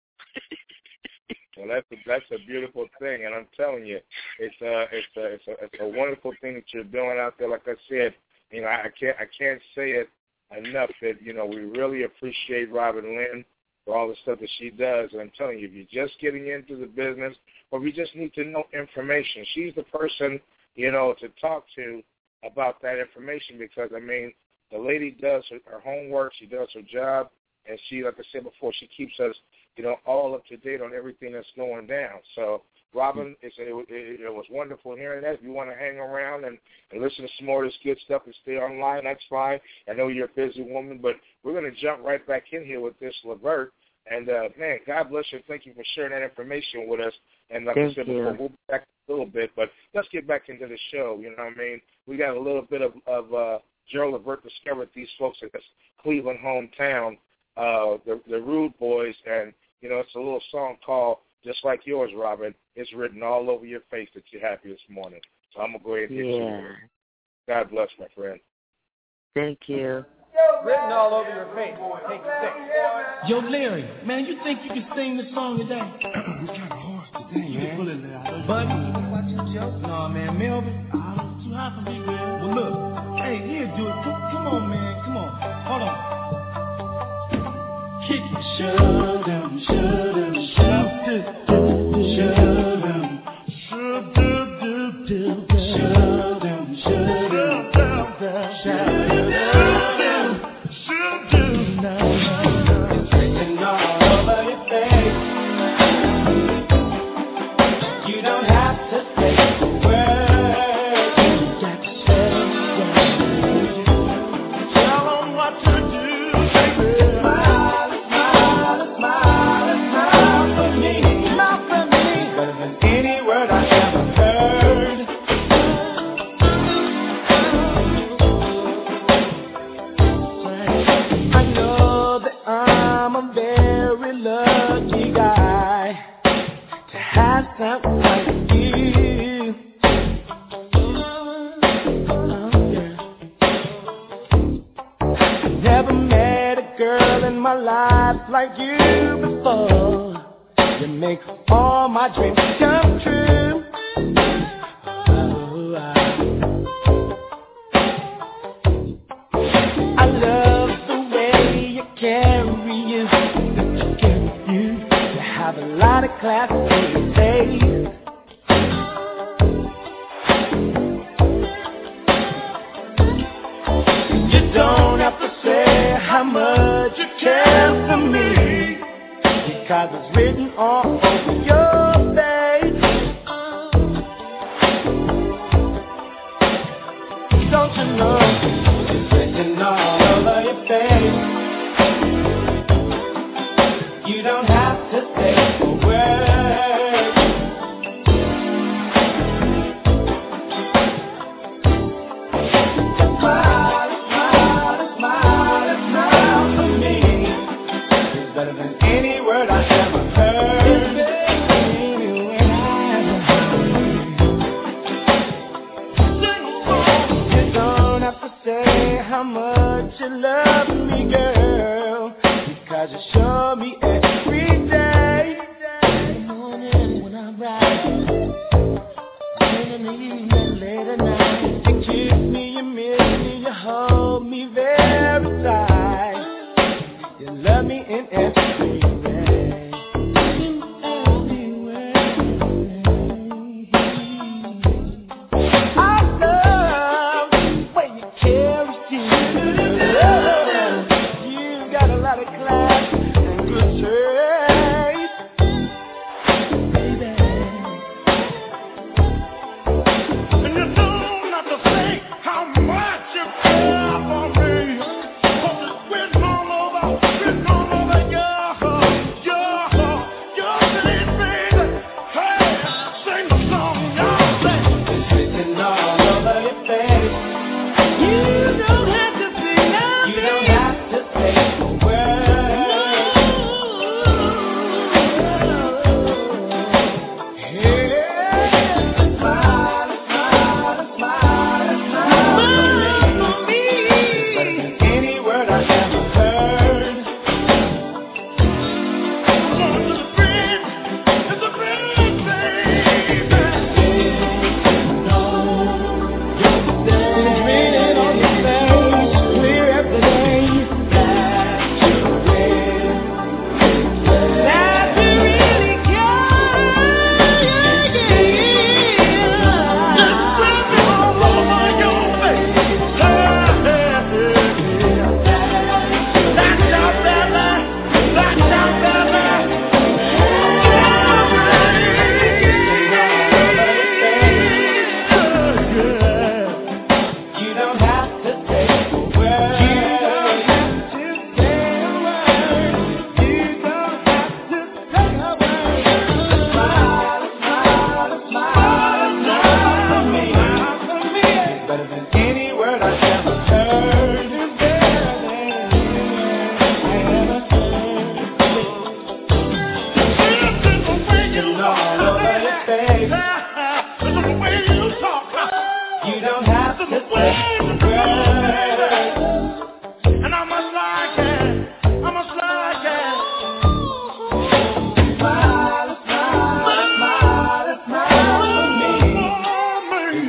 Well, 1.58 1.66
that's 1.68 1.86
a, 1.92 1.96
that's 2.06 2.24
a 2.30 2.46
beautiful 2.46 2.86
thing, 3.00 3.26
and 3.26 3.34
I'm 3.34 3.48
telling 3.56 3.84
you, 3.84 3.98
it's 4.38 4.54
a 4.62 4.86
it's 4.92 5.16
a 5.16 5.24
it's 5.34 5.46
a 5.48 5.64
it's 5.64 5.74
a 5.80 5.88
wonderful 5.88 6.32
thing 6.40 6.54
that 6.54 6.64
you're 6.72 6.84
doing 6.84 7.18
out 7.18 7.34
there. 7.38 7.48
Like 7.48 7.66
I 7.66 7.74
said, 7.88 8.14
you 8.50 8.62
know, 8.62 8.68
I 8.68 8.84
I 8.84 8.88
can't 8.98 9.16
I 9.18 9.26
can't 9.36 9.60
say 9.74 9.90
it 9.90 10.08
enough 10.56 10.90
that 11.02 11.20
you 11.22 11.32
know 11.32 11.46
we 11.46 11.58
really 11.58 12.04
appreciate 12.04 12.72
Robin 12.72 13.04
Lynn 13.04 13.44
for 13.84 13.96
all 13.96 14.08
the 14.08 14.14
stuff 14.22 14.40
that 14.40 14.50
she 14.58 14.70
does. 14.70 15.10
And 15.12 15.20
I'm 15.20 15.32
telling 15.36 15.58
you, 15.58 15.68
if 15.68 15.72
you're 15.72 16.06
just 16.06 16.20
getting 16.20 16.48
into 16.48 16.76
the 16.76 16.86
business, 16.86 17.34
or 17.70 17.80
if 17.80 17.86
you 17.86 18.04
just 18.04 18.14
need 18.16 18.34
to 18.34 18.44
know 18.44 18.64
information, 18.72 19.44
she's 19.54 19.74
the 19.74 19.84
person 19.84 20.40
you 20.74 20.90
know 20.90 21.14
to 21.20 21.28
talk 21.40 21.64
to 21.76 22.02
about 22.44 22.80
that 22.82 22.98
information 22.98 23.58
because 23.58 23.90
I 23.94 24.00
mean, 24.00 24.32
the 24.70 24.78
lady 24.78 25.10
does 25.10 25.44
her, 25.50 25.58
her 25.70 25.80
homework, 25.80 26.32
she 26.38 26.46
does 26.46 26.68
her 26.74 26.82
job, 26.82 27.30
and 27.68 27.78
she, 27.88 28.04
like 28.04 28.14
I 28.18 28.22
said 28.32 28.44
before, 28.44 28.72
she 28.78 28.88
keeps 28.96 29.18
us 29.20 29.34
you 29.78 29.84
know, 29.84 29.96
all 30.04 30.34
up 30.34 30.44
to 30.46 30.56
date 30.56 30.82
on 30.82 30.92
everything 30.92 31.32
that's 31.32 31.46
going 31.56 31.86
down. 31.86 32.18
So, 32.34 32.62
Robin, 32.94 33.36
it's, 33.42 33.54
it, 33.58 33.86
it, 33.88 34.20
it 34.20 34.32
was 34.32 34.46
wonderful 34.50 34.96
hearing 34.96 35.22
that. 35.22 35.34
If 35.34 35.42
you 35.42 35.52
want 35.52 35.70
to 35.70 35.76
hang 35.76 35.98
around 35.98 36.44
and, 36.44 36.58
and 36.90 37.02
listen 37.02 37.24
to 37.24 37.30
some 37.36 37.46
more 37.46 37.64
of 37.64 37.70
this 37.70 37.78
good 37.84 37.98
stuff 38.04 38.22
and 38.24 38.34
stay 38.42 38.56
online, 38.56 39.04
that's 39.04 39.20
fine. 39.28 39.58
I 39.88 39.94
know 39.94 40.08
you're 40.08 40.26
a 40.26 40.28
busy 40.28 40.62
woman, 40.62 40.98
but 41.00 41.16
we're 41.44 41.58
going 41.58 41.70
to 41.70 41.80
jump 41.80 42.02
right 42.04 42.26
back 42.26 42.44
in 42.52 42.64
here 42.64 42.80
with 42.80 42.98
this 42.98 43.14
Levert. 43.24 43.72
And, 44.10 44.30
uh, 44.30 44.48
man, 44.58 44.78
God 44.86 45.10
bless 45.10 45.26
you. 45.32 45.40
Thank 45.46 45.66
you 45.66 45.74
for 45.74 45.84
sharing 45.94 46.12
that 46.12 46.22
information 46.22 46.88
with 46.88 47.00
us. 47.00 47.12
And 47.50 47.66
like 47.66 47.74
Thank 47.74 47.92
I 47.92 47.94
said 47.94 48.08
you. 48.08 48.34
we'll 48.38 48.48
be 48.48 48.54
back 48.68 48.86
a 49.08 49.12
little 49.12 49.26
bit, 49.26 49.50
but 49.54 49.70
let's 49.94 50.08
get 50.10 50.26
back 50.26 50.48
into 50.48 50.66
the 50.66 50.78
show. 50.90 51.18
You 51.20 51.30
know 51.36 51.44
what 51.44 51.54
I 51.54 51.58
mean? 51.58 51.80
We 52.06 52.16
got 52.16 52.36
a 52.36 52.40
little 52.40 52.62
bit 52.62 52.80
of, 52.80 52.92
of 53.06 53.34
uh, 53.34 53.58
Gerald 53.90 54.14
Levert 54.14 54.42
discovered 54.42 54.88
these 54.94 55.08
folks 55.18 55.38
in 55.42 55.50
his 55.52 55.62
Cleveland 56.02 56.38
hometown, 56.42 57.18
uh, 57.56 57.98
the, 58.06 58.20
the 58.30 58.40
Rude 58.40 58.78
Boys, 58.78 59.14
and 59.30 59.52
you 59.80 59.88
know, 59.88 59.98
it's 59.98 60.14
a 60.14 60.18
little 60.18 60.42
song 60.50 60.76
called 60.84 61.18
Just 61.44 61.64
Like 61.64 61.80
Yours, 61.86 62.10
Robin. 62.16 62.54
It's 62.76 62.92
written 62.94 63.22
all 63.22 63.48
over 63.50 63.64
your 63.64 63.80
face 63.90 64.08
that 64.14 64.24
you're 64.30 64.42
happy 64.42 64.70
this 64.70 64.80
morning. 64.90 65.20
So 65.54 65.60
I'm 65.60 65.70
going 65.72 65.80
to 65.80 65.84
go 65.84 65.94
ahead 65.94 66.10
and 66.10 66.18
hit 66.18 66.26
you 66.26 66.34
Yeah. 66.34 66.56
with 66.56 66.64
it. 66.64 66.76
God 67.46 67.70
bless, 67.70 67.88
my 67.98 68.06
friend. 68.14 68.40
Thank 69.34 69.58
you. 69.68 70.04
Written 70.64 70.92
all 70.92 71.14
over 71.14 71.28
your 71.30 71.46
face. 71.54 71.74
Take 72.08 72.22
six. 72.22 72.54
Yo, 73.28 73.38
Larry, 73.38 73.88
man, 74.04 74.24
you 74.26 74.38
think 74.44 74.60
you 74.64 74.70
can 74.70 74.86
sing 74.94 75.16
this 75.16 75.32
song 75.34 75.58
today? 75.58 75.80
It's 76.40 76.50
kind 76.56 76.70
of 76.72 76.78
hard 76.78 77.08
today, 77.32 77.46
You 77.46 77.58
can 77.58 77.68
man. 77.68 77.76
pull 77.76 77.88
it 77.88 78.04
out. 78.14 78.46
But 78.46 78.66
Watching 79.10 79.54
Joe? 79.54 79.70
no, 79.82 80.08
man, 80.08 80.38
Melvin. 80.38 80.74
Oh, 80.94 80.98
too 81.44 81.52
hot 81.54 81.72
for 81.74 81.82
me, 81.90 81.98
man. 81.98 82.40
Well, 82.40 82.54
look. 82.54 82.74
Hey, 83.18 83.36
here, 83.46 83.66
do 83.76 83.82
it. 83.86 83.96
Come, 84.04 84.18
come 84.30 84.46
on, 84.46 84.62
man. 84.70 84.92
Come 85.04 85.16
on. 85.16 85.30
Hold 85.66 85.82
on. 85.82 85.96
Kick 88.06 88.22
it. 88.22 88.42
Shove 88.58 89.22
them, 89.26 89.46
shove 89.66 90.14
them, 90.14 90.34
shove 90.56 90.77
Moses 91.08 91.47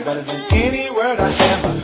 better 0.10 0.26
than 0.26 0.42
any 0.52 0.90
word 0.90 1.20
I 1.20 1.32
ever 1.54 1.79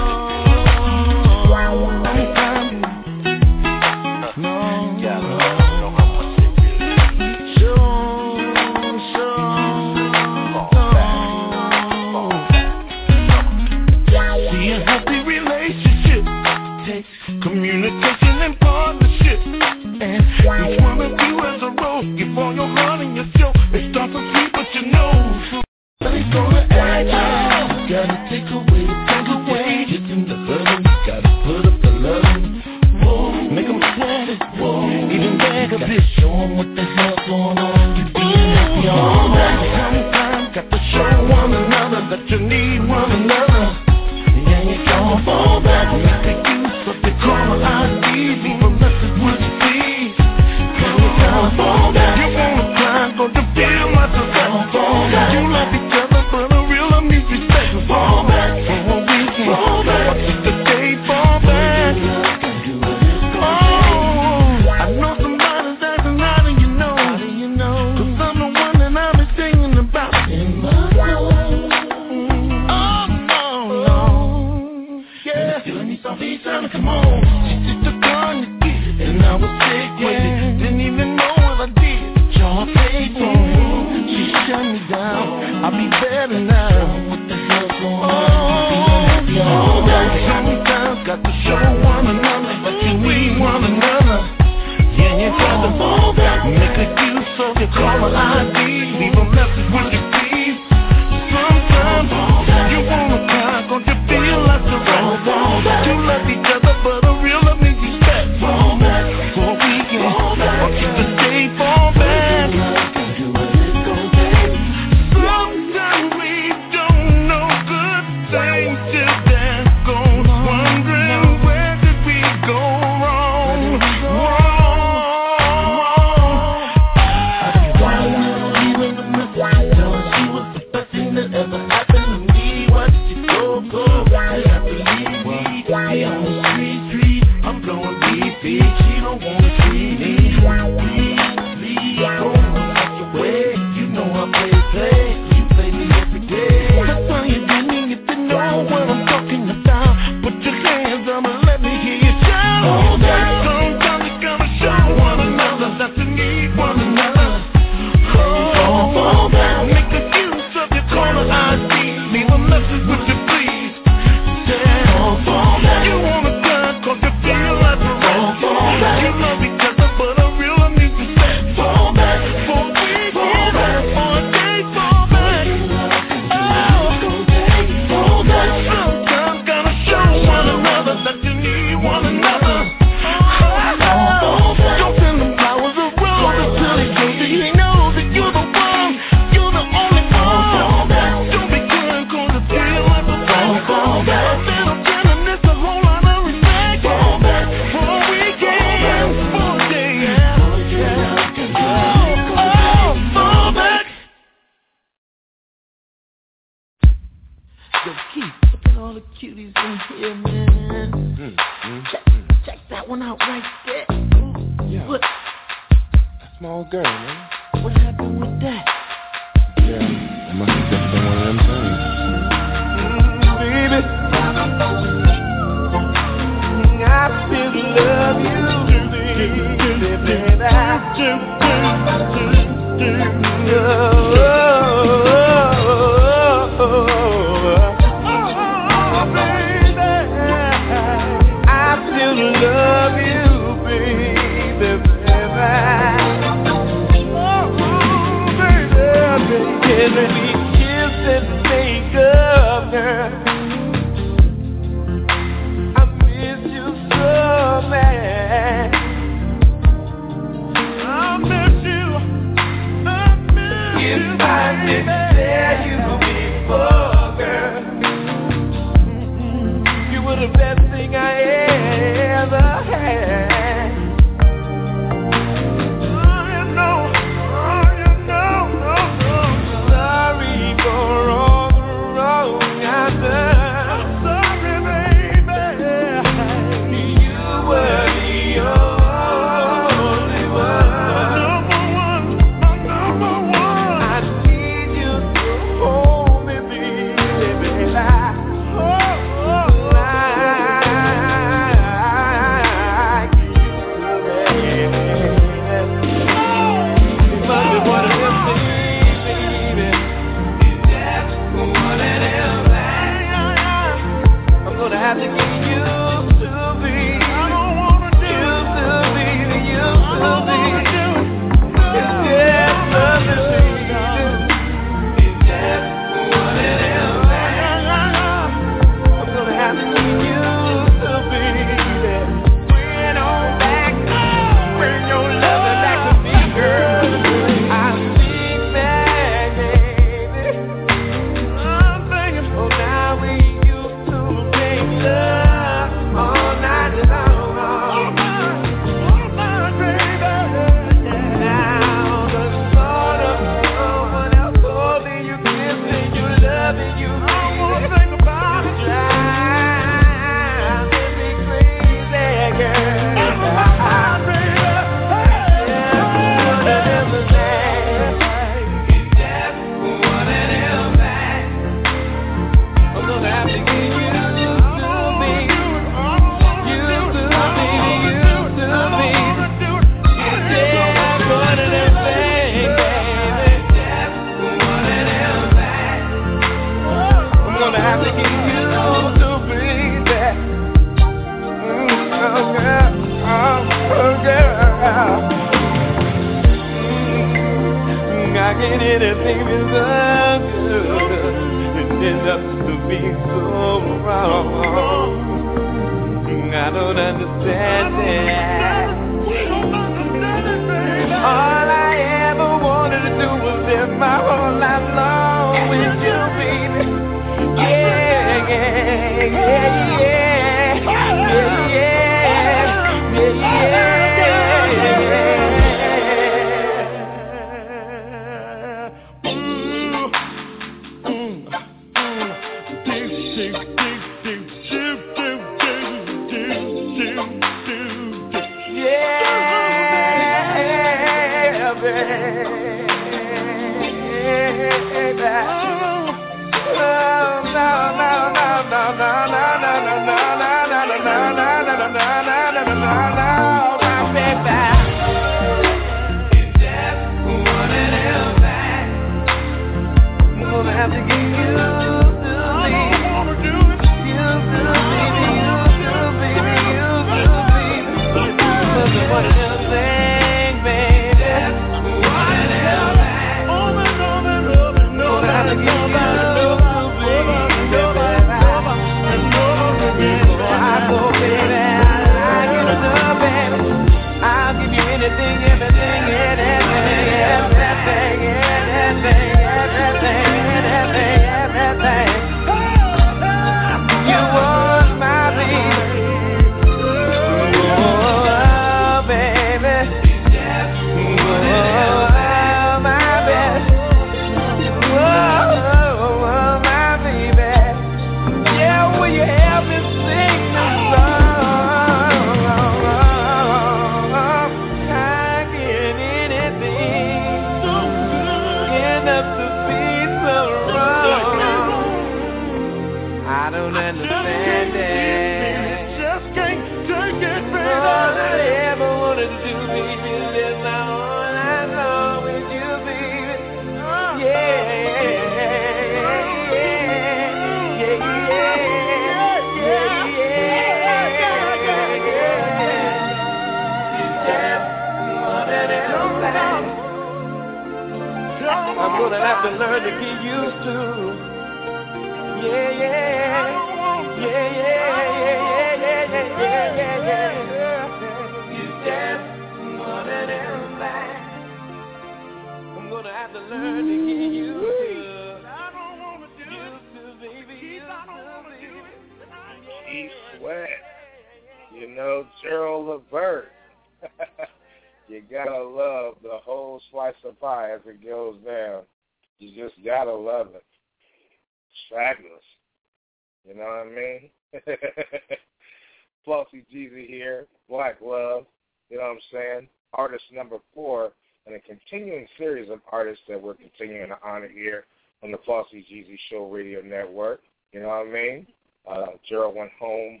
Uh, 598.68 598.86
Gerald 599.08 599.36
went 599.36 599.50
home, 599.58 600.00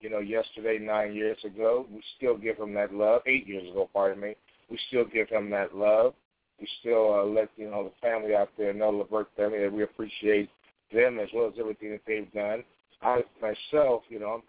you 0.00 0.10
know, 0.10 0.18
yesterday, 0.18 0.78
nine 0.78 1.14
years 1.14 1.38
ago. 1.44 1.86
We 1.90 2.02
still 2.16 2.36
give 2.36 2.56
him 2.56 2.74
that 2.74 2.92
love. 2.92 3.22
Eight 3.26 3.46
years 3.46 3.70
ago, 3.70 3.88
pardon 3.92 4.20
me. 4.20 4.34
We 4.70 4.78
still 4.88 5.04
give 5.04 5.28
him 5.28 5.50
that 5.50 5.74
love. 5.74 6.14
We 6.60 6.68
still 6.80 7.14
uh, 7.14 7.24
let, 7.24 7.48
you 7.56 7.70
know, 7.70 7.84
the 7.84 8.06
family 8.06 8.34
out 8.34 8.50
there 8.58 8.72
know, 8.72 8.90
Levert 8.90 9.28
family, 9.36 9.60
that 9.60 9.72
we 9.72 9.84
appreciate 9.84 10.50
them 10.92 11.18
as 11.18 11.28
well 11.34 11.46
as 11.46 11.54
everything 11.58 11.92
that 11.92 12.00
they've 12.06 12.32
done. 12.32 12.64
I 13.02 13.22
myself, 13.40 14.02
you 14.08 14.18
know, 14.18 14.30
I'm 14.30 14.42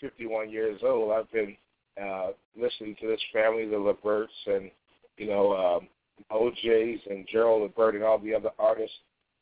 51 0.00 0.50
years 0.50 0.80
old. 0.84 1.12
I've 1.12 1.30
been 1.32 1.56
uh, 2.02 2.32
listening 2.60 2.96
to 3.00 3.06
this 3.08 3.20
family, 3.32 3.66
the 3.66 3.78
Leverts, 3.78 4.32
and 4.46 4.70
you 5.16 5.28
know, 5.28 5.56
um, 5.56 5.88
O'Jays 6.30 7.00
and 7.08 7.26
Gerald 7.30 7.62
Levert 7.62 7.94
and 7.94 8.04
all 8.04 8.18
the 8.18 8.34
other 8.34 8.50
artists 8.58 8.96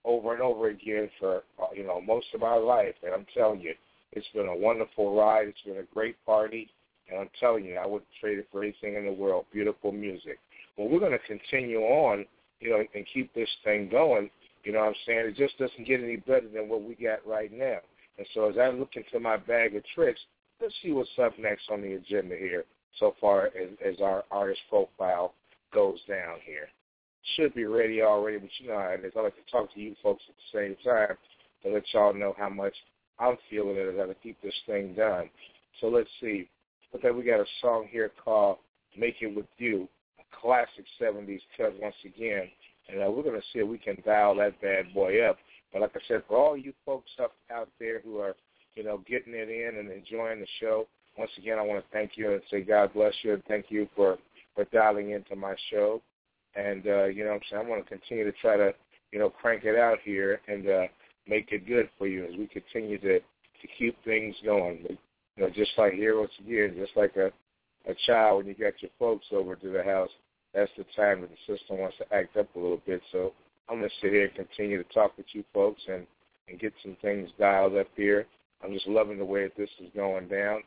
over 0.05 0.33
and 0.33 0.43
over 0.43 0.69
again 0.69 1.09
for 1.19 1.43
uh, 1.63 1.67
you 1.75 1.85
know 1.85 2.01
most 2.01 2.27
of 2.35 2.41
my 2.41 2.55
life. 2.55 2.95
And 3.03 3.15
I'm 3.15 3.27
telling 3.35 3.61
you, 3.61 3.75
it's 4.13 4.27
been 4.35 4.49
a 4.49 4.57
wonderful 4.57 5.17
ride. 5.17 5.49
It's 5.49 5.63
been 5.65 5.79
a 5.79 5.95
great 5.95 6.17
party, 6.25 6.71
and 7.11 7.21
I'm 7.21 7.31
telling 7.41 7.65
you, 7.65 7.77
I 7.77 7.87
wouldn't 7.87 8.09
trade 8.21 8.39
it 8.39 8.49
for 8.51 8.63
anything 8.63 8.95
in 8.95 9.07
the 9.07 9.13
world. 9.13 9.47
Beautiful 9.53 9.93
music. 9.93 10.39
Well, 10.77 10.89
we're 10.89 11.01
going 11.01 11.13
to 11.13 11.19
continue 11.27 11.81
on, 11.81 12.25
you 12.61 12.71
know, 12.71 12.85
and 12.95 13.07
keep 13.13 13.33
this 13.35 13.49
thing 13.63 13.89
going. 13.91 14.31
You 14.65 14.73
know 14.73 14.81
what 14.81 14.89
I'm 14.89 14.95
saying? 15.07 15.27
It 15.27 15.37
just 15.37 15.59
doesn't 15.59 15.87
get 15.87 16.03
any 16.03 16.17
better 16.17 16.49
than 16.53 16.69
what 16.69 16.83
we 16.83 16.95
got 16.95 17.27
right 17.27 17.53
now. 17.53 17.79
And 18.17 18.27
so 18.33 18.49
as 18.49 18.57
I 18.59 18.71
look 18.71 18.91
into 18.97 19.21
my 19.21 19.37
bag 19.37 19.77
of 19.77 19.83
tricks, 19.95 20.21
let's 20.61 20.75
see 20.83 20.93
what's 20.93 21.11
up 21.23 21.39
next 21.39 21.65
on 21.71 21.83
the 21.83 21.95
agenda 21.95 22.37
here 22.37 22.65
so 22.99 23.15
far 23.21 23.47
as, 23.47 23.69
as 23.85 24.01
our 24.01 24.25
artist 24.31 24.61
profile 24.69 25.35
goes 25.73 25.99
down 26.09 26.39
here. 26.45 26.69
Should 27.37 27.55
be 27.55 27.65
ready 27.65 28.03
already, 28.03 28.39
but 28.39 28.51
you 28.59 28.69
know 28.69 28.79
how 28.79 28.89
it 28.89 29.05
is. 29.05 29.13
I 29.17 29.21
like 29.21 29.35
to 29.37 29.51
talk 29.51 29.73
to 29.75 29.81
you 29.81 29.95
folks 30.03 30.23
at 30.29 30.35
the 30.37 30.59
same 30.59 30.77
time 30.85 31.17
to 31.63 31.73
let 31.73 31.83
y'all 31.93 32.13
know 32.13 32.35
how 32.37 32.51
much 32.51 32.75
I'm 33.19 33.37
feeling 33.49 33.77
it 33.77 33.95
as 33.95 34.11
I 34.11 34.15
keep 34.23 34.41
this 34.43 34.55
thing 34.67 34.95
done. 34.95 35.31
So 35.81 35.89
let's 35.89 36.09
see. 36.21 36.49
Okay, 36.95 37.11
we 37.11 37.25
got 37.25 37.41
a 37.41 37.47
song 37.61 37.89
here 37.91 38.13
called 38.23 38.59
Make 38.97 39.17
It 39.21 39.35
With 39.35 39.47
You, 39.59 39.89
a 40.19 40.41
classic 40.41 40.85
70s 41.01 41.41
cut 41.57 41.75
once 41.81 41.95
again. 42.05 42.49
And 42.89 43.03
uh, 43.03 43.11
we're 43.11 43.23
going 43.23 43.41
to 43.41 43.47
see 43.53 43.61
if 43.61 43.69
we 43.69 43.79
can 43.79 43.97
dial 44.05 44.37
that 44.37 44.61
bad 44.61 44.93
boy 44.93 45.23
up. 45.23 45.39
But 45.73 45.83
like 45.83 45.97
I 45.97 46.01
said, 46.07 46.23
for 46.29 46.37
all 46.37 46.57
you 46.57 46.73
folks 46.85 47.11
up 47.21 47.33
out 47.51 47.69
there 47.81 48.01
who 48.01 48.19
are, 48.19 48.37
you 48.75 48.85
know, 48.85 49.03
getting 49.09 49.35
it 49.35 49.49
in 49.49 49.79
and 49.79 49.91
enjoying 49.91 50.41
the 50.41 50.47
show, 50.61 50.87
once 51.19 51.31
again, 51.39 51.59
I 51.59 51.63
want 51.63 51.83
to 51.83 51.91
thank 51.93 52.13
you 52.17 52.33
and 52.33 52.43
say 52.51 52.63
God 52.63 52.93
bless 52.93 53.15
you 53.23 53.35
and 53.35 53.45
thank 53.47 53.67
you 53.71 53.89
for, 53.97 54.19
for 54.55 54.65
dialing 54.67 55.11
into 55.11 55.35
my 55.35 55.55
show. 55.71 56.03
And 56.57 56.87
uh, 56.87 57.05
you 57.05 57.25
know 57.25 57.31
what 57.31 57.37
I'm 57.37 57.41
saying? 57.51 57.67
I 57.67 57.69
want 57.69 57.85
to 57.85 57.89
continue 57.89 58.25
to 58.25 58.33
try 58.41 58.57
to, 58.57 58.73
you 59.11 59.19
know, 59.19 59.31
crank 59.31 59.65
it 59.65 59.79
out 59.79 59.99
here 60.05 60.41
and 60.49 60.69
uh, 60.69 60.87
make 61.29 61.51
it 61.53 61.67
good 61.67 61.89
for 61.99 62.07
you 62.07 62.25
as 62.25 62.37
we 62.39 62.47
continue 62.47 62.99
to, 62.99 63.19
to 63.19 63.69
keep 63.79 63.97
things 64.05 64.35
going. 64.45 64.87
You 65.37 65.43
know, 65.43 65.51
just 65.51 65.73
like 65.77 65.95
here 65.95 66.19
once 66.19 66.33
again, 66.41 66.77
just 66.79 66.97
like 66.97 67.17
a, 67.17 67.27
a 67.91 67.95
child 68.07 68.39
when 68.39 68.47
you 68.47 68.55
got 68.55 68.81
your 68.81 68.91
folks 68.99 69.27
over 69.33 69.57
to 69.57 69.69
the 69.69 69.83
house, 69.83 70.11
that's 70.55 70.71
the 70.79 70.85
time 70.97 71.23
that 71.23 71.31
the 71.31 71.57
system 71.57 71.79
wants 71.79 71.97
to 71.99 72.15
act 72.15 72.37
up 72.37 72.55
a 72.55 72.59
little 72.59 72.81
bit. 72.87 73.03
So 73.11 73.33
I'm 73.69 73.79
going 73.79 73.89
to 73.89 73.97
sit 74.01 74.13
here 74.13 74.27
and 74.27 74.35
continue 74.35 74.83
to 74.83 74.95
talk 74.95 75.17
with 75.17 75.27
you 75.33 75.45
folks 75.53 75.83
and, 75.89 76.07
and 76.49 76.61
get 76.61 76.73
some 76.83 76.97
things 77.03 77.31
dialed 77.39 77.77
up 77.77 77.89
here. 77.97 78.27
I'm 78.63 78.73
just 78.73 78.87
loving 78.87 79.19
the 79.19 79.25
way 79.25 79.45
that 79.45 79.57
this 79.57 79.71
is 79.81 79.91
going 79.95 80.29
down. 80.29 80.63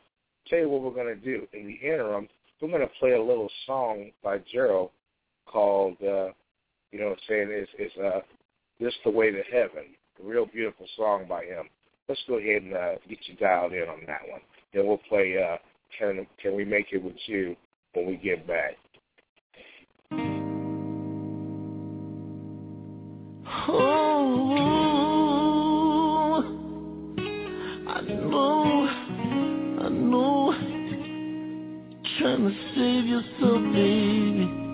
Tell 0.48 0.58
you 0.58 0.68
what 0.68 0.82
we're 0.82 0.90
going 0.90 1.14
to 1.14 1.24
do. 1.24 1.46
In 1.52 1.66
the 1.66 1.88
interim, 1.88 2.28
we're 2.60 2.68
going 2.68 2.80
to 2.80 2.90
play 3.00 3.12
a 3.12 3.22
little 3.22 3.50
song 3.66 4.10
by 4.22 4.38
Gerald 4.52 4.90
called, 5.50 5.96
uh, 6.02 6.28
you 6.92 7.00
know 7.00 7.14
saying, 7.28 7.48
it's, 7.50 7.70
it's 7.78 7.96
uh, 7.98 8.20
This 8.80 8.94
the 9.04 9.10
Way 9.10 9.30
to 9.30 9.42
Heaven, 9.52 9.84
a 10.22 10.26
real 10.26 10.46
beautiful 10.46 10.86
song 10.96 11.26
by 11.28 11.44
him. 11.44 11.68
Let's 12.08 12.24
go 12.26 12.38
ahead 12.38 12.62
and 12.62 12.74
uh, 12.74 12.94
get 13.08 13.18
you 13.26 13.34
dialed 13.36 13.72
in 13.72 13.88
on 13.88 14.00
that 14.06 14.22
one. 14.30 14.40
Then 14.72 14.86
we'll 14.86 14.98
play 15.08 15.36
uh, 15.42 15.58
Can, 15.98 16.26
Can 16.40 16.54
We 16.56 16.64
Make 16.64 16.92
It 16.92 17.02
With 17.02 17.16
You 17.26 17.56
when 17.92 18.06
we 18.06 18.16
get 18.16 18.46
back. 18.46 18.76
Oh, 23.70 24.04
I 27.88 28.00
know, 28.02 28.88
I 29.84 29.88
know, 29.88 30.52
trying 32.18 32.42
to 32.48 32.52
save 32.74 33.06
yourself, 33.06 33.62
baby. 33.72 34.67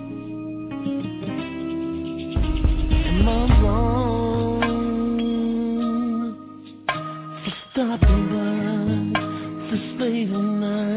Stop 7.71 7.99
the 7.99 8.07
world, 8.31 9.17
just 9.69 9.99
night. 10.61 10.94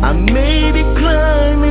Morning 0.00 0.72
be 0.74 0.82
when 1.60 1.65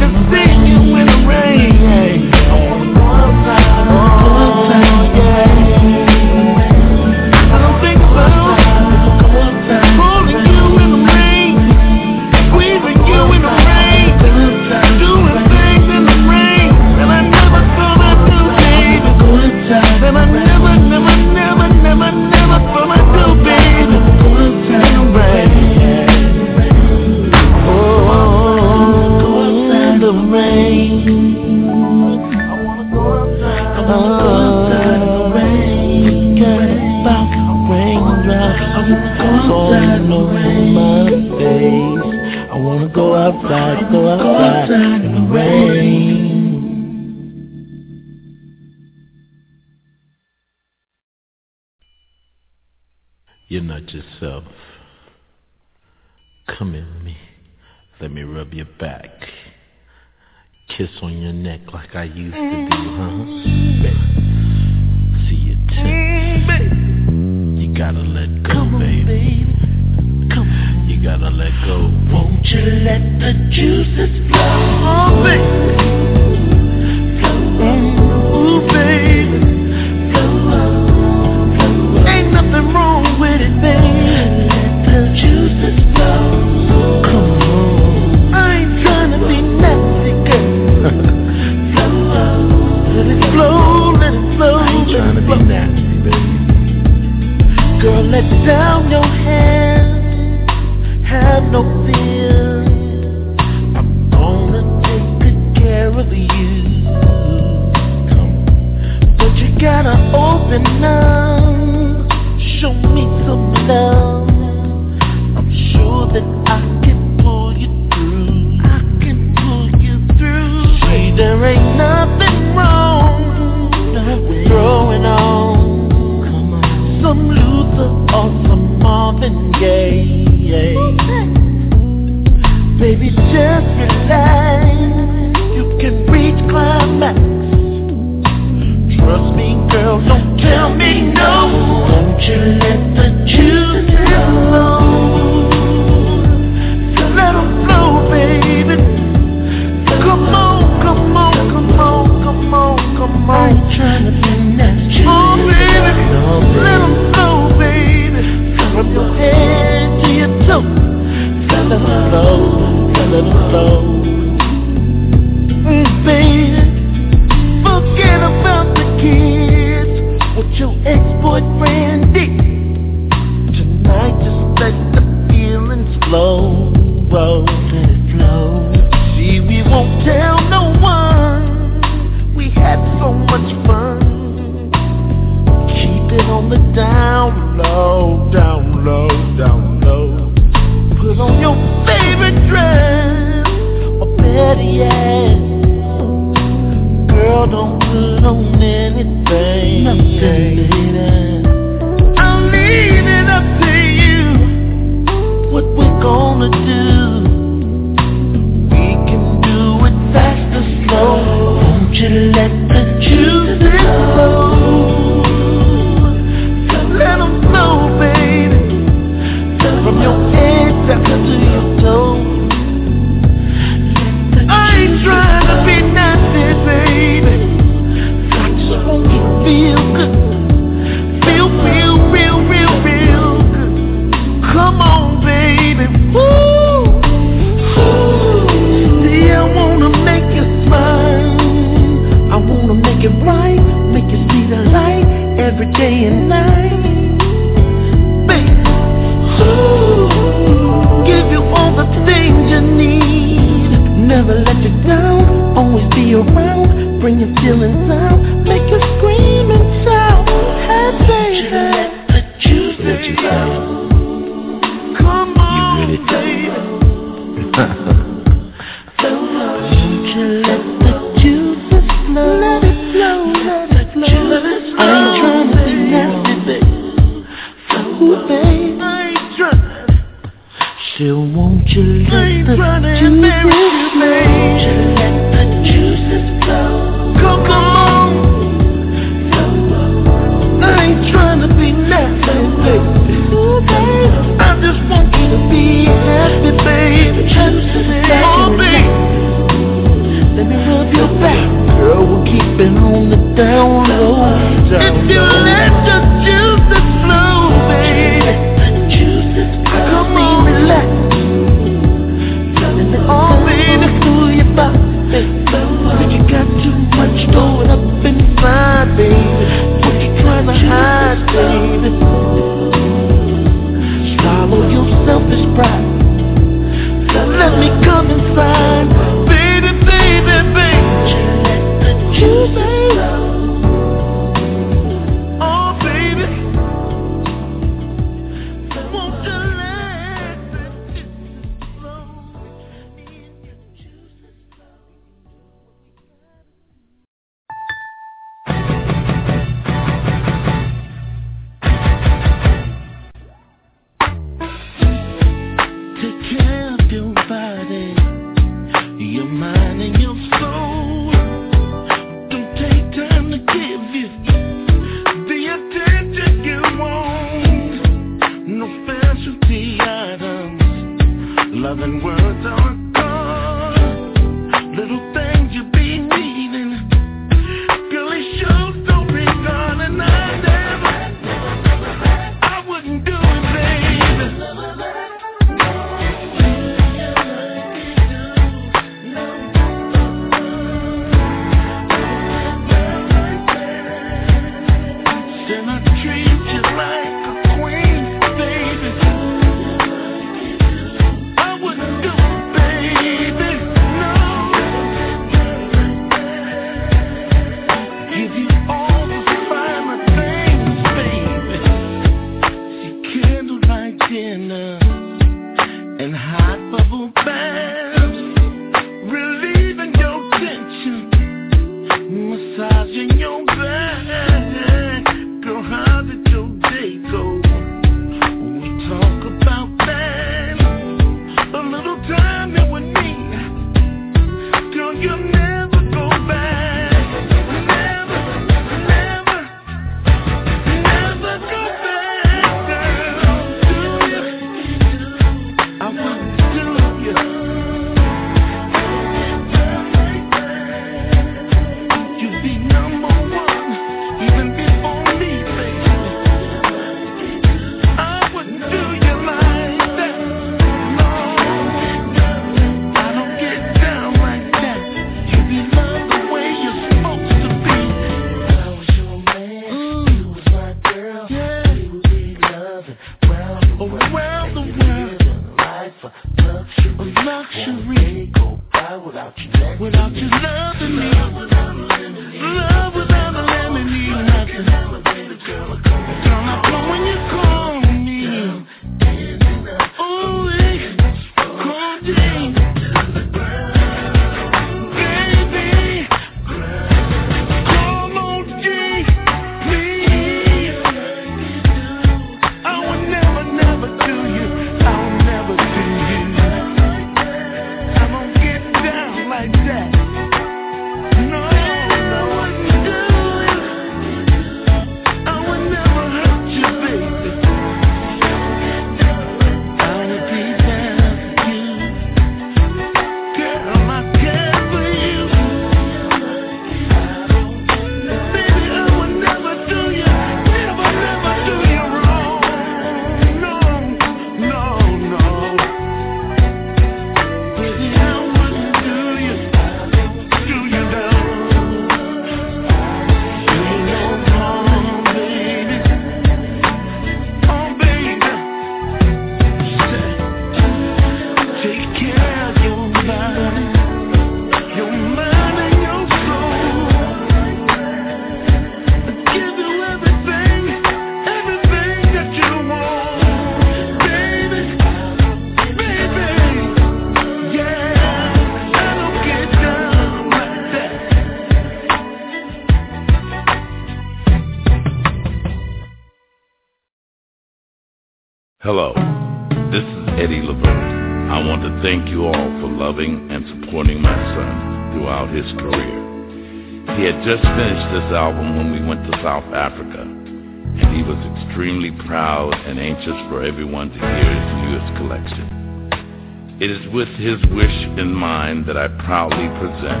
just 587.36 587.48
finished 587.52 587.92
this 587.92 588.16
album 588.16 588.56
when 588.56 588.72
we 588.72 588.88
went 588.88 589.04
to 589.04 589.12
South 589.22 589.44
Africa, 589.52 590.00
and 590.00 590.96
he 590.96 591.02
was 591.02 591.18
extremely 591.36 591.90
proud 592.06 592.54
and 592.54 592.78
anxious 592.78 593.16
for 593.28 593.42
everyone 593.42 593.90
to 593.90 593.98
hear 593.98 594.32
his 594.32 594.48
newest 594.64 594.96
collection. 594.96 596.56
It 596.60 596.70
is 596.70 596.80
with 596.94 597.08
his 597.20 597.36
wish 597.52 597.76
in 598.00 598.14
mind 598.14 598.64
that 598.66 598.78
I 598.78 598.88
proudly 599.04 599.48
present 599.60 600.00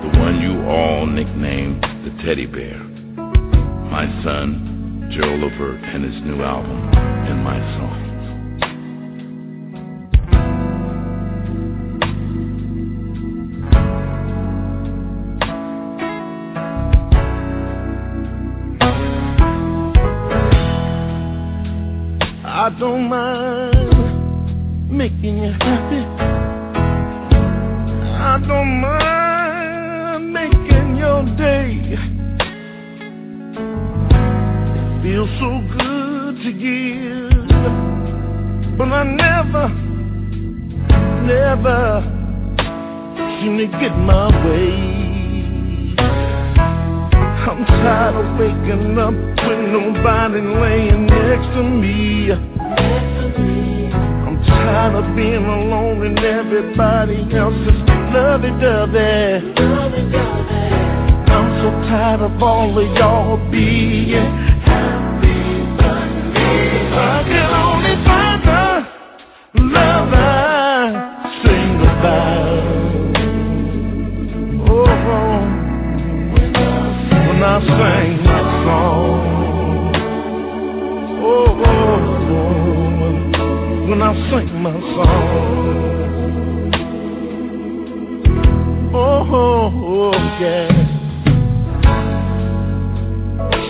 the 0.00 0.18
one 0.20 0.40
you 0.40 0.64
all 0.64 1.04
nicknamed 1.04 1.82
the 1.82 2.22
Teddy 2.24 2.46
Bear, 2.46 2.78
my 3.92 4.06
son, 4.24 5.10
Gerald 5.12 5.40
Levert, 5.40 5.82
and 5.82 6.02
his 6.02 6.22
new 6.22 6.42
album, 6.42 6.78
In 7.28 7.42
My 7.42 7.58
Songs. 7.76 8.07
Don't 22.78 23.08
mind 23.08 24.88
making 24.88 25.38
you 25.38 25.50
happy. 25.50 26.04
I 28.14 28.38
don't 28.46 28.80
mind 28.80 30.32
making 30.32 30.96
your 30.96 31.24
day. 31.36 31.96
It 34.80 35.02
feels 35.02 35.28
so 35.40 35.60
good 35.76 36.36
to 36.44 36.52
give, 36.52 37.48
but 38.78 38.88
I 38.92 39.02
never, 39.02 39.68
never 41.26 42.02
seem 43.40 43.58
to 43.58 43.66
get 43.80 43.96
my 43.98 44.28
way. 44.46 44.98
I'm 47.48 47.64
tired 47.64 48.14
of 48.14 48.38
waking 48.38 48.98
up 48.98 49.14
with 49.48 49.62
nobody 49.72 50.40
laying 50.42 51.06
next 51.06 51.48
to 51.56 51.62
me. 51.64 52.67
I'm 54.68 54.92
tired 54.92 55.02
of 55.02 55.16
being 55.16 55.46
alone 55.46 56.04
and 56.04 56.18
everybody 56.18 57.24
else 57.34 57.54
is 57.54 57.80
lovey-dovey. 58.12 59.54
I'm 61.32 61.48
so 61.62 61.70
tired 61.88 62.20
of 62.20 62.42
all 62.42 62.78
of 62.78 62.96
y'all 62.96 63.38
being 63.50 64.10
happy 64.60 65.64
but 65.78 66.08
me. 66.34 66.50
I 66.92 67.24
can 67.24 67.50
only 67.64 67.96
find 68.04 68.42
the 68.44 68.84
love 69.72 70.12
I 70.12 71.32
sing 71.42 71.80
about. 71.88 72.68
Oh, 74.68 74.84
oh 74.84 75.40
when 77.26 77.40
I 77.42 77.56
sing 77.64 78.17
when 83.88 84.02
I 84.02 84.12
sing 84.28 84.60
my 84.60 84.70
song. 84.70 85.08
Oh, 88.92 89.24
oh, 89.32 90.12
yeah. 90.38 90.68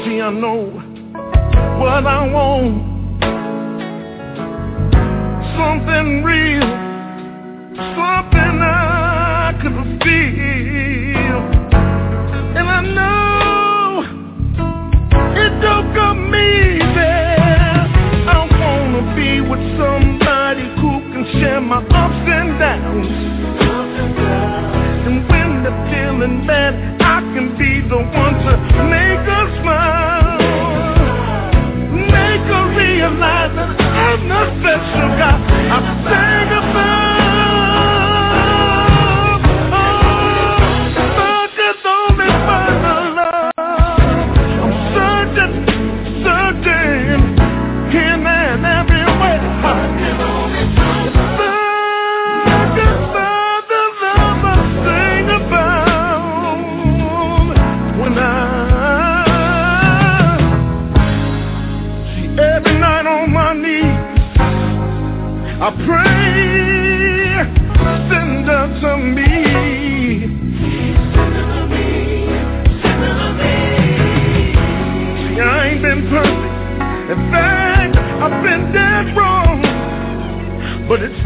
See, 0.03 0.21
I 0.21 0.31
know 0.33 0.63
what 1.79 2.05
I 2.05 2.27
want. 2.33 2.75
Something 5.57 6.25
real, 6.25 6.69
something 7.95 8.55
I 8.61 9.57
could 9.63 9.79
feel. 10.03 11.41
And 12.59 12.69
I 12.69 12.81
know 12.97 14.03
it 15.37 15.53
don't 15.63 15.95
come 15.95 16.35
easy. 16.35 16.58
share 21.41 21.61
my 21.61 21.79
ups 21.79 22.29
and 22.39 22.59
downs. 22.59 23.09
And 25.07 25.19
when 25.31 25.63
they're 25.63 25.83
feeling 25.91 26.47
bad, 26.47 26.75
I 27.01 27.21
can 27.33 27.57
be 27.57 27.81
the 27.89 27.97
one 27.97 28.35
to 28.45 28.53
make 28.91 29.23
her 29.33 29.47
smile. 29.61 30.39
Make 31.95 32.45
her 32.53 32.65
realize 32.77 33.53
that 33.57 33.71
I'm 33.81 34.29
the 34.29 34.43
special 34.59 35.09
guy. 35.21 35.39
I'm 35.75 35.87
sang 36.05 36.58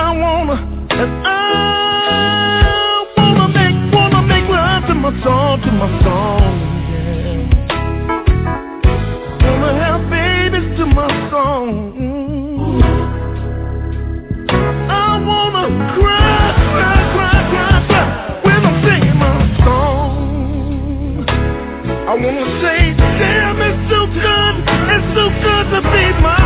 I 0.00 0.10
wanna, 0.16 0.56
and 1.00 1.12
I 1.26 3.04
wanna 3.16 3.48
make, 3.48 3.76
wanna 3.92 4.22
make 4.22 4.48
love 4.48 4.86
to 4.88 4.94
my 4.94 5.12
song, 5.22 5.60
to 5.60 5.70
my 5.72 5.88
song, 6.02 6.56
yeah. 6.90 7.36
Wanna 9.44 9.70
have 9.84 10.02
babies 10.10 10.68
to 10.78 10.84
my 10.86 11.08
song. 11.30 11.66
Mm. 12.00 12.80
I 14.90 14.92
wanna 15.28 15.64
cry, 15.94 16.44
cry, 16.72 16.98
cry, 17.14 17.38
cry, 17.52 17.76
cry 17.90 18.06
when 18.44 18.60
I'm 18.68 18.76
singing 18.86 19.18
my 19.18 19.36
song. 19.64 21.24
I 22.08 22.14
wanna 22.14 22.46
say, 22.62 22.78
damn, 23.20 23.60
it's 23.68 23.82
so 23.92 24.00
good, 24.16 24.54
it's 24.94 25.08
so 25.14 25.24
good 25.44 25.66
to 25.76 25.80
be 25.92 26.04
my 26.24 26.39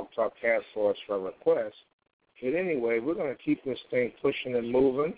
the 0.00 0.08
blog 0.16 0.32
talk 0.32 0.32
has 0.42 0.62
for 0.72 0.94
requests. 1.18 1.74
But 2.42 2.54
anyway, 2.54 3.00
we're 3.00 3.14
going 3.14 3.34
to 3.34 3.42
keep 3.42 3.64
this 3.64 3.78
thing 3.90 4.12
pushing 4.20 4.56
and 4.56 4.70
moving, 4.70 5.14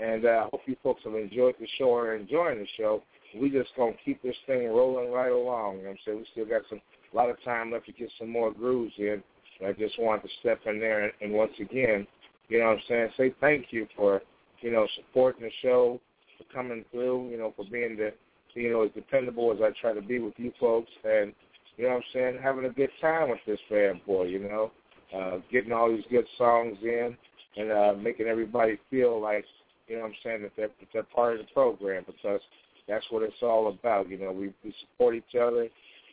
and 0.00 0.26
I 0.26 0.30
uh, 0.30 0.48
hope 0.50 0.60
you 0.66 0.76
folks 0.82 1.02
have 1.04 1.14
enjoyed 1.14 1.54
the 1.58 1.66
show 1.78 1.86
or 1.86 2.14
enjoying 2.14 2.58
the 2.58 2.66
show. 2.76 3.02
We 3.34 3.50
just 3.50 3.74
going 3.76 3.94
to 3.94 3.98
keep 4.04 4.22
this 4.22 4.36
thing 4.46 4.68
rolling 4.68 5.10
right 5.10 5.32
along. 5.32 5.78
You 5.78 5.84
know 5.84 5.90
I'm 5.90 5.96
saying 6.04 6.18
we 6.18 6.26
still 6.32 6.46
got 6.46 6.62
some 6.68 6.80
a 7.12 7.16
lot 7.16 7.30
of 7.30 7.42
time 7.42 7.72
left 7.72 7.86
to 7.86 7.92
get 7.92 8.10
some 8.18 8.30
more 8.30 8.52
grooves 8.52 8.92
in. 8.98 9.22
I 9.66 9.72
just 9.72 9.98
wanted 9.98 10.22
to 10.22 10.28
step 10.40 10.60
in 10.66 10.78
there 10.78 11.04
and, 11.04 11.12
and 11.20 11.32
once 11.32 11.52
again, 11.58 12.06
you 12.48 12.58
know 12.58 12.66
what 12.66 12.76
I'm 12.76 12.82
saying, 12.88 13.08
say 13.16 13.34
thank 13.40 13.66
you 13.70 13.88
for, 13.96 14.22
you 14.60 14.70
know, 14.70 14.86
supporting 14.96 15.42
the 15.42 15.50
show, 15.62 16.00
for 16.36 16.44
coming 16.54 16.84
through, 16.90 17.30
you 17.30 17.38
know, 17.38 17.52
for 17.56 17.64
being 17.70 17.96
the, 17.96 18.12
you 18.54 18.70
know, 18.70 18.82
as 18.82 18.90
dependable 18.94 19.52
as 19.52 19.58
I 19.60 19.70
try 19.80 19.92
to 19.94 20.00
be 20.00 20.18
with 20.18 20.34
you 20.36 20.52
folks, 20.60 20.90
and 21.04 21.32
you 21.78 21.84
know 21.84 21.90
what 21.90 21.96
I'm 21.98 22.02
saying, 22.12 22.38
having 22.42 22.64
a 22.64 22.70
good 22.70 22.90
time 23.00 23.30
with 23.30 23.38
this 23.46 23.60
bad 23.70 24.04
boy, 24.04 24.24
you 24.24 24.40
know, 24.40 24.72
uh, 25.16 25.38
getting 25.50 25.72
all 25.72 25.88
these 25.88 26.04
good 26.10 26.26
songs 26.36 26.76
in 26.82 27.16
and 27.56 27.70
uh, 27.70 27.94
making 27.96 28.26
everybody 28.26 28.78
feel 28.90 29.20
like, 29.20 29.44
you 29.86 29.96
know 29.96 30.02
what 30.02 30.08
I'm 30.08 30.14
saying, 30.24 30.42
that 30.42 30.52
they're, 30.56 30.68
that 30.68 30.88
they're 30.92 31.02
part 31.04 31.34
of 31.34 31.46
the 31.46 31.52
program 31.54 32.04
because 32.04 32.40
that's 32.88 33.04
what 33.10 33.22
it's 33.22 33.42
all 33.42 33.68
about. 33.68 34.08
You 34.10 34.18
know, 34.18 34.32
we, 34.32 34.52
we 34.64 34.74
support 34.80 35.14
each 35.14 35.36
other, 35.40 35.68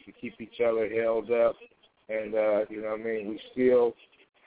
we 0.05 0.13
keep 0.21 0.39
each 0.39 0.61
other 0.65 0.87
held 0.87 1.31
up, 1.31 1.55
and, 2.09 2.35
uh, 2.35 2.65
you 2.69 2.83
know 2.83 2.91
what 2.91 3.01
I 3.01 3.03
mean, 3.03 3.29
we 3.29 3.39
still 3.51 3.95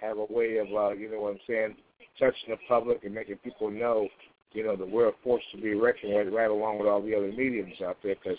have 0.01 0.19
a 0.19 0.33
way 0.33 0.59
of, 0.59 0.69
uh, 0.73 0.93
you 0.93 1.11
know 1.11 1.21
what 1.21 1.33
I'm 1.33 1.41
saying, 1.49 1.77
touching 2.17 2.51
the 2.51 2.57
public 2.69 3.03
and 3.03 3.13
making 3.13 3.39
people 3.39 3.71
know, 3.73 4.09
you 4.53 4.65
know, 4.65 4.77
that 4.77 4.89
we're 4.89 5.09
a 5.09 5.13
force 5.25 5.43
to 5.53 5.61
be 5.61 5.75
reckoned 5.75 6.15
with 6.15 6.33
right 6.33 6.51
along 6.51 6.79
with 6.79 6.87
all 6.87 7.03
the 7.03 7.15
other 7.15 7.33
mediums 7.33 7.75
out 7.85 7.99
there 8.05 8.15
because 8.15 8.39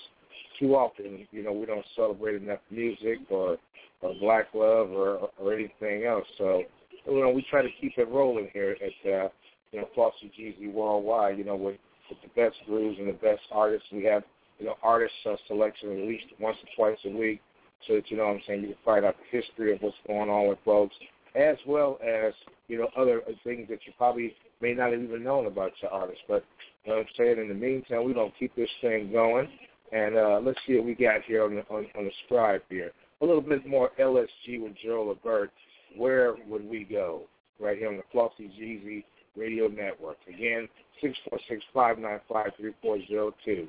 too 0.60 0.76
often, 0.76 1.28
you 1.32 1.44
know, 1.44 1.54
we 1.54 1.66
don't 1.66 1.86
celebrate 1.96 2.42
enough 2.42 2.60
music 2.70 3.20
or, 3.30 3.58
or 4.02 4.14
black 4.20 4.48
love 4.54 4.92
or, 4.92 5.30
or 5.38 5.54
anything 5.54 6.06
else. 6.06 6.26
So, 6.38 6.64
you 7.08 7.22
know, 7.22 7.30
we 7.30 7.46
try 7.50 7.62
to 7.62 7.70
keep 7.80 7.98
it 7.98 8.08
rolling 8.10 8.50
here 8.54 8.76
at, 8.82 9.12
uh, 9.12 9.30
you 9.72 9.80
know, 9.80 9.88
Flossy 9.96 10.32
Jeezy 10.38 10.72
Worldwide, 10.72 11.38
you 11.38 11.44
know, 11.44 11.56
with, 11.56 11.78
with 12.10 12.20
the 12.22 12.42
best 12.42 12.58
grooves 12.66 12.98
and 13.00 13.08
the 13.08 13.14
best 13.14 13.42
artists. 13.52 13.88
We 13.92 14.04
have, 14.06 14.24
you 14.60 14.66
know, 14.66 14.76
artist 14.84 15.14
uh, 15.26 15.36
selection 15.48 15.92
at 15.92 16.08
least 16.08 16.26
once 16.40 16.58
or 16.58 16.76
twice 16.76 17.00
a 17.06 17.10
week 17.10 17.42
so 17.88 17.96
that, 17.96 18.12
you 18.12 18.18
know 18.18 18.26
what 18.26 18.36
I'm 18.36 18.42
saying, 18.46 18.62
you 18.62 18.68
can 18.68 18.78
find 18.84 19.06
out 19.06 19.16
the 19.18 19.38
history 19.38 19.74
of 19.74 19.82
what's 19.82 19.96
going 20.08 20.30
on 20.30 20.50
with 20.50 20.60
folks 20.66 20.96
as 21.36 21.58
well 21.68 22.00
as, 22.06 22.34
you 22.68 22.78
know, 22.78 22.90
other 22.98 23.22
things 23.44 23.68
that 23.70 23.80
you 23.86 23.94
probably 23.98 24.34
may 24.62 24.74
not 24.74 24.92
have 24.92 25.02
even 25.02 25.24
known 25.24 25.46
about 25.46 25.72
your 25.82 25.92
artist. 25.92 26.22
But, 26.28 26.44
you 26.84 26.92
know 26.92 26.98
what 26.98 27.08
I'm 27.08 27.14
saying, 27.18 27.40
in 27.40 27.50
the 27.50 27.54
meantime, 27.54 28.12
going 28.14 28.32
to 28.32 28.38
keep 28.38 28.56
this 28.56 28.70
thing 28.82 29.12
going. 29.12 29.48
And 29.92 30.18
uh, 30.18 30.40
let's 30.44 30.60
see 30.68 30.76
what 30.76 30.86
we 30.86 30.94
got 30.94 31.24
here 31.26 31.44
on 31.44 31.56
the, 31.56 31.62
on, 31.70 31.86
on 31.98 32.06
the 32.06 32.12
scribe 32.26 32.62
here. 32.70 32.92
A 33.22 33.26
little 33.26 33.42
bit 33.42 33.66
more 33.68 33.92
LSG 34.00 34.62
with 34.62 34.74
Gerald 34.82 35.08
Levert. 35.10 35.52
Where 35.98 36.36
would 36.48 36.68
we 36.70 36.84
go? 36.84 37.24
Right 37.60 37.78
here 37.78 37.90
on 37.90 37.98
the 37.98 38.04
Flossy 38.12 38.50
Jeezy 38.60 39.04
Radio 39.36 39.68
Network. 39.68 40.18
Again, 40.28 40.68
six 41.02 41.18
four 41.28 41.40
six 41.50 41.64
five 41.74 41.98
nine 41.98 42.20
five 42.32 42.52
three 42.58 42.74
four 42.82 42.98
zero 43.08 43.34
two. 43.44 43.68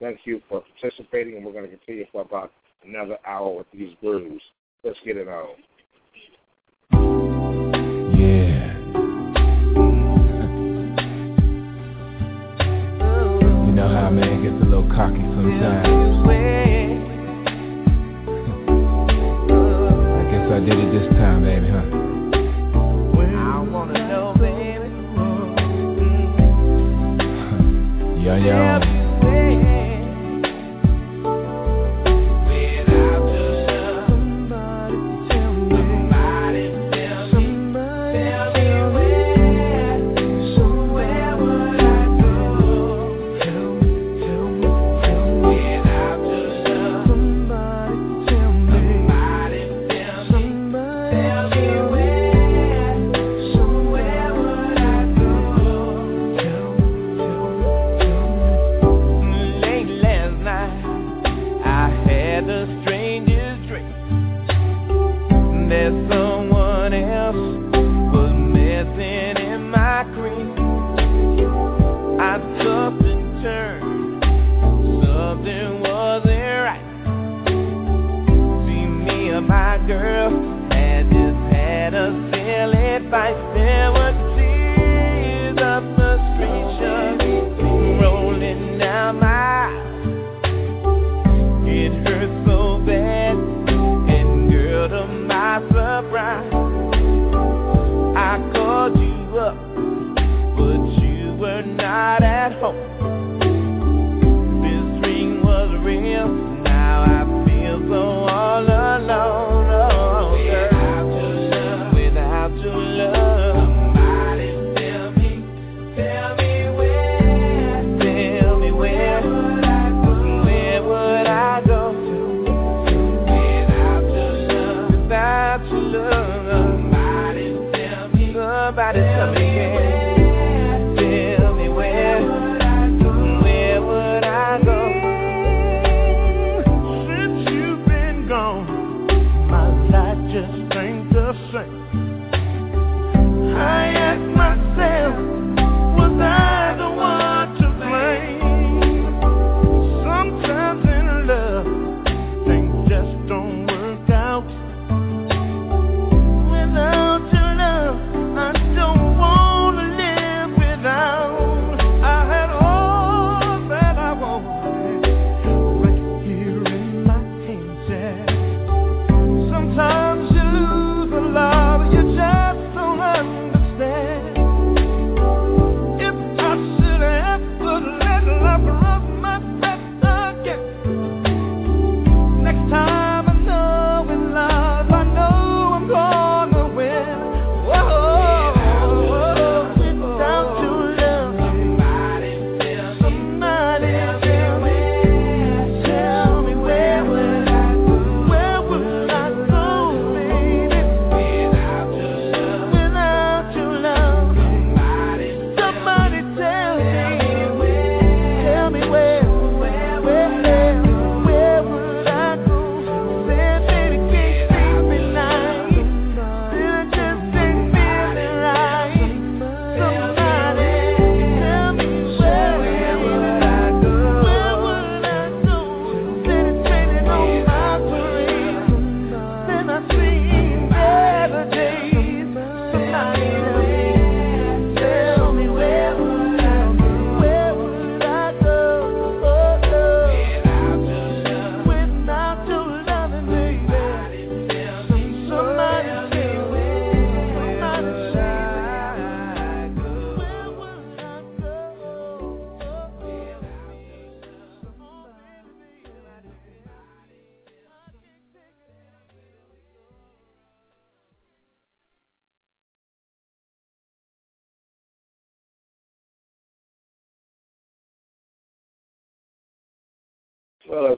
Thank 0.00 0.20
you 0.24 0.40
for 0.48 0.62
participating, 0.80 1.36
and 1.36 1.44
we're 1.44 1.52
going 1.52 1.68
to 1.68 1.76
continue 1.76 2.06
for 2.10 2.22
about 2.22 2.52
another 2.84 3.18
hour 3.26 3.58
with 3.58 3.66
these 3.72 3.94
grooves. 4.00 4.42
Let's 4.84 4.98
get 5.04 5.16
it 5.16 5.28
on. 5.28 5.56
Gets 14.50 14.62
a 14.62 14.64
little 14.64 14.88
cocky 14.88 15.20
sometimes. 15.36 16.24
I 19.50 20.24
guess 20.30 20.46
I 20.52 20.60
did 20.60 20.78
it 20.78 20.90
this 20.92 21.08
time, 21.18 21.42
baby, 21.44 21.68
huh? 21.68 21.84
Know, 24.08 24.34
baby. 24.38 24.88
Yeah, 28.24 28.36
yeah. 28.36 28.97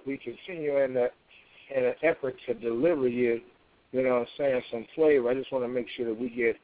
As 0.00 0.06
we 0.06 0.18
continue 0.18 0.82
in 0.82 0.94
the 0.94 1.08
in 1.74 1.84
an 1.84 1.94
effort 2.02 2.36
to 2.46 2.54
deliver 2.54 3.08
you, 3.08 3.40
you 3.92 4.02
know 4.02 4.18
I'm 4.18 4.26
saying, 4.36 4.62
some 4.70 4.86
flavor. 4.94 5.30
I 5.30 5.34
just 5.34 5.52
want 5.52 5.64
to 5.64 5.68
make 5.68 5.86
sure 5.96 6.06
that 6.06 6.18
we 6.18 6.28
get 6.30 6.56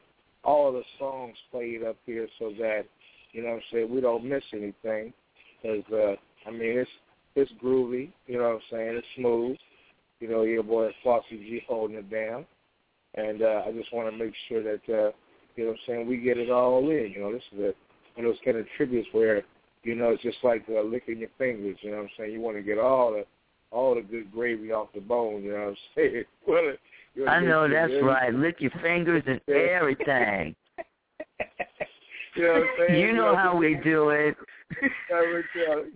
all 0.43 0.71
the 0.71 0.83
songs 0.99 1.35
played 1.51 1.83
up 1.83 1.97
here 2.05 2.27
so 2.39 2.51
that, 2.59 2.83
you 3.31 3.43
know 3.43 3.49
what 3.49 3.55
I'm 3.55 3.61
saying, 3.71 3.93
we 3.93 4.01
don't 4.01 4.25
miss 4.25 4.43
anything. 4.53 5.13
Because, 5.61 5.83
uh, 5.91 6.15
I 6.47 6.51
mean, 6.51 6.77
it's 6.79 6.89
it's 7.35 7.51
groovy, 7.63 8.09
you 8.25 8.37
know 8.37 8.43
what 8.43 8.55
I'm 8.55 8.61
saying, 8.71 8.95
it's 8.97 9.07
smooth. 9.15 9.57
You 10.19 10.29
know, 10.29 10.43
your 10.43 10.63
boy 10.63 10.89
Flossy 11.03 11.37
G 11.37 11.61
holding 11.67 11.97
it 11.97 12.09
down. 12.09 12.45
And 13.13 13.41
uh, 13.41 13.63
I 13.67 13.71
just 13.71 13.93
want 13.93 14.11
to 14.11 14.17
make 14.17 14.33
sure 14.49 14.63
that, 14.63 14.81
uh, 14.89 15.11
you 15.55 15.65
know 15.65 15.71
what 15.71 15.71
I'm 15.71 15.77
saying, 15.87 16.07
we 16.07 16.17
get 16.17 16.37
it 16.37 16.49
all 16.49 16.89
in. 16.89 17.11
You 17.15 17.21
know, 17.21 17.31
this 17.31 17.43
is 17.53 17.59
a, 17.59 17.73
one 18.15 18.25
of 18.25 18.33
those 18.33 18.41
kind 18.43 18.57
of 18.57 18.65
tributes 18.75 19.07
where, 19.11 19.43
you 19.87 19.95
know, 19.95 20.09
it's 20.09 20.23
just 20.23 20.37
like 20.43 20.63
uh, 20.69 20.81
licking 20.81 21.19
your 21.19 21.29
fingers, 21.37 21.77
you 21.81 21.91
know 21.91 21.97
what 21.97 22.03
I'm 22.03 22.09
saying? 22.17 22.33
You 22.33 22.41
want 22.41 22.57
to 22.57 22.63
get 22.63 22.77
all 22.77 23.11
the 23.11 23.25
all 23.71 23.95
the 23.95 24.01
good 24.01 24.31
gravy 24.31 24.71
off 24.71 24.89
the 24.93 25.01
bone, 25.01 25.43
you 25.43 25.51
know 25.51 25.57
what 25.57 25.67
I'm 25.69 25.75
saying? 25.95 26.23
well, 26.47 26.73
I 27.27 27.39
know 27.39 27.67
that's 27.67 27.91
good. 27.91 28.05
right. 28.05 28.33
Lick 28.33 28.57
your 28.59 28.71
fingers 28.81 29.23
and 29.25 29.41
everything. 29.49 30.55
you 32.35 32.43
know 32.43 32.53
what 32.53 32.61
I'm 32.61 32.67
saying? 32.87 33.01
You 33.01 33.13
know 33.13 33.35
how 33.35 33.55
we 33.55 33.75
do 33.83 34.09
it. 34.09 34.35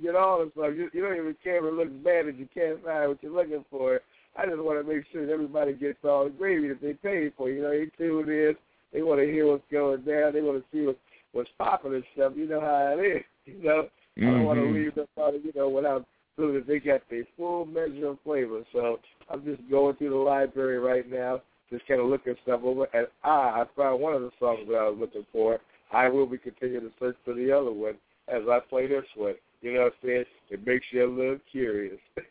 Get 0.01 0.15
all 0.15 0.39
the 0.39 0.51
stuff. 0.51 0.71
You, 0.75 0.89
you 0.93 1.01
don't 1.01 1.15
even 1.17 1.35
care 1.43 1.57
if 1.57 1.65
it 1.65 1.73
looks 1.73 1.91
bad 2.03 2.27
if 2.27 2.39
you 2.39 2.47
can't 2.53 2.83
find 2.83 3.09
what 3.09 3.21
you're 3.21 3.33
looking 3.33 3.65
for. 3.69 4.01
I 4.37 4.45
just 4.45 4.57
want 4.59 4.85
to 4.85 4.93
make 4.93 5.03
sure 5.11 5.25
that 5.25 5.31
everybody 5.31 5.73
gets 5.73 5.99
all 6.03 6.23
the 6.23 6.29
gravy 6.29 6.69
that 6.69 6.81
they 6.81 6.93
paid 6.93 7.33
for. 7.37 7.49
You 7.49 7.61
know, 7.63 7.71
they 7.71 7.85
tune 7.97 8.29
in. 8.29 8.55
They 8.93 9.01
want 9.01 9.19
to 9.19 9.25
hear 9.25 9.47
what's 9.47 9.63
going 9.71 10.01
down. 10.01 10.33
They 10.33 10.41
want 10.41 10.59
to 10.59 10.65
see 10.71 10.85
what, 10.85 10.97
what's 10.97 11.10
popping 11.57 11.93
and 11.95 12.03
stuff. 12.13 12.33
You 12.35 12.47
know 12.47 12.61
how 12.61 12.95
it 12.97 13.05
is. 13.05 13.23
You 13.47 13.63
know, 13.63 13.89
I 14.17 14.21
don't 14.21 14.45
want 14.45 14.59
to 14.59 14.65
Mhm. 14.65 14.73
leave 14.73 14.93
them 14.93 15.07
out, 15.19 15.33
you 15.33 15.51
know, 15.55 15.67
without 15.67 16.05
feeling 16.35 16.53
that 16.53 16.67
they 16.67 16.79
got 16.79 17.01
their 17.09 17.25
full 17.35 17.65
measure 17.65 18.09
of 18.09 18.19
flavor. 18.21 18.63
So 18.71 18.99
I'm 19.29 19.43
just 19.43 19.67
going 19.67 19.95
through 19.95 20.11
the 20.11 20.15
library 20.15 20.77
right 20.77 21.09
now, 21.09 21.41
just 21.71 21.87
kind 21.87 21.99
of 21.99 22.05
looking 22.05 22.35
stuff 22.43 22.61
over. 22.63 22.87
And 22.93 23.07
I, 23.23 23.61
I 23.61 23.65
found 23.75 23.99
one 23.99 24.13
of 24.13 24.21
the 24.21 24.31
songs 24.39 24.67
that 24.67 24.75
I 24.75 24.89
was 24.89 24.99
looking 24.99 25.25
for. 25.31 25.59
I 25.91 26.07
will 26.07 26.27
be 26.27 26.37
continuing 26.37 26.87
to 26.87 26.91
search 26.99 27.17
for 27.25 27.33
the 27.33 27.51
other 27.51 27.71
one 27.71 27.95
as 28.27 28.43
I 28.47 28.59
play 28.59 28.85
this 28.85 29.05
one. 29.15 29.33
You 29.61 29.73
know 29.73 29.83
what 29.85 29.93
I'm 30.03 30.07
saying? 30.07 30.25
It 30.51 30.65
makes 30.65 30.85
you 30.91 31.05
a 31.05 31.09
little 31.09 31.39
curious. 31.51 31.99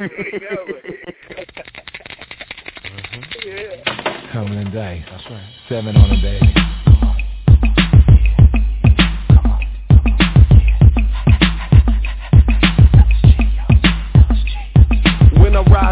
yeah. 3.44 4.32
Cumberland 4.32 4.72
Dice. 4.72 5.02
That's 5.10 5.24
right. 5.30 5.50
Seven 5.68 5.96
on 5.96 6.08
the 6.10 6.22
baby. 6.22 6.79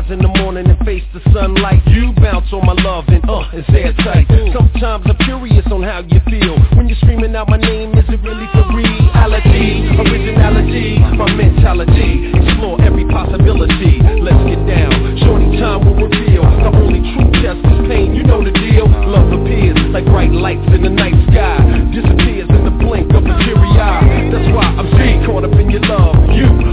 Rise 0.09 0.13
in 0.13 0.23
the 0.23 0.41
morning 0.41 0.69
and 0.69 0.79
face 0.85 1.03
the 1.13 1.21
sunlight, 1.33 1.83
you 1.87 2.13
bounce 2.17 2.53
on 2.53 2.65
my 2.67 2.75
love 2.83 3.05
and 3.09 3.25
uh, 3.29 3.45
it's 3.53 3.69
airtight. 3.71 4.27
Sometimes 4.53 5.05
I'm 5.07 5.17
curious 5.25 5.65
on 5.71 5.83
how 5.83 6.01
you 6.01 6.21
feel 6.29 6.57
when 6.77 6.89
you're 6.89 6.99
screaming 6.99 7.35
out 7.37 7.49
my 7.49 7.57
name. 7.57 7.97
Is 7.97 8.05
it 8.09 8.21
really 8.23 8.49
for 8.53 8.65
reality? 8.73 9.85
Originality, 9.99 10.99
my 11.17 11.33
mentality. 11.33 12.33
Explore 12.35 12.81
every 12.83 13.07
possibility. 13.07 14.01
Let's 14.21 14.43
get 14.49 14.61
down. 14.67 14.93
Shorty 15.25 15.59
time 15.59 15.85
will 15.85 15.97
reveal 15.97 16.43
the 16.43 16.71
only 16.73 17.01
true 17.15 17.31
test 17.43 17.61
is 17.61 17.81
pain. 17.89 18.15
You 18.15 18.25
know 18.25 18.45
the 18.45 18.53
deal. 18.53 18.89
Love 18.89 19.33
appears 19.33 19.79
like 19.93 20.05
bright 20.07 20.33
lights 20.33 20.69
in 20.73 20.83
the 20.83 20.91
night 20.91 21.17
sky. 21.33 21.59
Disappears 21.93 22.49
in 22.49 22.65
the 22.65 22.75
blink 22.81 23.13
of 23.13 23.25
a 23.25 23.35
teary 23.45 23.73
eye. 23.77 24.31
That's 24.33 24.49
why 24.55 24.65
I'm 24.65 24.89
staying 24.95 25.27
caught 25.27 25.45
up 25.45 25.53
in 25.53 25.71
your 25.71 25.85
love. 25.85 26.18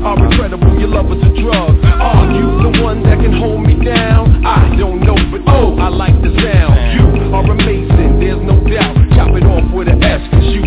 Are 0.05 0.21
incredible. 0.23 0.77
Your 0.77 0.89
love 0.89 1.09
is 1.09 1.17
a 1.17 1.33
drug. 1.41 1.81
Are 1.81 2.29
you 2.29 2.45
the 2.61 2.83
one 2.85 3.01
that 3.09 3.17
can 3.17 3.33
hold 3.41 3.65
me 3.65 3.73
down? 3.83 4.45
I 4.45 4.77
don't 4.77 5.01
know, 5.01 5.17
but 5.33 5.41
oh, 5.49 5.73
I 5.81 5.89
like 5.89 6.13
the 6.21 6.29
sound. 6.29 6.77
You 6.93 7.33
are 7.33 7.41
amazing. 7.41 8.21
There's 8.21 8.37
no 8.37 8.61
doubt. 8.69 8.93
Chop 9.17 9.33
it 9.33 9.41
off 9.49 9.65
with 9.73 9.89
an 9.89 10.03
S, 10.03 10.21
cause 10.29 10.45
you 10.53 10.61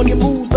on 0.00 0.08
your 0.08 0.16
mood 0.16 0.49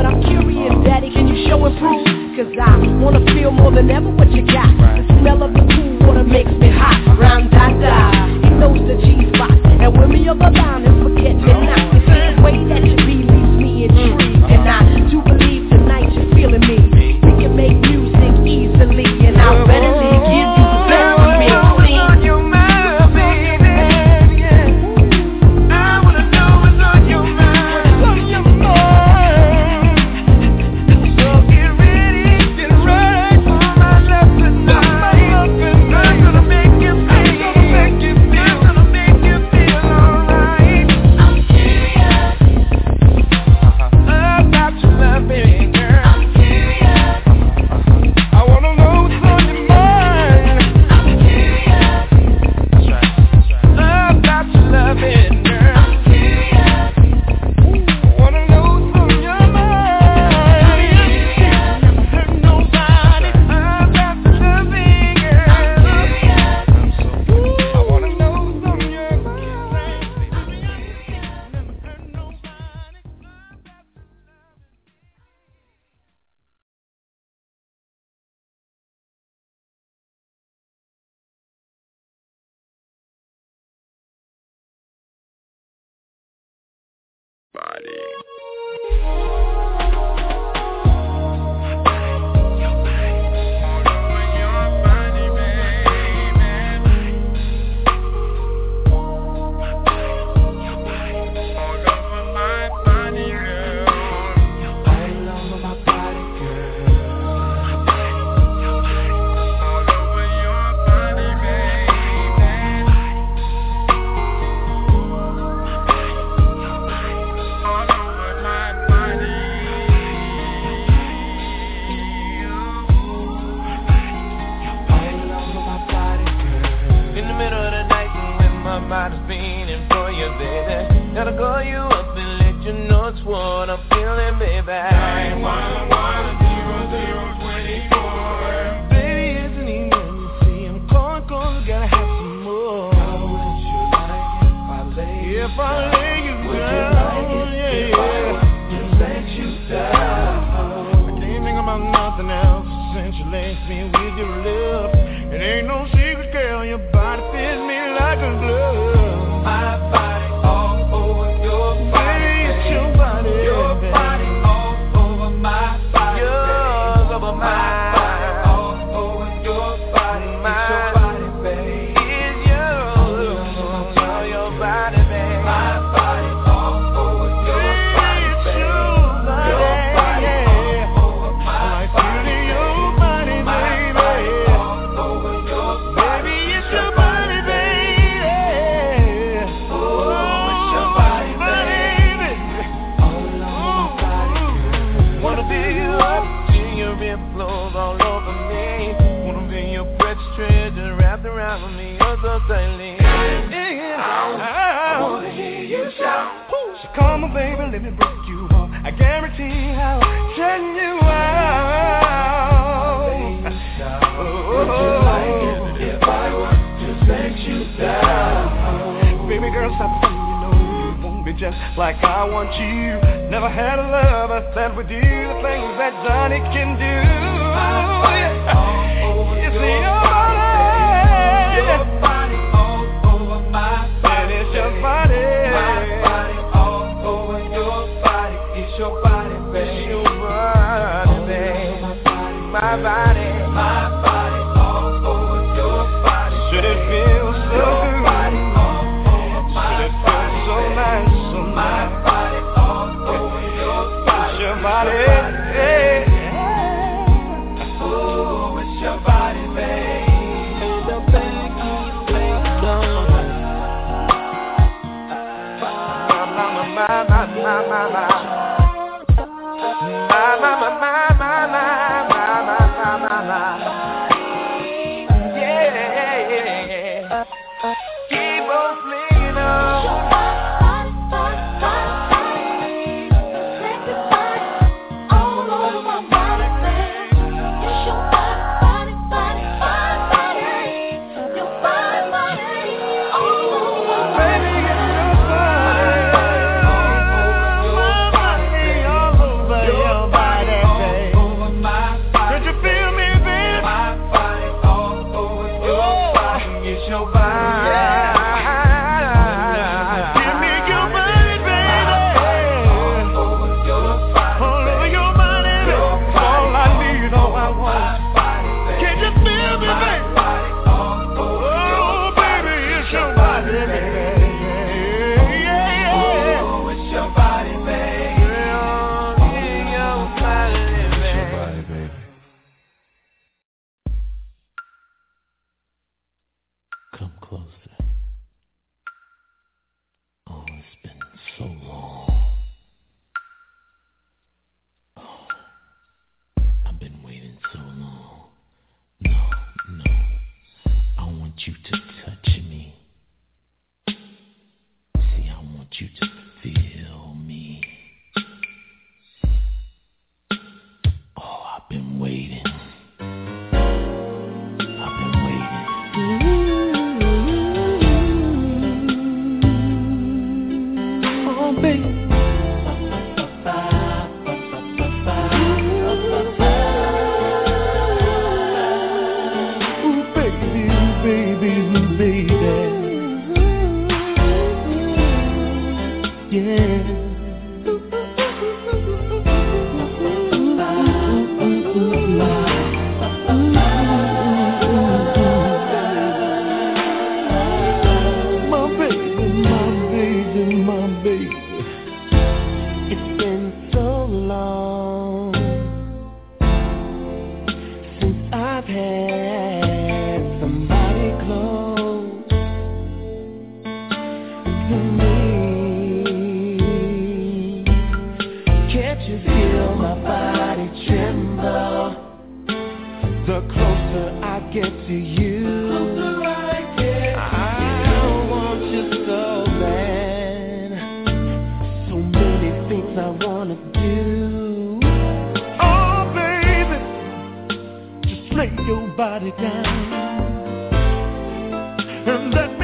and 442.14 442.32
let 442.34 442.60
me 442.60 442.63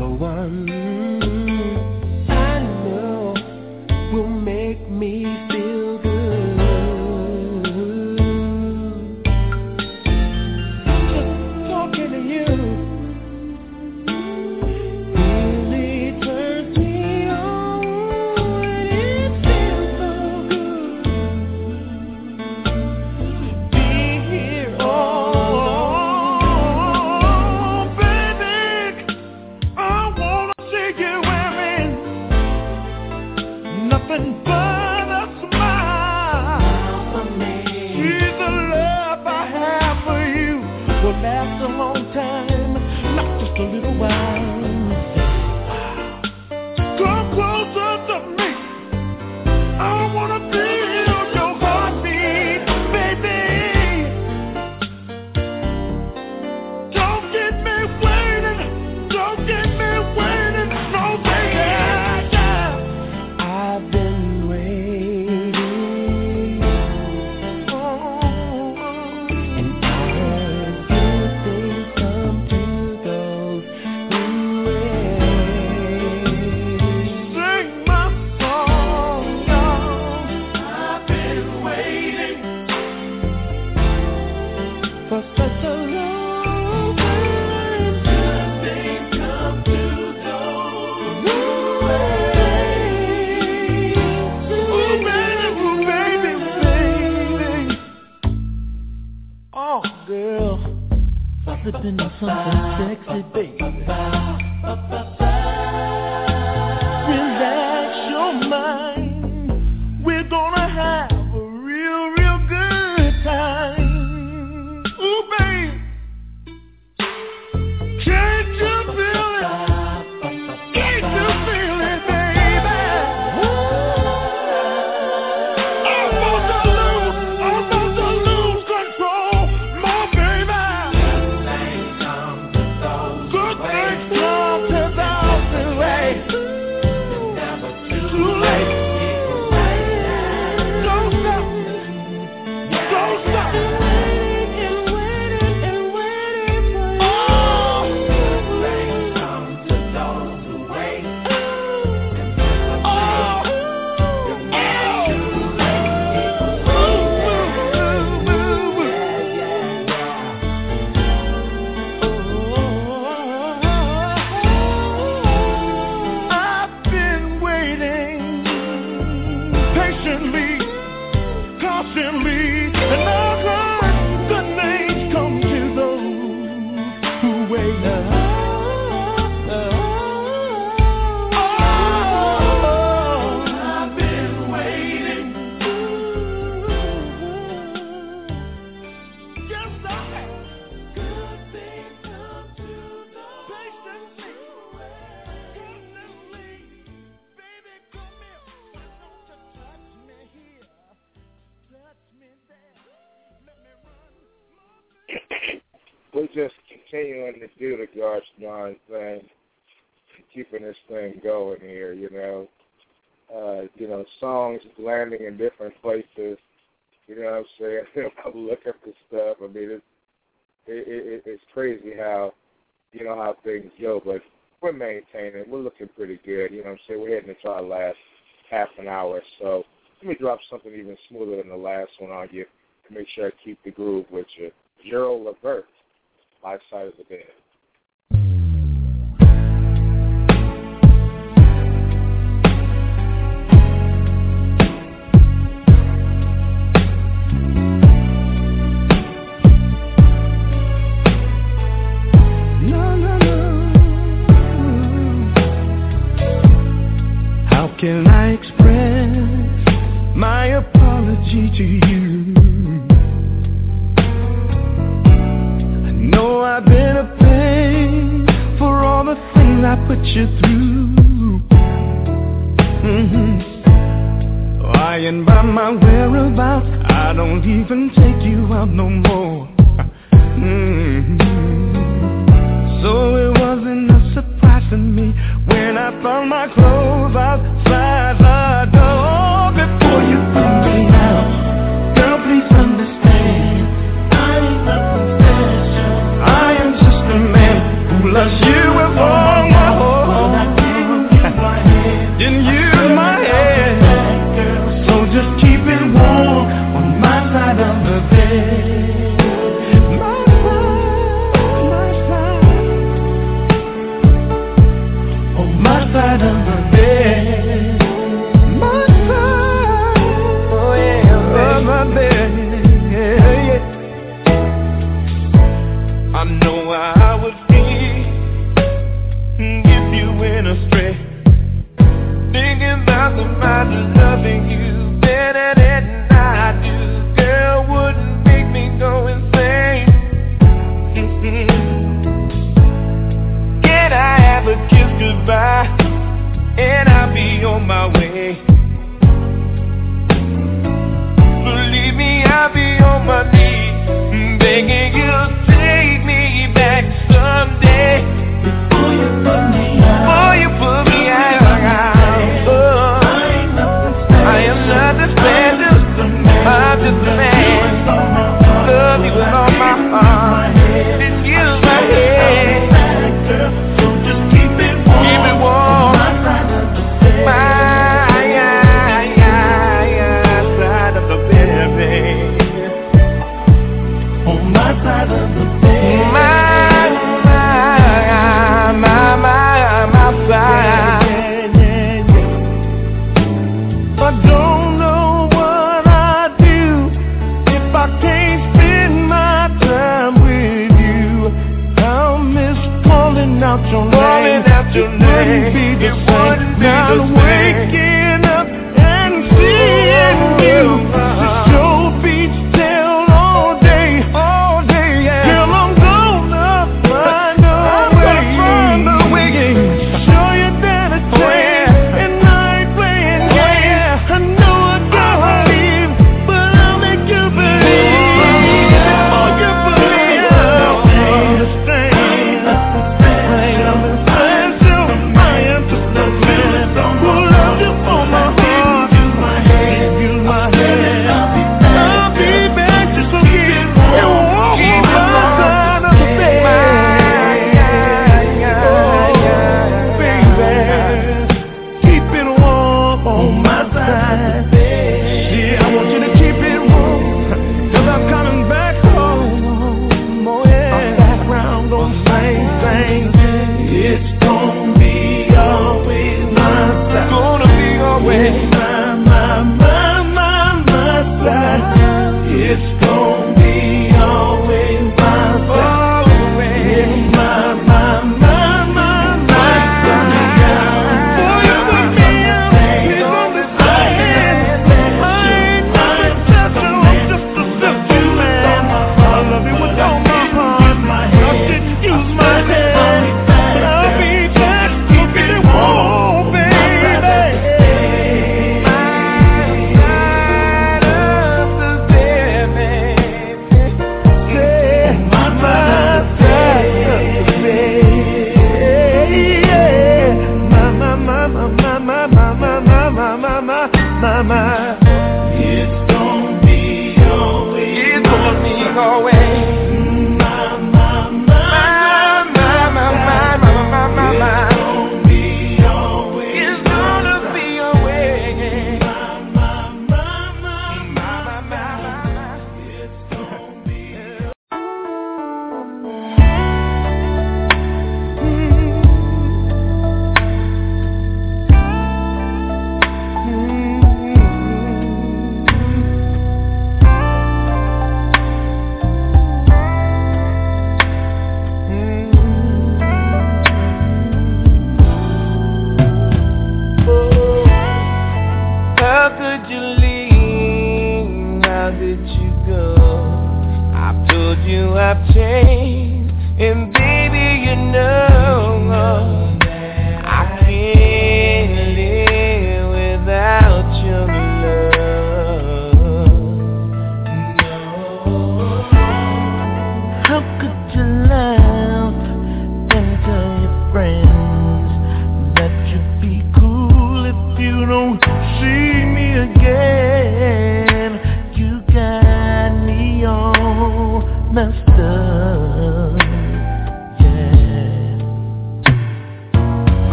the 0.00 0.08
one 0.08 1.39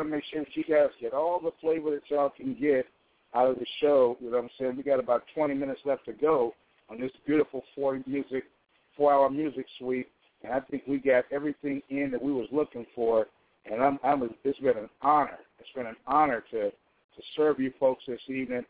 want 0.00 0.10
to 0.10 0.16
make 0.16 0.24
sure 0.32 0.40
that 0.42 0.56
you 0.56 0.64
guys 0.64 0.90
get 1.00 1.12
all 1.12 1.40
the 1.40 1.52
flavor 1.60 1.90
that 1.90 2.02
y'all 2.08 2.30
can 2.30 2.54
get 2.54 2.86
out 3.34 3.50
of 3.50 3.56
the 3.56 3.66
show. 3.80 4.16
You 4.20 4.30
know 4.30 4.38
what 4.38 4.44
I'm 4.44 4.50
saying? 4.58 4.76
We 4.76 4.82
got 4.82 4.98
about 4.98 5.24
20 5.34 5.54
minutes 5.54 5.80
left 5.84 6.06
to 6.06 6.12
go 6.12 6.54
on 6.88 7.00
this 7.00 7.10
beautiful 7.26 7.62
four 7.74 8.00
music, 8.06 8.44
four-hour 8.96 9.30
music 9.30 9.66
suite, 9.78 10.08
and 10.42 10.52
I 10.52 10.60
think 10.60 10.84
we 10.86 10.98
got 10.98 11.24
everything 11.30 11.82
in 11.90 12.10
that 12.12 12.22
we 12.22 12.32
was 12.32 12.48
looking 12.50 12.86
for. 12.94 13.26
And 13.70 13.82
I'm, 13.82 13.98
I'm, 14.02 14.22
it's 14.42 14.58
been 14.58 14.78
an 14.78 14.88
honor. 15.02 15.38
It's 15.58 15.68
been 15.74 15.86
an 15.86 15.96
honor 16.06 16.42
to 16.50 16.70
to 16.70 17.22
serve 17.36 17.58
you 17.58 17.72
folks 17.78 18.04
this 18.06 18.20
evening 18.28 18.64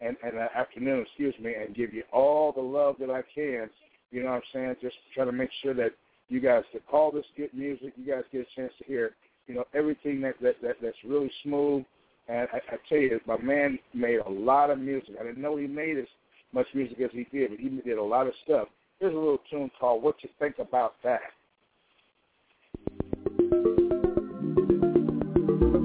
and, 0.00 0.16
and 0.22 0.38
uh, 0.38 0.48
afternoon, 0.54 1.00
excuse 1.06 1.34
me, 1.40 1.54
and 1.54 1.74
give 1.74 1.94
you 1.94 2.02
all 2.12 2.52
the 2.52 2.60
love 2.60 2.96
that 3.00 3.10
I 3.10 3.22
can. 3.34 3.70
You 4.10 4.22
know 4.22 4.30
what 4.30 4.36
I'm 4.36 4.42
saying? 4.52 4.76
Just 4.82 4.96
try 5.14 5.24
to 5.24 5.32
make 5.32 5.48
sure 5.62 5.74
that 5.74 5.92
you 6.28 6.40
guys 6.40 6.62
get 6.72 6.82
all 6.92 7.10
this 7.10 7.24
good 7.36 7.52
music. 7.54 7.94
You 7.96 8.06
guys 8.06 8.24
get 8.30 8.42
a 8.42 8.60
chance 8.60 8.72
to 8.78 8.84
hear, 8.84 9.12
you 9.46 9.54
know, 9.54 9.64
everything 9.74 10.20
that, 10.22 10.34
that, 10.42 10.60
that 10.62 10.76
that's 10.82 10.96
really 11.06 11.30
smooth. 11.42 11.84
And 12.28 12.48
I, 12.52 12.56
I 12.56 12.76
tell 12.88 12.98
you, 12.98 13.20
my 13.26 13.38
man 13.38 13.78
made 13.94 14.18
a 14.18 14.28
lot 14.28 14.70
of 14.70 14.78
music. 14.78 15.14
I 15.20 15.24
didn't 15.24 15.40
know 15.40 15.56
he 15.56 15.66
made 15.66 15.96
as 15.98 16.06
much 16.52 16.66
music 16.74 17.00
as 17.00 17.10
he 17.12 17.26
did, 17.32 17.50
but 17.50 17.60
he 17.60 17.68
did 17.68 17.98
a 17.98 18.02
lot 18.02 18.26
of 18.26 18.32
stuff. 18.44 18.68
Here's 18.98 19.14
a 19.14 19.16
little 19.16 19.40
tune 19.50 19.70
called 19.78 20.02
"What 20.02 20.16
You 20.22 20.30
Think 20.38 20.58
About 20.58 20.94
That." 21.04 21.20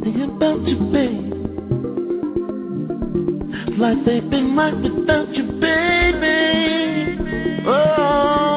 Thinking 0.03 0.31
about 0.35 0.67
you, 0.67 0.77
babe. 0.91 1.31
Life 3.77 4.07
ain't 4.07 4.30
been 4.30 4.56
right 4.56 4.75
without 4.75 5.35
you, 5.35 5.43
baby. 5.59 6.51
Oh, 7.67 8.50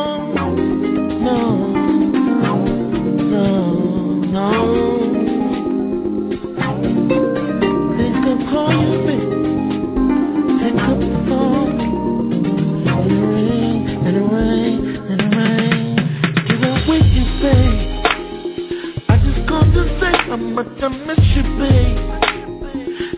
much 20.36 20.66
I 20.82 20.88
miss 20.88 21.18
you, 21.36 21.42
babe. 21.58 21.98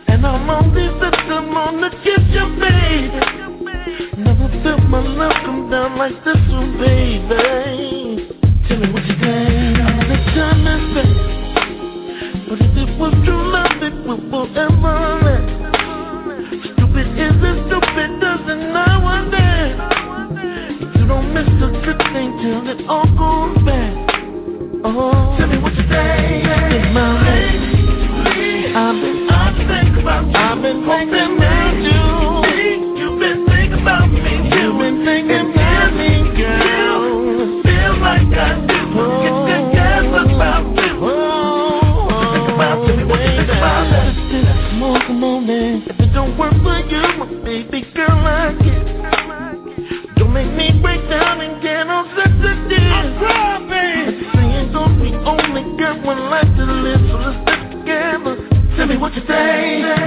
And 0.09 0.27
I'm 0.27 0.51
on 0.51 0.75
this 0.75 0.93
system 1.01 1.57
on 1.57 1.81
to 1.81 1.91
kiss 2.05 2.25
you, 2.28 2.47
baby. 2.61 3.20
Never 4.20 4.49
felt 4.62 4.83
my 4.91 5.01
love 5.01 5.33
come 5.45 5.70
down 5.70 5.97
like 5.97 6.17
this 6.25 6.36
one, 6.53 6.77
baby. 6.77 8.28
Tell 8.69 8.78
me 8.78 8.93
what 8.93 9.05
you 9.07 9.17
think. 9.17 9.81
I'm 9.81 10.09
the 10.09 10.17
time 10.36 10.67
is 10.67 10.85
fake. 10.93 11.17
But 12.49 12.61
if 12.61 12.77
it 12.85 12.99
was 12.99 13.12
true 13.25 13.45
love, 13.49 13.81
it 13.81 13.97
would 14.05 14.28
forever 14.28 15.17
last. 15.25 15.49
Stupid 16.75 17.09
is 17.17 17.33
it, 17.33 17.57
stupid 17.65 18.11
doesn't 18.20 18.65
nowadays. 18.77 19.81
You 21.01 21.07
don't 21.09 21.33
miss 21.33 21.49
a 21.65 21.70
good 21.81 22.01
thing 22.12 22.36
till 22.45 22.69
it 22.69 22.85
all 22.89 23.09
goes 23.17 23.65
back. 23.65 23.95
Oh, 24.89 25.34
tell 25.36 25.48
me 25.48 25.58
what 25.58 25.74
you 25.74 25.82
think. 25.82 26.47
In 26.47 26.92
my 26.94 27.24
head, 27.24 27.58
I've 28.76 29.02
been, 29.02 29.28
I've 29.28 29.56
been 29.56 29.66
thinking 29.66 30.02
about 30.02 30.26
you. 30.28 30.32
I've 30.36 30.62
been 30.62 30.86
thinking 30.86 31.35
Tell 59.25 60.06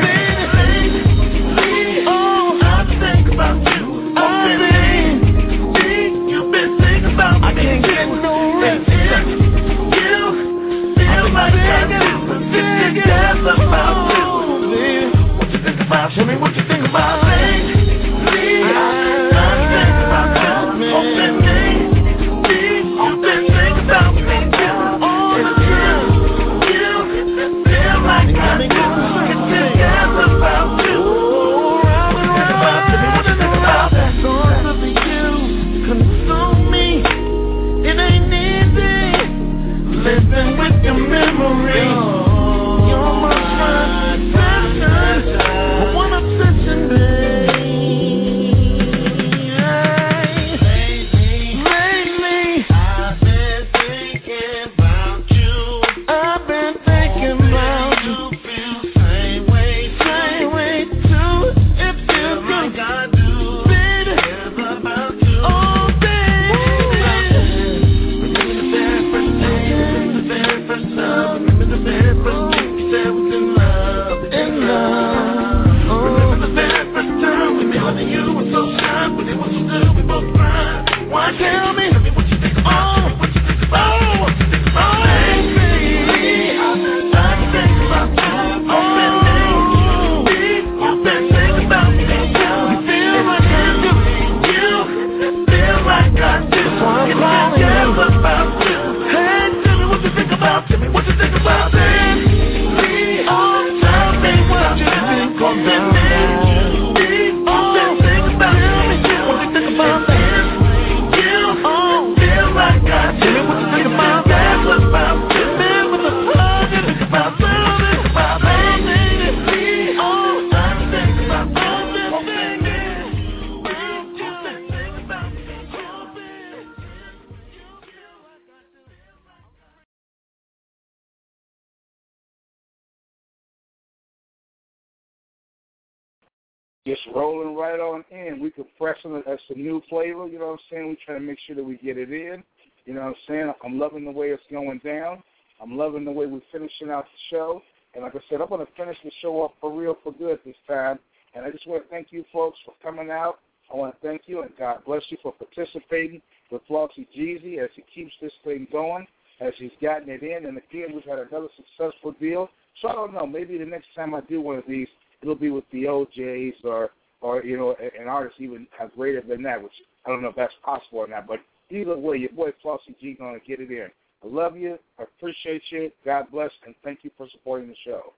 saying? 140.72 140.88
We 140.88 140.98
trying 141.06 141.20
to 141.20 141.26
make 141.26 141.40
sure 141.46 141.56
that 141.56 141.64
we 141.64 141.78
get 141.78 141.98
it 141.98 142.12
in. 142.12 142.44
You 142.86 142.94
know 142.94 143.02
what 143.02 143.10
I'm 143.10 143.16
saying? 143.28 143.54
I'm 143.64 143.80
loving 143.80 144.06
the 144.06 144.12
way 144.12 144.28
it's 144.30 144.44
going 144.52 144.82
down. 144.84 145.22
I'm 145.62 145.78
loving 145.78 146.06
the 146.06 146.12
way 146.12 146.26
we're 146.26 146.42
finishing 146.52 146.90
out 146.90 147.06
the 147.06 147.36
show. 147.36 147.62
And 147.94 148.04
like 148.04 148.16
I 148.16 148.20
said, 148.30 148.42
I'm 148.42 148.50
going 148.50 148.66
to 148.66 148.72
finish 148.78 148.98
the 149.04 149.12
show 149.22 149.44
up 149.44 149.54
for 149.60 149.72
real 149.72 149.98
for 150.04 150.12
good 150.14 150.40
this 150.46 150.56
time. 150.68 151.00
And 151.36 151.46
I 151.46 151.52
just 151.52 151.68
want 151.68 151.84
to 151.84 151.90
thank 151.90 152.08
you 152.12 152.24
folks 152.32 152.58
for 152.66 152.74
coming 152.82 153.12
out. 153.12 153.40
I 153.72 153.76
want 153.76 153.94
to 153.94 154.08
thank 154.08 154.24
you 154.26 154.42
and 154.42 154.52
God 154.58 154.80
bless 154.86 155.04
you 155.10 155.18
for 155.22 155.34
participating 155.34 156.22
with 156.52 156.62
Flossie 156.68 157.08
Jeezy 157.16 157.60
as 157.64 157.70
he 157.76 157.84
keeps 157.94 158.14
this 158.22 158.32
thing 158.44 158.68
going, 158.72 159.06
as 159.40 159.54
he's 159.58 159.72
gotten 159.82 160.10
it 160.10 160.24
in. 160.24 160.46
And 160.46 160.58
again, 160.58 160.88
we've 160.94 161.04
had 161.04 161.20
another 161.20 161.50
successful 161.56 162.14
deal. 162.20 162.50
So 162.82 162.88
I 162.88 162.94
don't 162.94 163.14
know, 163.14 163.28
maybe 163.28 163.58
the 163.58 163.66
next 163.66 163.88
time 163.96 164.16
I 164.16 164.22
do 164.22 164.42
one 164.42 164.58
of 164.58 164.64
these, 164.68 164.88
it'll 165.22 165.36
be 165.36 165.52
with 165.52 165.66
the 165.72 165.88
O'Jays 165.88 166.56
or, 166.64 166.92
or 167.22 167.44
you 167.44 167.58
know, 167.58 167.76
an 168.00 168.08
artist 168.08 168.38
even 168.40 168.66
greater 168.96 169.22
than 169.22 169.44
that, 169.44 169.62
which 169.62 169.74
I 170.06 170.10
don't 170.10 170.22
know 170.22 170.30
if 170.30 170.36
that's 170.36 170.54
possible 170.64 171.00
or 171.00 171.08
not. 171.08 171.28
But 171.28 171.40
either 171.70 171.98
way, 171.98 172.18
your 172.18 172.30
boy 172.30 172.52
Flossy 172.62 172.96
G 173.00 173.16
to 173.16 173.40
get 173.46 173.60
it 173.60 173.72
in. 173.72 173.90
I 174.24 174.28
love 174.28 174.58
you. 174.58 174.78
I 174.98 175.04
appreciate 175.04 175.62
you. 175.70 175.92
God 176.06 176.26
bless, 176.32 176.52
and 176.66 176.76
thank 176.84 177.00
you 177.04 177.12
for 177.18 177.28
supporting 177.32 177.70
the 177.70 177.76
show. 177.86 178.14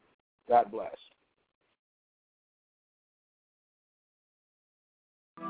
God 0.50 0.72
bless. 0.72 0.96
Uh, 5.38 5.44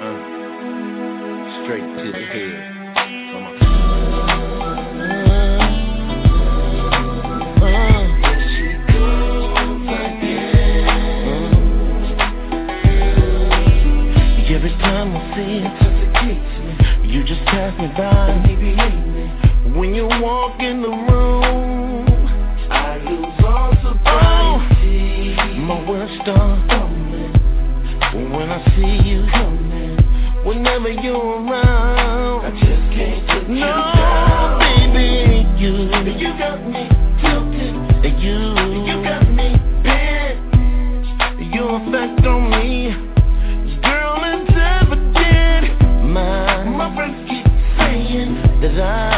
uh, 0.00 0.18
straight 1.64 1.86
to 1.96 2.12
the 2.12 2.18
head. 2.26 2.43
Every 14.64 14.78
time 14.78 15.14
I 15.14 15.20
see 15.36 15.60
it, 15.60 17.10
you 17.10 17.22
just 17.24 17.44
pass 17.44 17.78
me 17.78 17.86
by. 17.88 18.32
maybe 18.46 18.74
hate 18.74 18.96
me. 18.96 19.78
When 19.78 19.94
you 19.94 20.06
walk 20.06 20.58
in 20.58 20.80
the 20.80 20.88
room, 20.88 22.08
I 22.70 22.96
lose 22.96 23.44
all 23.44 23.76
sobriety. 23.84 25.36
My 25.60 25.86
world 25.86 26.08
starts 26.22 26.66
tumbling 26.70 28.32
when 28.32 28.48
I 28.50 28.64
see 28.74 29.06
you 29.06 29.26
coming. 29.32 29.98
Whenever 30.46 30.88
you're 30.92 31.44
around, 31.44 32.46
I 32.46 32.50
just 32.52 32.88
can't 32.96 33.20
put 33.28 33.50
no, 33.50 33.56
you 33.56 33.60
down. 33.60 34.60
baby, 34.64 35.44
you 35.60 35.72
you 36.16 36.38
got 36.38 36.64
me 36.64 36.88
tilted. 37.20 38.16
You 38.18 38.40
you 38.80 38.96
got 39.04 39.28
me 39.28 39.60
bent. 39.82 40.40
Your 41.52 41.82
effect 41.82 42.26
on 42.26 42.48
me. 42.48 43.03
desire 48.74 49.13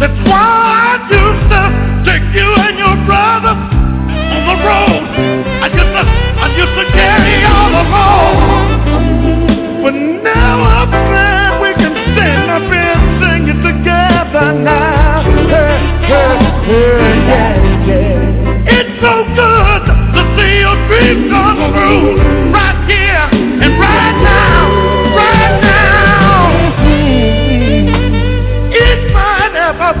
That's 0.00 0.20
why 0.28 0.92
I 0.92 0.94
used 1.10 1.48
to 1.52 1.62
take 2.08 2.26
you 2.34 2.48
and 2.64 2.76
your 2.78 2.96
brother 3.06 3.54
on 3.56 4.42
the 4.48 4.56
road. 4.64 5.02
I 5.64 5.66
used 5.68 5.92
to, 5.96 6.02
I 6.04 6.46
used 6.56 6.76
to 6.80 6.84
carry 6.92 7.44
all. 7.44 8.64
But 9.82 9.94
now 9.94 10.62
I'm 10.64 10.90
glad 10.90 11.60
we 11.62 11.70
can 11.76 11.94
stand 12.16 12.50
up 12.50 12.72
and 12.72 13.00
sing 13.20 13.48
it 13.52 13.60
together 13.62 14.52
now. 14.60 15.22
Yeah, 15.50 16.68
yeah. 16.68 17.72
It's 18.66 19.00
so 19.00 19.12
good 19.36 19.82
to 20.16 20.22
see 20.36 20.52
your 20.64 20.76
dreams 20.88 21.30
come 21.30 21.72
true 21.74 22.53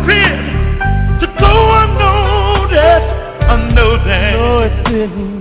have 0.08 1.20
to 1.20 1.26
go 1.40 1.52
unnoticed, 1.82 3.10
unnoticed. 3.50 4.06
No, 4.06 4.60
it 4.62 4.84
didn't. 4.84 5.33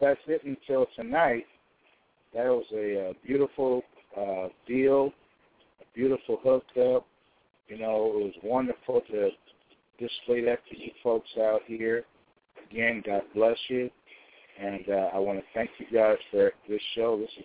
That's 0.00 0.20
it 0.26 0.42
until 0.44 0.86
tonight. 0.96 1.44
That 2.34 2.46
was 2.46 2.64
a 2.72 3.10
uh, 3.10 3.12
beautiful 3.24 3.82
uh, 4.16 4.48
deal, 4.66 5.12
a 5.80 5.84
beautiful 5.94 6.38
hookup. 6.42 7.06
You 7.68 7.78
know, 7.78 8.12
it 8.14 8.24
was 8.24 8.32
wonderful 8.42 9.02
to 9.10 9.30
display 9.98 10.44
that 10.44 10.60
to 10.70 10.78
you 10.78 10.90
folks 11.02 11.28
out 11.38 11.60
here. 11.66 12.04
Again, 12.70 13.02
God 13.04 13.22
bless 13.34 13.58
you. 13.68 13.90
And 14.60 14.88
uh, 14.88 15.10
I 15.14 15.18
want 15.18 15.38
to 15.38 15.44
thank 15.54 15.70
you 15.78 15.86
guys 15.92 16.16
for 16.30 16.52
this 16.68 16.80
show. 16.94 17.18
This 17.18 17.30
is 17.38 17.44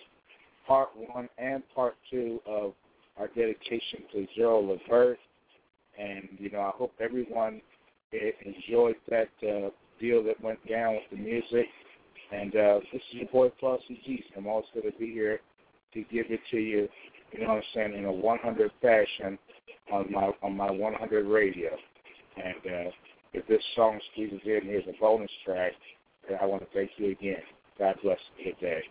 part 0.67 0.89
one 0.95 1.29
and 1.37 1.63
part 1.73 1.95
two 2.09 2.39
of 2.45 2.73
our 3.17 3.27
dedication 3.27 3.99
to 4.13 4.27
Gerald 4.35 4.67
Levert. 4.67 5.17
And, 5.99 6.27
you 6.37 6.49
know, 6.51 6.61
I 6.61 6.71
hope 6.75 6.93
everyone 6.99 7.61
enjoyed 8.11 8.95
that 9.09 9.29
uh, 9.43 9.69
deal 9.99 10.23
that 10.23 10.41
went 10.41 10.59
down 10.67 10.95
with 10.95 11.03
the 11.11 11.17
music. 11.17 11.67
And 12.31 12.55
uh, 12.55 12.79
this 12.91 13.01
is 13.01 13.19
your 13.19 13.27
boy 13.27 13.45
and 13.45 13.53
Flossy 13.59 14.23
I'm 14.35 14.47
also 14.47 14.67
going 14.73 14.91
to 14.91 14.99
be 14.99 15.11
here 15.11 15.39
to 15.93 16.01
give 16.11 16.25
it 16.29 16.39
to 16.51 16.57
you, 16.57 16.89
you 17.31 17.41
know 17.41 17.49
what 17.49 17.57
I'm 17.57 17.63
saying, 17.73 17.93
in 17.93 18.05
a 18.05 18.11
100 18.11 18.71
fashion 18.81 19.37
on 19.91 20.11
my 20.11 20.31
on 20.41 20.57
my 20.57 20.71
100 20.71 21.25
radio. 21.27 21.69
And 22.37 22.55
uh, 22.55 22.91
if 23.33 23.47
this 23.47 23.61
song 23.75 23.99
squeezes 24.11 24.41
in, 24.45 24.61
here's 24.63 24.83
a 24.87 24.93
bonus 24.99 25.31
track. 25.45 25.73
And 26.27 26.37
I 26.41 26.45
want 26.45 26.63
to 26.63 26.67
thank 26.73 26.91
you 26.97 27.11
again. 27.11 27.41
God 27.77 27.95
bless 28.03 28.17
you 28.37 28.53
today. 28.53 28.81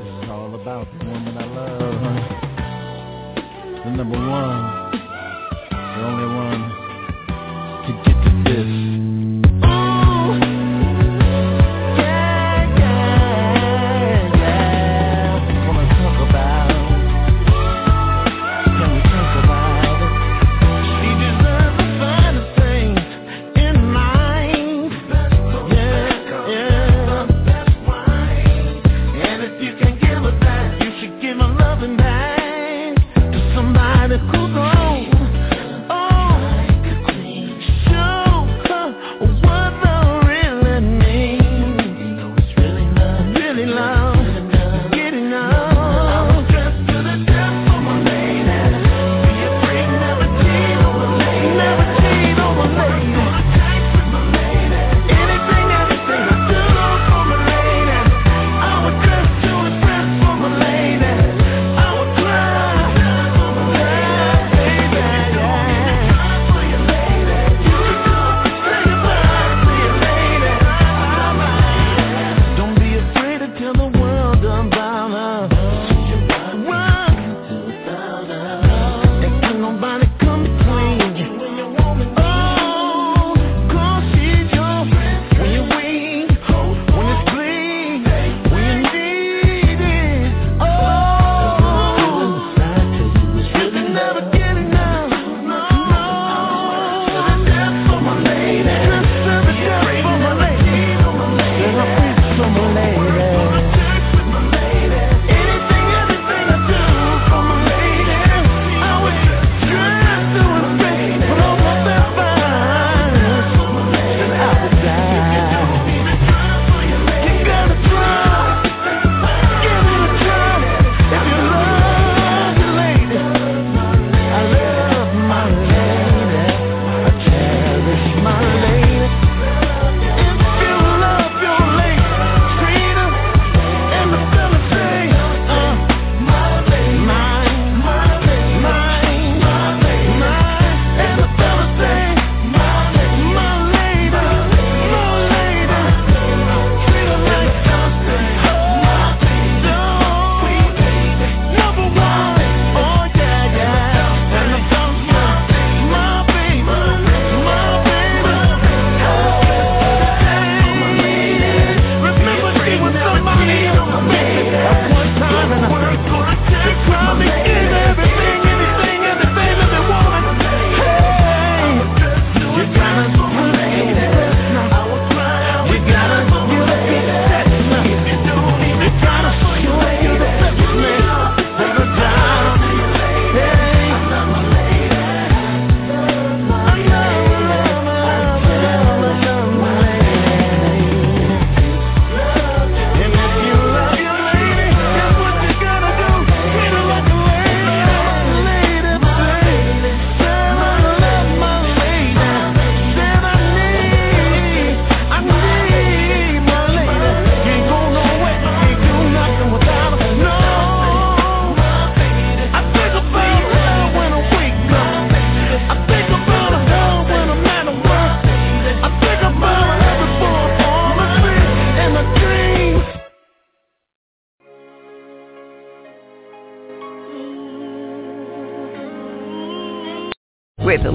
It's 0.00 0.30
all 0.30 0.54
about 0.60 0.86
the 0.98 1.04
woman 1.04 1.36
I 1.36 1.44
love, 1.46 2.00
huh? 2.00 2.44
The 3.84 3.90
number 3.90 4.18
one, 4.18 4.90
the 5.70 6.00
only 6.06 6.28
one 6.34 6.60
to 7.86 7.92
get 8.04 8.13
this. 8.54 8.83